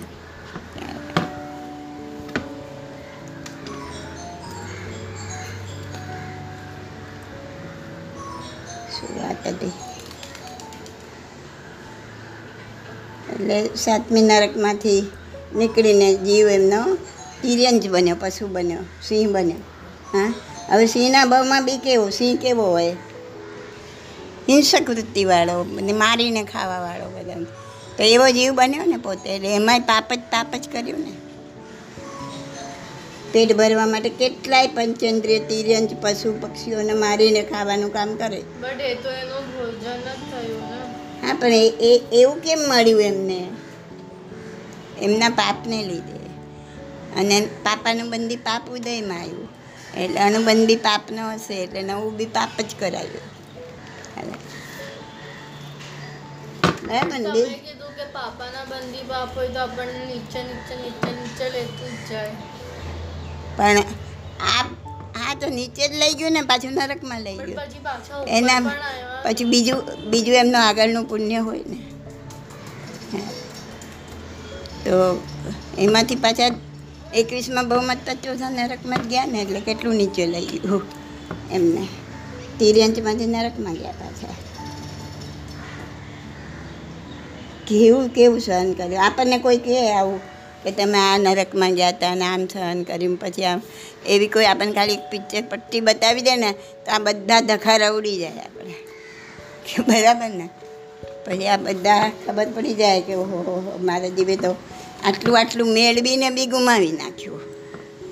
શું 8.91 9.23
વાત 9.23 9.47
હતી? 9.47 9.73
એટલે 13.37 13.69
સાતમી 13.77 14.23
નરકમાંથી 14.23 15.13
નીકળીને 15.55 16.15
જીવ 16.15 16.49
એમનો 16.49 16.97
તિર્યંજ 17.43 17.89
બન્યો, 17.89 18.17
પશુ 18.21 18.47
બન્યો, 18.47 18.79
સિંહ 19.09 19.33
બન્યો. 19.33 19.61
હા? 20.13 20.35
હવે 20.69 20.87
સિંહના 20.87 21.25
ભાવમાં 21.25 21.65
બી 21.65 21.79
કેવો? 21.79 22.09
સિંહ 22.11 22.39
કેવો 22.39 22.65
હોય? 22.65 22.97
હિંસક 24.49 24.91
વૃત્તિવાળો 24.91 25.63
મારીને 25.95 26.45
ખાવાવાળો 26.45 27.11
બધા 27.11 27.41
તો 27.97 28.03
એવો 28.03 28.29
જીવ 28.29 28.53
બન્યો 28.53 28.85
ને 28.85 28.97
પોતે, 28.97 29.31
એટલે 29.31 29.55
એમાંય 29.55 29.81
પાપ 29.81 30.15
જ 30.15 30.19
પાપ 30.19 30.55
જ 30.55 30.69
કર્યું 30.73 31.01
ને. 31.01 31.13
પેટ 33.33 33.57
ભરવા 33.57 33.87
માટે 33.87 34.09
કેટલાય 34.09 34.67
પંચેન્દ્રિય, 34.67 35.39
તિર્યંજ, 35.39 35.91
પશુ 36.01 36.39
પક્ષીઓને 36.41 36.93
મારીને 36.93 37.43
ખાવાનું 37.43 37.93
કામ 37.93 38.17
કરે. 38.17 38.41
તો 38.95 39.11
એનું 39.11 39.45
ભોજન 39.53 40.01
જ 40.01 40.05
થયું 40.31 40.76
હા 41.27 41.39
પણ 41.41 41.55
એ 41.83 41.91
એવું 42.19 42.39
કેમ 42.41 42.61
મળ્યું 42.63 43.05
એમને? 43.09 43.41
એમના 44.99 45.31
પાપને 45.33 45.79
લીધે. 45.83 46.19
અને 47.17 47.37
પાપાનું 47.65 48.11
બંદી 48.11 48.45
પાપ 48.45 48.65
ઉદયમાં 48.71 49.21
આવ્યું. 49.21 49.51
એટલે 49.95 50.19
અનુબંધી 50.21 50.77
પાપ 50.79 51.05
ન 51.11 51.19
હશે 51.31 51.55
એટલે 51.65 51.81
નવું 51.85 52.17
બી 52.19 52.35
પાપ 52.35 52.53
જ 52.61 52.71
કરાયું. 52.75 53.27
બરાબર 56.83 57.19
ને 57.21 57.31
કે 57.97 58.05
પાપાના 58.15 58.67
બંદી 58.71 59.05
પાપ 59.05 59.29
હોય 59.35 59.51
તો 59.51 59.61
આપણને 59.61 60.01
નીચે 60.07 60.41
નીચે 60.45 60.75
નીચે 60.77 61.11
નીચે 61.13 61.47
લેતું 61.51 61.93
જ 61.97 62.09
જાય. 62.09 62.35
પણ 63.57 63.79
આ 64.49 64.63
આ 65.17 65.35
તો 65.35 65.47
નીચે 65.49 65.89
જ 65.89 65.93
લઈ 65.93 66.15
ગયું 66.15 66.33
ને 66.33 66.43
પાછું 66.43 66.73
નરકમાં 66.73 67.21
લઈ 67.21 67.37
ગયું. 67.37 67.61
એના 68.29 68.61
પછી 69.25 69.45
બીજું 69.45 70.11
બીજું 70.11 70.35
એમનું 70.35 70.63
આગળનું 70.69 71.05
પુણ્ય 71.05 71.39
હોય 71.39 71.59
ને. 71.59 71.79
તો 74.85 75.23
એમાંથી 75.79 76.17
પાછા 76.17 76.51
એકવીસમાં 77.15 77.69
બહુમત 77.69 78.11
ચોથા 78.25 78.51
નરકમાં 78.51 79.03
જ 79.03 79.07
ગયા 79.07 79.27
ને 79.27 79.43
એટલે 79.43 79.61
કેટલું 79.61 79.95
નીચે 79.95 80.27
લઈ 80.27 80.47
ગયું. 80.47 80.83
એમને. 81.53 81.89
તિર્યંચમાંથી 82.59 83.27
નરકમાં 83.27 83.75
ગયા 83.75 83.93
પાછા. 83.93 84.35
કેવું 87.67 88.09
કેવું 88.09 88.41
સહન 88.41 88.73
કર્યું? 88.73 89.05
આપણને 89.05 89.39
કોઈ 89.39 89.59
કહે 89.59 89.93
આવું. 89.93 90.21
કે 90.65 90.71
તમે 90.71 90.99
આ 90.99 91.19
નરકમાં 91.19 91.75
ગયા 91.75 91.89
હતા 91.89 92.13
અને 92.13 92.25
આમ 92.25 92.47
સહન 92.47 92.83
કર્યું. 92.83 93.17
પછી 93.17 93.45
આમ 93.45 93.61
એવી 94.07 94.29
કોઈ 94.29 94.45
આપણને 94.45 94.73
ખાલી 94.73 94.97
પિક્ચર 94.97 95.43
પટ્ટી 95.43 95.81
બતાવી 95.81 96.21
દે 96.21 96.37
ને, 96.37 96.53
તો 96.53 96.93
આ 96.93 96.99
બધા 96.99 97.41
ધખારા 97.41 97.91
ઉડી 97.91 98.19
જાય 98.19 98.31
આપણે. 98.31 98.75
બરાબર 99.89 100.29
ને? 100.29 100.49
પછી 101.27 101.47
આ 101.47 101.57
બધા 101.57 102.13
ખબર 102.27 102.47
પડી 102.47 102.75
જાય 102.75 103.01
કે 103.01 103.15
ઓહો 103.15 103.79
મારા 103.83 104.09
જીવે 104.09 104.37
તો 104.37 104.57
આટલું 105.05 105.41
આટલું 105.41 105.69
મેળવીને 105.69 106.31
બી 106.31 106.47
ગુમાવી 106.47 106.93
નાખ્યું. 106.93 107.41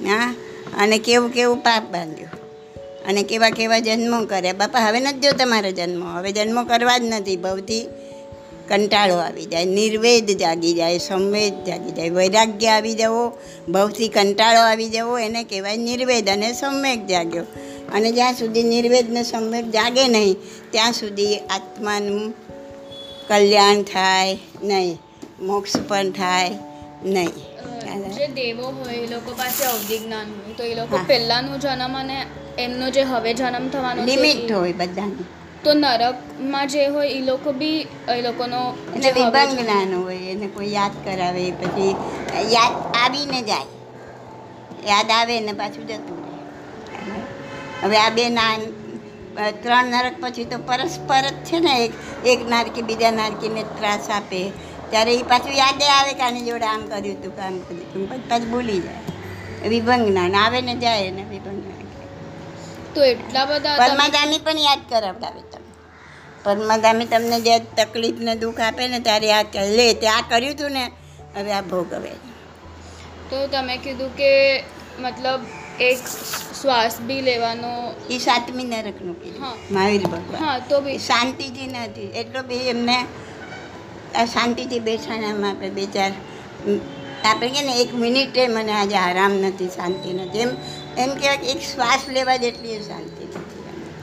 હા? 0.06 0.34
અને 0.78 0.98
કેવું 0.98 1.30
કેવું 1.30 1.56
પાપ 1.56 1.82
બાંધ્યું. 1.82 2.28
અને 3.06 3.22
કેવા 3.22 3.50
કેવા 3.50 3.78
જન્મો 3.78 4.24
કર્યા. 4.24 4.52
બાપા, 4.52 4.78
હવે 4.78 5.00
નથી 5.00 5.20
જો 5.20 5.32
તમારો 5.32 5.70
જન્મો. 5.70 6.06
હવે 6.06 6.32
જન્મો 6.32 6.64
કરવા 6.64 6.98
જ 6.98 7.02
નથી. 7.04 7.36
ભવથી 7.36 7.88
કંટાળો 8.68 9.14
આવી 9.14 9.44
જાય 9.44 9.64
નિર્વેદ 9.64 10.30
જાગી 10.30 10.74
જાય 10.74 10.98
સંવેદ 10.98 11.64
જાગી 11.64 11.92
જાય 11.92 12.08
વૈરાગ્ય 12.08 12.68
આવી 12.68 12.94
જવો 12.94 13.38
ભવથી 13.72 14.08
કંટાળો 14.08 14.60
આવી 14.60 14.88
જવો 14.88 15.18
એને 15.18 15.44
કહેવાય 15.44 15.76
નિર્વેદ 15.76 16.28
અને 16.28 16.52
સંવેગ 16.52 17.06
જાગ્યો. 17.06 17.44
અને 17.94 18.12
જ્યાં 18.12 18.34
સુધી 18.34 18.62
નિર્વેદ 18.62 19.12
ને 19.12 19.22
સંવેગ 19.22 19.70
જાગે 19.70 20.08
નહીં 20.08 20.36
ત્યાં 20.70 20.92
સુધી 20.92 21.36
આત્માનું 21.36 22.34
કલ્યાણ 23.28 23.82
થાય 23.82 24.38
નહીં 24.62 24.98
મોક્ષ 25.40 25.76
પણ 25.88 26.10
થાય 26.10 26.50
નહીં. 27.04 27.28
જે 28.12 28.26
દેવો 28.26 28.62
હોય 28.62 28.94
એ 28.94 29.06
લોકો 29.06 29.32
પાસે 29.32 29.64
અવધિ 29.64 29.98
જ્ઞાન 29.98 30.26
હોય 30.26 30.54
તો 30.56 30.64
એ 30.64 30.74
લોકો 30.74 30.98
પહેલાનો 31.06 31.58
જન્મ 31.58 31.98
અને 31.98 32.26
એમનો 32.58 32.90
જે 32.90 33.02
હવે 33.02 33.34
જન્મ 33.34 33.68
થવાનો 33.68 34.04
લિમિટ 34.04 34.52
હોય 34.52 34.72
બધાની. 34.72 35.24
તો 35.64 35.72
નરકમાં 35.74 36.66
જે 36.72 36.82
હોય 36.94 37.10
એ 37.18 37.20
લોકો 37.28 37.50
બી 37.60 37.80
એ 38.16 38.20
લોકોનો 38.26 38.60
એટલે 38.94 39.10
વિભંગ 39.18 39.52
જ્ઞાન 39.58 39.92
હોય 40.00 40.26
એને 40.34 40.46
કોઈ 40.54 40.72
યાદ 40.76 40.94
કરાવે 41.04 41.44
પછી 41.60 41.92
યાદ 42.54 42.74
આવીને 43.02 43.40
જાય. 43.50 43.68
યાદ 44.90 45.10
આવે 45.18 45.36
ને 45.46 45.52
પાછું 45.60 45.86
જતું 45.90 46.18
હવે 47.82 47.96
આ 48.04 48.10
બે 48.16 48.24
ના 48.38 48.52
ત્રણ 49.62 49.88
નરક 49.92 50.16
પછી 50.22 50.46
તો 50.52 50.56
પરસ્પર 50.68 51.24
જ 51.26 51.36
છે 51.48 51.58
ને 51.66 51.72
એક 51.84 51.92
એક 52.32 52.40
નારકી 52.52 52.86
બીજા 52.88 53.14
નારકીને 53.20 53.62
ત્રાસ 53.78 54.06
આપે. 54.18 54.40
ત્યારે 54.90 55.12
એ 55.20 55.24
પાછું 55.30 55.54
યાદે 55.62 55.86
આવે 55.96 56.12
કે 56.18 56.22
આની 56.26 56.46
જોડે 56.48 56.66
આમ 56.72 56.82
કર્યું 56.92 57.16
હતું 57.18 57.34
કામ 57.38 57.54
કર્યું 57.66 57.86
હતું 57.88 58.04
પછી 58.10 58.28
પાછું 58.30 58.50
ભૂલી 58.52 58.80
જાય. 58.86 59.02
વિભંગ 59.72 60.04
જ્ઞાન 60.08 60.34
આવે 60.42 60.58
ને 60.68 60.74
જાય 60.82 61.04
એને 61.10 61.24
વિભંગ. 61.32 61.63
તો 62.94 63.00
એટલા 63.04 63.46
બધા 63.46 63.76
પરમાદામી 63.80 64.40
પણ 64.40 64.60
યાદ 64.60 64.82
કરાવડાવે 64.88 65.42
તમે. 65.50 65.70
પરમાદામી 66.44 67.06
તમને 67.06 67.38
જે 67.40 67.54
તકલીફ 67.76 68.20
ને 68.20 68.34
દુઃખ 68.36 68.60
આપે 68.60 68.88
ને 68.88 68.98
ત્યારે 69.00 69.26
યાદ 69.26 69.48
કરે 69.52 69.68
લે 69.78 69.86
તે 69.94 70.06
આ 70.08 70.22
કર્યું 70.28 70.54
હતું 70.54 70.72
ને 70.72 70.84
હવે 71.34 71.52
આ 71.52 71.64
ભોગવે 71.64 72.12
તો 73.30 73.36
તમે 73.48 73.74
કીધું 73.78 74.12
કે 74.16 74.30
મતલબ 74.98 75.40
એક 75.80 76.00
શ્વાસ 76.58 76.94
બી 77.00 77.22
લેવાનો 77.22 77.70
એ 78.08 78.18
સાતમી 78.18 78.64
નરકનું 78.64 79.16
કીધું. 79.22 79.42
હા. 79.42 79.56
મહાવીર 79.70 80.04
ભગવાન. 80.04 80.42
હા 80.42 80.58
તો 80.68 80.80
બી 80.80 80.98
શાંતિથી 81.00 81.68
નથી 81.68 82.10
એટલો 82.14 82.40
બી 82.42 82.62
એમને 82.68 82.96
આ 84.14 84.26
શાંતિથી 84.26 84.80
બેસાણામાં 84.80 85.50
આપણે 85.50 85.70
બે 85.70 85.84
ચાર 85.86 86.12
આપણે 87.24 87.48
કે 87.50 87.62
ને 87.62 87.72
એક 87.82 87.90
મિનિટે 87.96 88.42
મને 88.48 88.72
આજે 88.72 88.96
આરામ 88.98 89.32
નથી 89.42 89.70
શાંતિ 89.76 90.08
નથી. 90.14 90.42
એમ 90.42 90.52
એમ 90.98 91.10
કહેવાય 91.10 91.36
કે 91.36 91.46
એક 91.46 91.60
શ્વાસ 91.60 92.08
લેવા 92.08 92.36
જેટલી 92.36 92.82
શાંતિ 92.82 93.24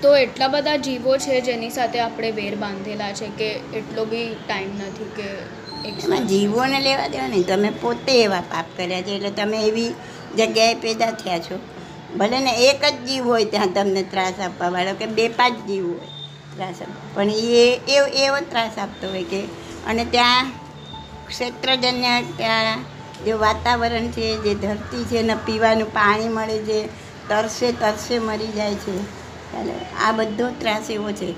તો 0.01 0.15
એટલા 0.15 0.47
બધા 0.47 0.75
જીવો 0.75 1.17
છે 1.17 1.41
જેની 1.41 1.69
સાથે 1.69 1.99
આપણે 1.99 2.31
વેર 2.31 2.55
બાંધેલા 2.55 3.11
છે 3.13 3.27
કે 3.37 3.49
એટલો 3.77 4.05
બી 4.05 4.35
ટાઈમ 4.47 4.69
નથી 4.77 5.11
કે 5.15 5.27
એમાં 5.87 6.27
જીવોને 6.27 6.81
લેવા 6.81 7.07
દેવા 7.07 7.27
નહીં 7.27 7.47
તમે 7.47 7.69
પોતે 7.69 8.23
એવા 8.23 8.41
પાપ 8.41 8.65
કર્યા 8.77 9.01
છે 9.01 9.11
એટલે 9.11 9.31
તમે 9.31 9.65
એવી 9.65 9.93
જગ્યાએ 10.37 10.75
પેદા 10.75 11.11
થયા 11.11 11.39
છો. 11.39 11.59
ભલે 12.17 12.39
ને 12.39 12.51
એક 12.51 12.85
જ 12.85 13.07
જીવ 13.07 13.23
હોય 13.25 13.45
ત્યાં 13.45 13.73
તમને 13.73 14.03
ત્રાસ 14.03 14.39
આપવા 14.39 14.69
વાળો 14.69 14.93
કે 14.93 15.05
બે 15.05 15.27
પાંચ 15.27 15.67
જીવ 15.67 15.87
હોય 15.87 15.99
ત્રાસ 16.55 16.81
આપવા 16.81 17.23
પણ 17.23 17.29
એ 17.29 17.81
એવો 18.15 18.39
ત્રાસ 18.49 18.77
આપતો 18.77 19.09
હોય 19.09 19.23
કે 19.23 19.41
અને 19.87 20.05
ત્યાં 20.05 20.51
ક્ષેત્રજન્ય 21.27 22.23
ત્યાં 22.37 22.79
જે 23.25 23.31
વાતાવરણ 23.31 24.07
છે, 24.07 24.37
જે 24.37 24.55
ધરતી 24.55 25.03
છે 25.03 25.21
ને 25.21 25.35
પીવાનું 25.45 25.93
પાણી 25.93 26.27
મળે 26.27 26.57
છે, 26.57 26.85
તરસે 27.29 27.71
તરસે 27.71 28.19
મરી 28.19 28.47
જાય 28.47 28.75
છે. 28.75 29.01
ચાલો 29.51 29.73
આ 30.01 30.11
બધો 30.11 30.49
ત્રાસ 30.59 30.89
એવો 30.89 31.11
છે. 31.11 31.31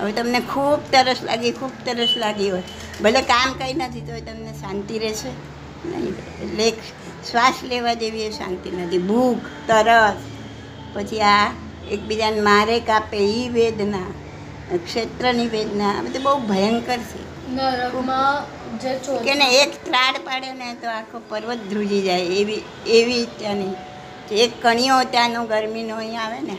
હવે 0.00 0.12
તમને 0.12 0.40
ખૂબ 0.40 0.80
તરસ 0.92 1.22
લાગી, 1.22 1.50
ખૂબ 1.50 1.70
તરસ 1.84 2.14
લાગી 2.16 2.50
હોય. 2.50 2.62
ભલે 3.02 3.22
કામ 3.22 3.52
કંઈ 3.52 3.74
નથી 3.74 4.00
તો 4.00 4.12
તમને 4.20 4.52
શાંતિ 4.52 4.98
રહેશે. 4.98 5.30
નહીં, 5.88 6.14
એટલે 6.42 6.70
શ્વાસ 7.30 7.54
લેવા 7.64 7.94
જેવી 7.94 8.22
એ 8.22 8.30
શાંતિ 8.30 8.70
નથી. 8.70 8.98
ભૂખ, 8.98 9.38
તરસ, 9.66 10.14
પછી 10.94 11.20
આ 11.20 11.50
એકબીજાને 11.90 12.40
મારે 12.40 12.80
કાપે 12.80 13.16
એ 13.16 13.48
વેદના, 13.48 14.10
ક્ષેત્રની 14.84 15.46
વેદના, 15.46 15.90
આ 15.90 16.02
બધું 16.02 16.22
બહુ 16.22 16.38
ભયંકર 16.38 16.96
છે. 16.96 17.20
નરકમાં 17.50 18.57
જે 18.68 18.98
કે 19.24 19.34
ને 19.34 19.62
એક 19.62 19.84
ત્રાડ 19.84 20.16
પાડે 20.16 20.52
ને 20.52 20.74
તો 20.74 20.88
આખો 20.88 21.22
પર્વત 21.28 21.58
ધ્રુજી 21.58 22.02
જાય 22.02 22.20
એવી 22.20 22.62
એવી 22.86 23.26
ત્યાંની. 23.38 23.74
એક 24.32 24.62
કણીઓ 24.62 25.02
ત્યાંનો 25.10 25.46
ગરમીનો 25.46 25.96
અહીં 25.96 26.20
આવે 26.20 26.40
ને 26.40 26.56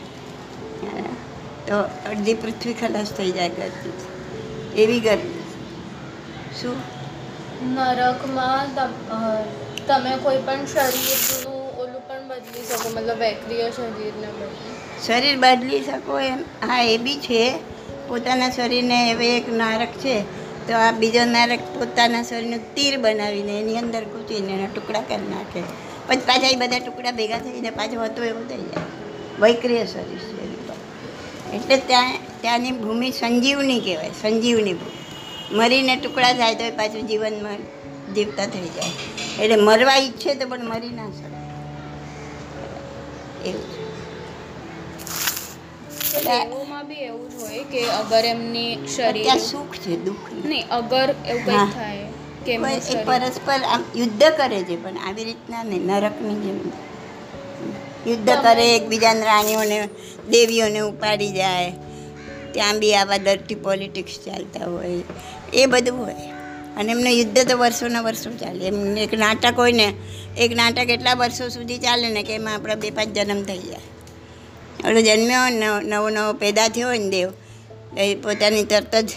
તો 1.66 1.80
અડધી 1.80 2.34
પૃથ્વી 2.34 2.72
ખલાસ 2.74 3.12
થઈ 3.12 3.30
જાય 3.30 3.48
ગરમી. 3.48 3.92
એવી 4.82 5.00
ગરમી. 5.00 5.42
શું? 6.62 6.76
નરકમાં 7.74 8.74
તમ- 8.74 9.86
તમે 9.86 10.16
કોઈ 10.16 10.36
પણ 10.36 10.66
શરીરનું 10.66 11.76
ઓલું 11.76 12.08
પણ 12.08 12.28
બદલી 12.28 12.66
શકો 12.66 12.88
મતલબ 12.88 13.18
વેક્રિય 13.18 13.70
શરીરને 13.70 14.26
બદલી. 14.26 15.02
શરીર 15.06 15.38
બદલી 15.38 15.82
શકો 15.82 16.20
એમ. 16.20 16.38
હા 16.66 16.82
એ 16.82 16.98
બી 16.98 17.16
છે. 17.16 17.58
પોતાના 18.08 18.50
શરીરને 18.50 19.12
હવે 19.12 19.36
એક 19.36 19.52
નારક 19.52 19.88
છે. 19.88 20.39
તો 20.68 20.74
આ 20.74 20.92
બીજો 20.92 21.24
નારક 21.24 21.60
પોતાના 21.78 22.22
શરીરનું 22.22 22.74
તીર 22.74 22.98
બનાવીને 22.98 23.60
એની 23.60 23.78
અંદર 23.78 24.04
કૂચીને 24.04 24.52
એના 24.52 24.66
ટુકડા 24.66 25.00
કરી 25.00 25.30
નાખે. 25.30 25.62
પછી 26.08 26.20
પાછા 26.26 26.48
એ 26.48 26.56
બધા 26.56 26.78
ટુકડા 26.78 27.10
ભેગા 27.10 27.38
થઈને 27.38 27.70
પાછું 27.70 28.04
હતો 28.04 28.24
એવું 28.24 28.48
થઈ 28.48 28.56
જાય. 28.56 28.84
વૈક્રિય 29.40 29.86
શરીર 29.86 30.18
છે 30.18 30.40
એટલે 31.56 31.76
ત્યાં, 31.76 32.14
ત્યાંની 32.40 32.72
ભૂમિ 32.72 33.12
સંજીવની 33.12 33.80
કહેવાય, 33.80 34.10
સંજીવની 34.22 34.74
ભૂમિ. 34.74 35.56
મરીને 35.56 35.96
ટુકડા 35.96 36.32
થાય 36.32 36.54
તો 36.54 36.76
પાછું 36.76 37.06
જીવનમાં 37.06 37.58
જીવતા 38.14 38.46
થઈ 38.46 38.68
જાય. 38.68 39.44
એટલે 39.44 39.64
મરવા 39.64 39.96
ઈચ્છે 39.96 40.34
તો 40.34 40.48
પણ 40.48 40.64
મરી 40.64 40.88
ના 40.88 41.10
શકે. 41.10 41.40
એવું 43.48 43.62
છે. 43.62 43.89
તો 46.10 46.20
દેવોમાં 46.20 46.88
બી 46.88 46.94
એવું 46.94 47.30
જ 47.30 47.34
હોય 47.42 47.64
કે 47.64 47.84
અગર 47.84 48.24
એમની 48.24 48.88
શરીર 48.96 49.38
સુખ 49.38 49.76
છે 49.76 50.04
દુઃખ 50.04 50.32
નહીં. 50.32 50.68
અગર 50.68 51.14
એવું 51.28 51.44
કંઈ 51.44 51.72
થાય 51.74 52.06
કે 52.46 52.52
એમનું 52.54 53.04
પરસ્પર 53.04 53.60
આમ 53.62 53.84
યુદ્ધ 53.96 54.24
કરે 54.24 54.62
છે 54.62 54.84
પણ 54.84 54.96
આવી 55.08 55.24
રીતના 55.24 55.62
ને 55.62 55.78
નરકની 55.78 56.34
જેમ. 56.34 56.58
યુદ્ધ 58.06 58.30
કરે 58.42 58.76
એકબીજાને 58.76 59.20
રાણીઓને 59.20 59.88
દેવીઓને 60.30 60.78
ઉપાડી 60.78 61.32
જાય. 61.32 61.72
ત્યાં 62.52 62.78
બી 62.78 62.94
આવા 62.94 63.16
ડર્ટી 63.16 63.54
પોલિટિક્સ 63.54 64.18
ચાલતા 64.26 64.64
હોય. 64.64 65.02
એ 65.54 65.66
બધું 65.66 65.98
હોય. 65.98 66.14
અને 66.76 66.92
એમને 66.92 67.10
યુદ્ધ 67.10 67.50
તો 67.50 67.58
વર્ષોના 67.58 68.00
વર્ષો 68.00 68.30
ચાલે. 68.30 68.64
એમ 68.64 68.98
એક 68.98 69.14
નાટક 69.14 69.54
હોય 69.56 69.72
ને 69.72 69.94
એક 70.38 70.52
નાટક 70.52 70.90
એટલા 70.90 71.14
વર્ષો 71.14 71.48
સુધી 71.48 71.78
ચાલે 71.78 72.08
ને 72.08 72.22
કે 72.22 72.34
એમાં 72.34 72.54
આપણા 72.54 72.74
બે 72.74 72.90
પાંચ 72.90 73.08
જન્મ 73.08 73.42
થઈ 73.42 73.58
જાય. 73.58 73.78
ઓલો 74.88 75.00
જન્મ્યો 75.06 75.46
નવો 75.90 76.08
નવો 76.10 76.32
પેદા 76.42 76.68
થયો 76.68 76.88
હોય 76.88 76.98
ને 76.98 77.10
દેવ, 77.14 77.30
એ 77.96 78.14
પોતાની 78.24 78.66
તરત 78.72 78.94
જ 79.08 79.10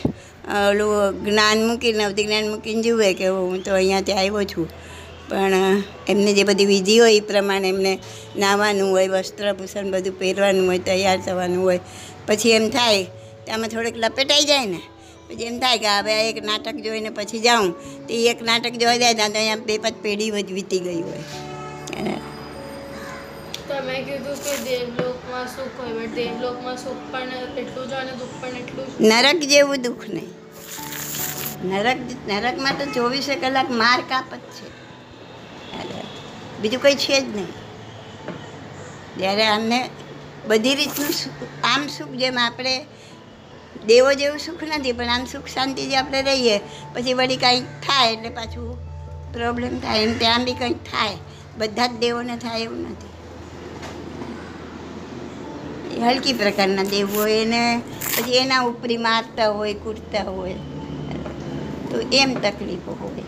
ઓલું 0.69 1.19
જ્ઞાન 1.25 1.59
મૂકીને 1.67 2.03
નવતી 2.03 2.25
જ્ઞાન 2.27 2.47
મૂકીને 2.51 2.81
જુએ 2.85 3.13
કે 3.19 3.27
હું 3.27 3.63
તો 3.63 3.71
અહીંયાથી 3.75 4.17
આવ્યો 4.21 4.43
છું. 4.43 4.67
પણ 5.29 5.83
એમને 6.07 6.31
જે 6.37 6.43
બધી 6.43 6.69
વિધિ 6.71 6.95
હોય 6.99 7.15
એ 7.19 7.21
પ્રમાણે 7.29 7.67
એમને 7.69 7.93
નાહવાનું 8.41 8.89
હોય 8.95 9.07
વસ્ત્રભૂષણ 9.13 9.91
બધું 9.93 10.19
પહેરવાનું 10.19 10.67
હોય, 10.67 10.81
તૈયાર 10.89 11.19
થવાનું 11.25 11.61
હોય. 11.67 11.79
પછી 12.27 12.51
એમ 12.57 12.67
થાય 12.75 13.03
કે 13.45 13.51
આમાં 13.51 13.69
થોડુંક 13.69 13.97
લપેટાઈ 14.03 14.49
જાય 14.51 14.67
ને. 14.73 14.81
પછી 15.29 15.47
એમ 15.51 15.57
થાય 15.63 15.77
કે 15.77 15.87
હવે 15.87 16.13
આ 16.19 16.27
એક 16.33 16.43
નાટક 16.49 16.77
જોઈને 16.85 17.09
પછી 17.17 17.43
જાઉં. 17.47 17.71
તો 18.07 18.11
એ 18.19 18.21
એક 18.33 18.43
નાટક 18.49 18.75
જોઈ 18.83 18.99
જાય 19.03 19.15
તો 19.15 19.23
અહીંયા 19.23 19.65
બે 19.67 19.81
પાંચ 19.87 19.97
પેઢી 20.05 20.31
વીતી 20.31 20.83
ગઈ 20.89 21.01
હોય. 21.07 21.23
તમે 23.69 24.03
કીધું 24.03 24.35
કે 24.35 24.53
દેવલોકમાં 24.57 25.47
સુખ 25.47 25.81
હોય 25.81 25.93
બટ 25.93 26.15
દેવલોકમાં 26.15 26.77
સુખ 26.77 27.01
પણ 27.11 27.57
એટલું 27.57 27.89
જ 27.89 27.93
અને 27.93 28.11
દુઃખ 28.11 28.37
પણ 28.41 28.47
એટલું 28.47 28.87
જ 28.87 29.01
નરક 29.01 29.43
જેવું 29.49 29.81
દુઃખ 29.81 30.05
નહીં. 30.09 30.31
નરક, 31.63 31.97
નરકમાં 32.27 32.79
તો 32.79 32.85
ચોવીસે 32.91 33.35
કલાક 33.35 33.69
માર 33.71 33.99
કાપ 34.09 34.35
જ 34.35 34.39
છે. 34.55 34.67
બીજું 36.61 36.81
કંઈ 36.81 36.95
છે 36.95 37.21
જ 37.21 37.35
નહીં. 37.35 37.51
જ્યારે 39.17 39.45
અમને 39.45 39.89
બધી 40.47 40.75
રીતનું 40.75 41.11
સુખ, 41.11 41.43
આમ 41.63 41.87
સુખ 41.87 42.09
જેમ 42.09 42.39
આપણે 42.39 42.85
દેવો 43.85 44.13
જેવું 44.13 44.39
સુખ 44.39 44.63
નથી, 44.63 44.91
પણ 44.91 45.05
આમ 45.05 45.25
સુખ 45.25 45.47
શાંતિથી 45.47 45.95
આપણે 45.95 46.21
રહીએ, 46.21 46.57
પછી 46.93 47.13
વળી 47.13 47.37
કાંઈક 47.37 47.63
થાય 47.63 48.13
એટલે 48.13 48.29
પાછું 48.29 48.77
પ્રોબ્લેમ 49.33 49.79
થાય, 49.79 49.99
એમ 49.99 50.17
ત્યાં 50.19 50.45
બી 50.45 50.53
કંઈક 50.53 50.83
થાય. 50.83 51.17
બધા 51.57 51.87
જ 51.87 51.91
દેવોને 51.91 52.37
થાય 52.37 52.61
એવું 52.61 52.81
નથી. 52.81 53.12
હલકી 56.03 56.33
પ્રકારના 56.33 56.83
દેવ 56.83 57.07
હોય 57.15 57.31
એને, 57.31 57.81
પછી 58.17 58.37
એના 58.37 58.61
ઉપરી 58.61 58.97
મારતા 58.97 59.49
હોય 59.49 59.73
કૂટતા 59.73 60.23
હોય, 60.23 60.53
તો 61.91 61.99
એમ 62.13 62.33
તકલીફો 62.33 62.97
હોય. 63.01 63.23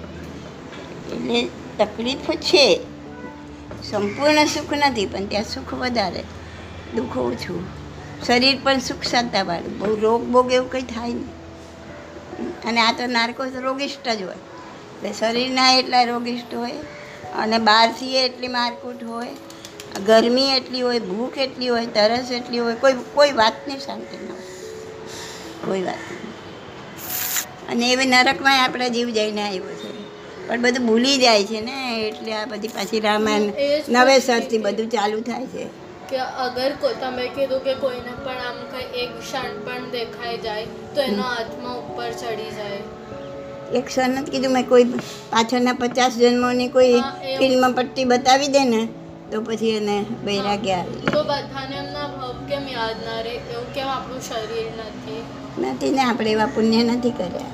એટલે 1.16 1.48
તકલીફો 1.78 2.34
છે. 2.34 2.80
સંપૂર્ણ 3.90 4.46
સુખ 4.46 4.74
નથી, 4.74 5.06
પણ 5.06 5.26
ત્યાં 5.26 5.44
સુખ 5.44 5.74
વધારે, 5.74 6.24
દુઃખ 6.96 7.18
ઓછું. 7.18 7.64
શરીર 8.26 8.58
પણ 8.64 8.80
સુખ 8.80 9.04
શાંતાવાળું 9.04 9.80
બહુ 9.80 10.00
રોગ 10.00 10.24
બોગ 10.26 10.52
એવું 10.52 10.72
કંઈ 10.72 10.82
થાય 10.82 11.10
નહીં. 11.10 11.34
અને 12.64 12.82
આ 12.82 12.92
તો 12.92 13.08
નારકો 13.08 13.44
રોગિષ્ટ 13.62 14.08
જ 14.10 14.22
હોય. 14.22 14.36
એટલે 14.36 15.12
શરીરના 15.14 15.72
એટલા 15.72 16.04
રોગિષ્ટ 16.04 16.56
હોય 16.56 16.72
અને 17.36 17.58
બહારથી 17.58 18.18
એટલી 18.18 18.48
મારકૂટ 18.48 19.04
હોય 19.04 19.28
ગરમી 20.02 20.50
એટલી 20.50 20.82
હોય 20.82 21.00
ભૂખ 21.00 21.38
એટલી 21.38 21.68
હોય 21.68 21.86
તરસ 21.86 22.32
એટલી 22.32 22.60
હોય 22.60 22.76
કોઈ 22.76 22.94
કોઈ 23.14 23.32
વાતની 23.32 23.80
શાંતિ 23.80 24.18
ન 24.18 24.30
હોય. 24.30 24.42
કોઈ 25.66 25.82
વાત 25.82 25.96
અને 27.70 27.92
એવી 27.92 28.06
નરકમાં 28.06 28.64
આપણા 28.64 28.88
જીવ 28.88 29.10
જઈને 29.10 29.42
આવ્યો 29.42 29.64
છે. 29.64 29.88
પણ 30.48 30.62
બધું 30.62 30.88
ભૂલી 30.88 31.18
જાય 31.18 31.44
છે 31.44 31.62
ને 31.62 32.08
એટલે 32.08 32.34
આ 32.34 32.46
બધી 32.46 32.68
પાછી 32.68 33.00
રામાયણ 33.00 33.42
જ 33.42 33.84
નવેસરથી 33.90 34.58
બધું 34.58 34.90
ચાલુ 34.90 35.22
થાય 35.22 35.46
છે. 35.46 35.66
કે 36.10 36.18
અગર 36.18 36.72
તમે 37.02 37.28
કીધું 37.28 37.64
કે 37.64 37.74
કોઈને 37.74 38.12
પણ 38.24 38.32
આમ 38.32 38.56
કંઈ 38.72 39.04
એક 39.04 39.10
ક્ષણ 39.20 39.66
પણ 39.66 39.90
દેખાઈ 39.92 40.38
જાય 40.38 40.66
તો 40.96 41.02
એનો 41.02 41.24
આત્મા 41.24 41.72
ઉપર 41.72 42.12
ચડી 42.12 42.52
જાય. 42.52 42.82
એક 43.74 43.86
ક્ષણ 43.86 44.10
નથી 44.10 44.32
કીધું 44.32 44.54
મેં 44.54 44.70
કોઈ 44.70 44.84
પાછળના 45.30 45.74
પચાસ 45.74 46.14
જન્મોની 46.14 46.68
કોઈ 46.68 47.02
ફિલ્મ 47.38 47.74
પટ્ટી 47.74 48.06
બતાવી 48.06 48.48
દે 48.48 48.64
ને 48.64 48.88
તો 49.32 49.42
પછી 49.42 49.70
એને 49.70 49.98
વૈરાગ્ય 50.26 50.76
આવી 50.80 51.12
તો 51.16 51.22
બધાને 51.30 51.76
એમના 51.82 52.08
ભાવ 52.16 52.36
કેમ 52.50 52.64
યાદ 52.68 52.98
ના 53.08 53.22
રહે? 53.26 53.36
એવું 53.54 53.68
કેમ 53.76 53.88
આપણું 53.88 54.22
શરીર 54.22 54.68
નથી? 54.80 55.22
નથી 55.62 55.92
ને 55.92 56.02
આપણે 56.02 56.32
એવા 56.32 56.46
પુણ્ય 56.46 56.84
નથી 56.84 57.12
કર્યા. 57.12 57.52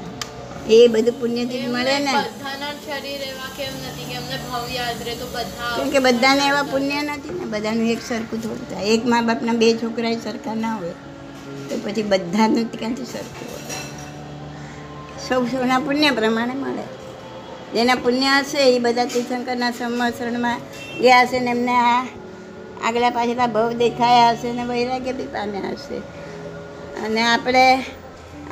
એ 0.69 0.87
બધું 0.87 1.15
પુણ્યથી 1.21 1.67
મળે 1.67 1.95
ને. 1.99 2.13
બધાના 2.13 2.73
શરીર 2.85 3.21
એવા 3.31 3.51
કેમ 3.57 3.73
નથી 3.85 4.05
કે 4.09 4.13
એમને 4.21 4.37
ભાવ 4.47 4.65
યાદ 4.77 4.99
રહે 5.07 5.15
તો 5.15 5.27
બધા 5.35 5.75
કેમ 5.75 5.89
કે 5.89 5.99
બધાને 5.99 6.43
એવા 6.51 6.63
પુણ્ય 6.63 7.01
નથી 7.01 7.35
ને 7.39 7.45
બધાનું 7.45 7.89
એક 7.95 8.01
સરખું 8.01 8.39
થોડું 8.43 8.67
થાય. 8.69 8.85
એક 8.85 9.05
મા 9.05 9.21
બાપના 9.21 9.53
બે 9.53 9.73
છોકરા 9.83 10.15
સરખા 10.27 10.55
ના 10.55 10.75
હોય 10.75 10.95
તો 11.69 11.73
પછી 11.83 12.03
બધાનું 12.03 12.65
ક્યાંથી 12.79 13.05
સરખું 13.05 13.47
હોય. 13.53 13.79
સૌ 15.27 15.41
સૌના 15.51 15.79
પુણ્ય 15.79 16.11
પ્રમાણે 16.11 16.53
મળે. 16.53 16.85
જેના 17.75 17.95
પુણ્ય 17.95 18.31
હશે 18.39 18.61
એ 18.75 18.79
બધા 18.79 19.05
તીર્થંકરના 19.05 19.71
સંવત્સરણમાં 19.71 20.59
ગયા 21.01 21.25
હશે 21.25 21.39
ને 21.39 21.51
એમને 21.51 21.75
આ 21.83 22.01
આગલા 22.83 23.11
પાછલા 23.11 23.47
ભવ 23.47 23.69
દેખાયા 23.73 24.33
હશે 24.33 24.49
ને 24.53 24.63
વૈરાગ્ય 24.65 25.13
બી 25.13 25.27
પામ્યા 25.27 25.73
હશે. 25.75 25.97
અને 27.03 27.21
આપણે 27.23 27.63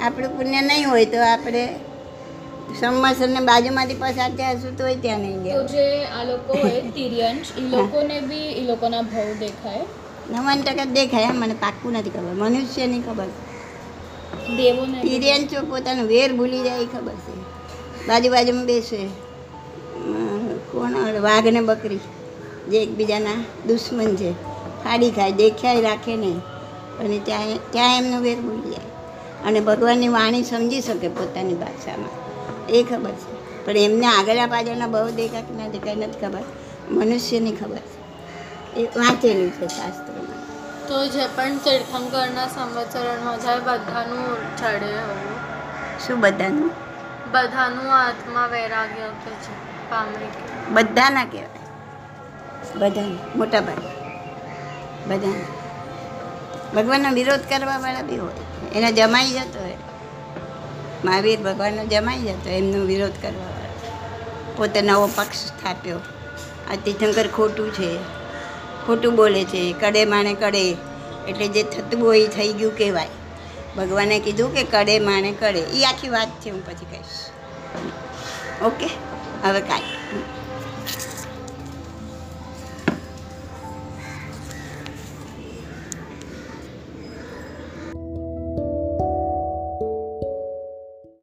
આપણું 0.02 0.36
પુણ્ય 0.38 0.62
નહીં 0.62 0.90
હોય 0.90 1.06
તો 1.06 1.20
આપણે 1.24 1.64
સંવત્સરને 2.80 3.42
બાજુમાંથી 3.42 3.96
પસાર 3.96 4.32
થયા 4.32 4.56
હશું 4.56 4.78
તોય 4.78 4.96
ત્યાં 4.96 5.22
નહીં 5.22 5.44
ગયા. 5.44 5.68
જે 5.68 5.86
આ 6.08 6.24
લોકો 6.24 6.54
તિર્યંશ 6.96 7.50
એ 7.58 7.62
લોકોને 7.70 8.22
બી 8.22 8.50
એ 8.54 8.64
લોકોના 8.64 9.04
ભવ 9.04 9.40
દેખાય? 9.40 9.86
નવાન 10.32 10.62
ટકા 10.62 10.86
દેખાય 10.86 11.34
મને 11.34 11.56
પાક્કું 11.56 11.94
નથી 11.94 12.10
ખબર 12.10 12.34
મનુષ્યની 12.34 13.02
ખબર. 13.02 13.30
દેવોને 14.58 14.98
તિર્યંશો 15.02 15.66
પોતાનું 15.66 16.08
વેર 16.08 16.30
ભૂલી 16.34 16.62
જાય 16.62 16.82
એ 16.82 16.86
ખબર 16.86 17.18
છે. 17.18 17.39
બાજુ 18.10 18.30
બાજુમાં 18.32 18.66
બેસે 18.66 19.10
કોણ 20.72 21.22
વાઘ 21.22 21.48
ને 21.48 21.62
બકરી. 21.62 22.00
જે 22.70 22.84
એકબીજાના 22.84 23.44
દુશ્મન 23.68 24.16
છે. 24.16 24.32
ફાડી 24.84 25.12
ખાય 25.12 25.32
દેખ્યાય 25.32 25.82
રાખે 25.82 26.16
નહીં. 26.16 26.40
અને 27.00 27.20
ત્યાં 27.20 27.72
ત્યાં 27.72 27.98
એમનું 27.98 28.22
વેર 28.22 28.40
ભૂલી 28.40 28.70
જાય. 28.70 28.90
અને 29.46 29.60
ભગવાનની 29.60 30.08
વાણી 30.08 30.44
સમજી 30.44 30.82
શકે 30.82 31.08
પોતાની 31.08 31.54
ભાષામાં. 31.54 32.14
એ 32.68 32.84
ખબર 32.84 33.12
છે. 33.12 33.66
પણ 33.66 33.78
એમને 33.78 34.06
આગળના 34.06 34.48
પાછળના 34.48 34.88
બહુ 34.88 35.10
દેખા 35.10 35.42
કે 35.42 35.54
ના 35.54 35.68
દેખાય 35.68 35.96
નથી 35.96 36.20
ખબર. 36.20 36.44
મનુષ્યની 36.92 37.52
ખબર 37.52 37.76
છે. 37.76 38.00
એ 38.80 38.86
વાંચેલું 38.86 39.50
છે 39.50 39.68
શાસ્ત્રમાં. 39.68 40.40
તો 40.88 41.08
જે 41.08 41.28
પણ 41.36 41.58
તીર્થંકરના 41.58 42.48
સંવત્સરણમાં 42.48 43.40
જાય 43.40 43.60
બધાનું 43.60 44.58
ચડે 44.58 44.92
શું 46.08 46.20
બધાનું? 46.20 46.89
બધાનું 47.32 47.96
આત્મા 47.96 48.48
વૈરાગ્ય 48.48 49.10
છે 49.30 49.90
પામે 49.90 50.28
બધાના 50.70 51.26
કહેવાય. 51.26 51.48
બધાને, 52.76 53.18
મોટા 53.36 53.62
ભાઈ 53.62 53.76
બધાને. 55.08 55.46
ભગવાનનો 56.76 57.10
વિરોધ 57.10 57.40
કરવાવાળા 57.40 58.02
બી 58.02 58.18
હોય. 58.18 58.34
એને 58.76 58.92
જમાઈ 58.92 59.32
જતો 59.32 59.60
હોય. 59.60 59.78
મહાવીર 61.06 61.40
ભગવાનનો 61.40 61.86
જમાઈ 61.86 62.20
જતો 62.20 62.50
એમનો 62.50 62.86
વિરોધ 62.86 63.12
કરવાવાળા. 63.22 63.60
પોતે 64.58 64.82
નવો 64.82 65.10
પક્ષ 65.16 65.38
સ્થાપ્યો. 65.38 66.00
આ 66.72 66.76
તીર્થંકર 66.86 67.28
ખોટું 67.28 67.74
છે. 67.74 67.98
ખોટું 68.88 69.16
બોલે 69.16 69.44
છે. 69.44 69.76
કડે 69.80 70.06
માણે 70.06 70.34
કડે. 70.34 70.72
એટલે 71.28 71.48
જે 71.48 71.64
થતું 71.64 72.06
હોય 72.06 72.20
એ 72.20 72.28
થઈ 72.28 72.54
ગયું 72.54 72.78
કહેવાય. 72.78 73.08
ભગવાને 73.78 74.20
કીધું 74.20 74.54
કે 74.54 74.64
કડે 74.64 75.00
માણે 75.00 75.32
કડે 75.32 75.60
એ 75.60 75.84
આખી 75.84 76.10
વાત 76.10 76.30
છે, 76.42 76.50
હું 76.50 76.66
પછી 76.66 76.86
કહીશ. 76.86 77.30
ઓકે? 78.62 78.90
હવે 79.44 79.62
કાંઈ. 79.62 79.82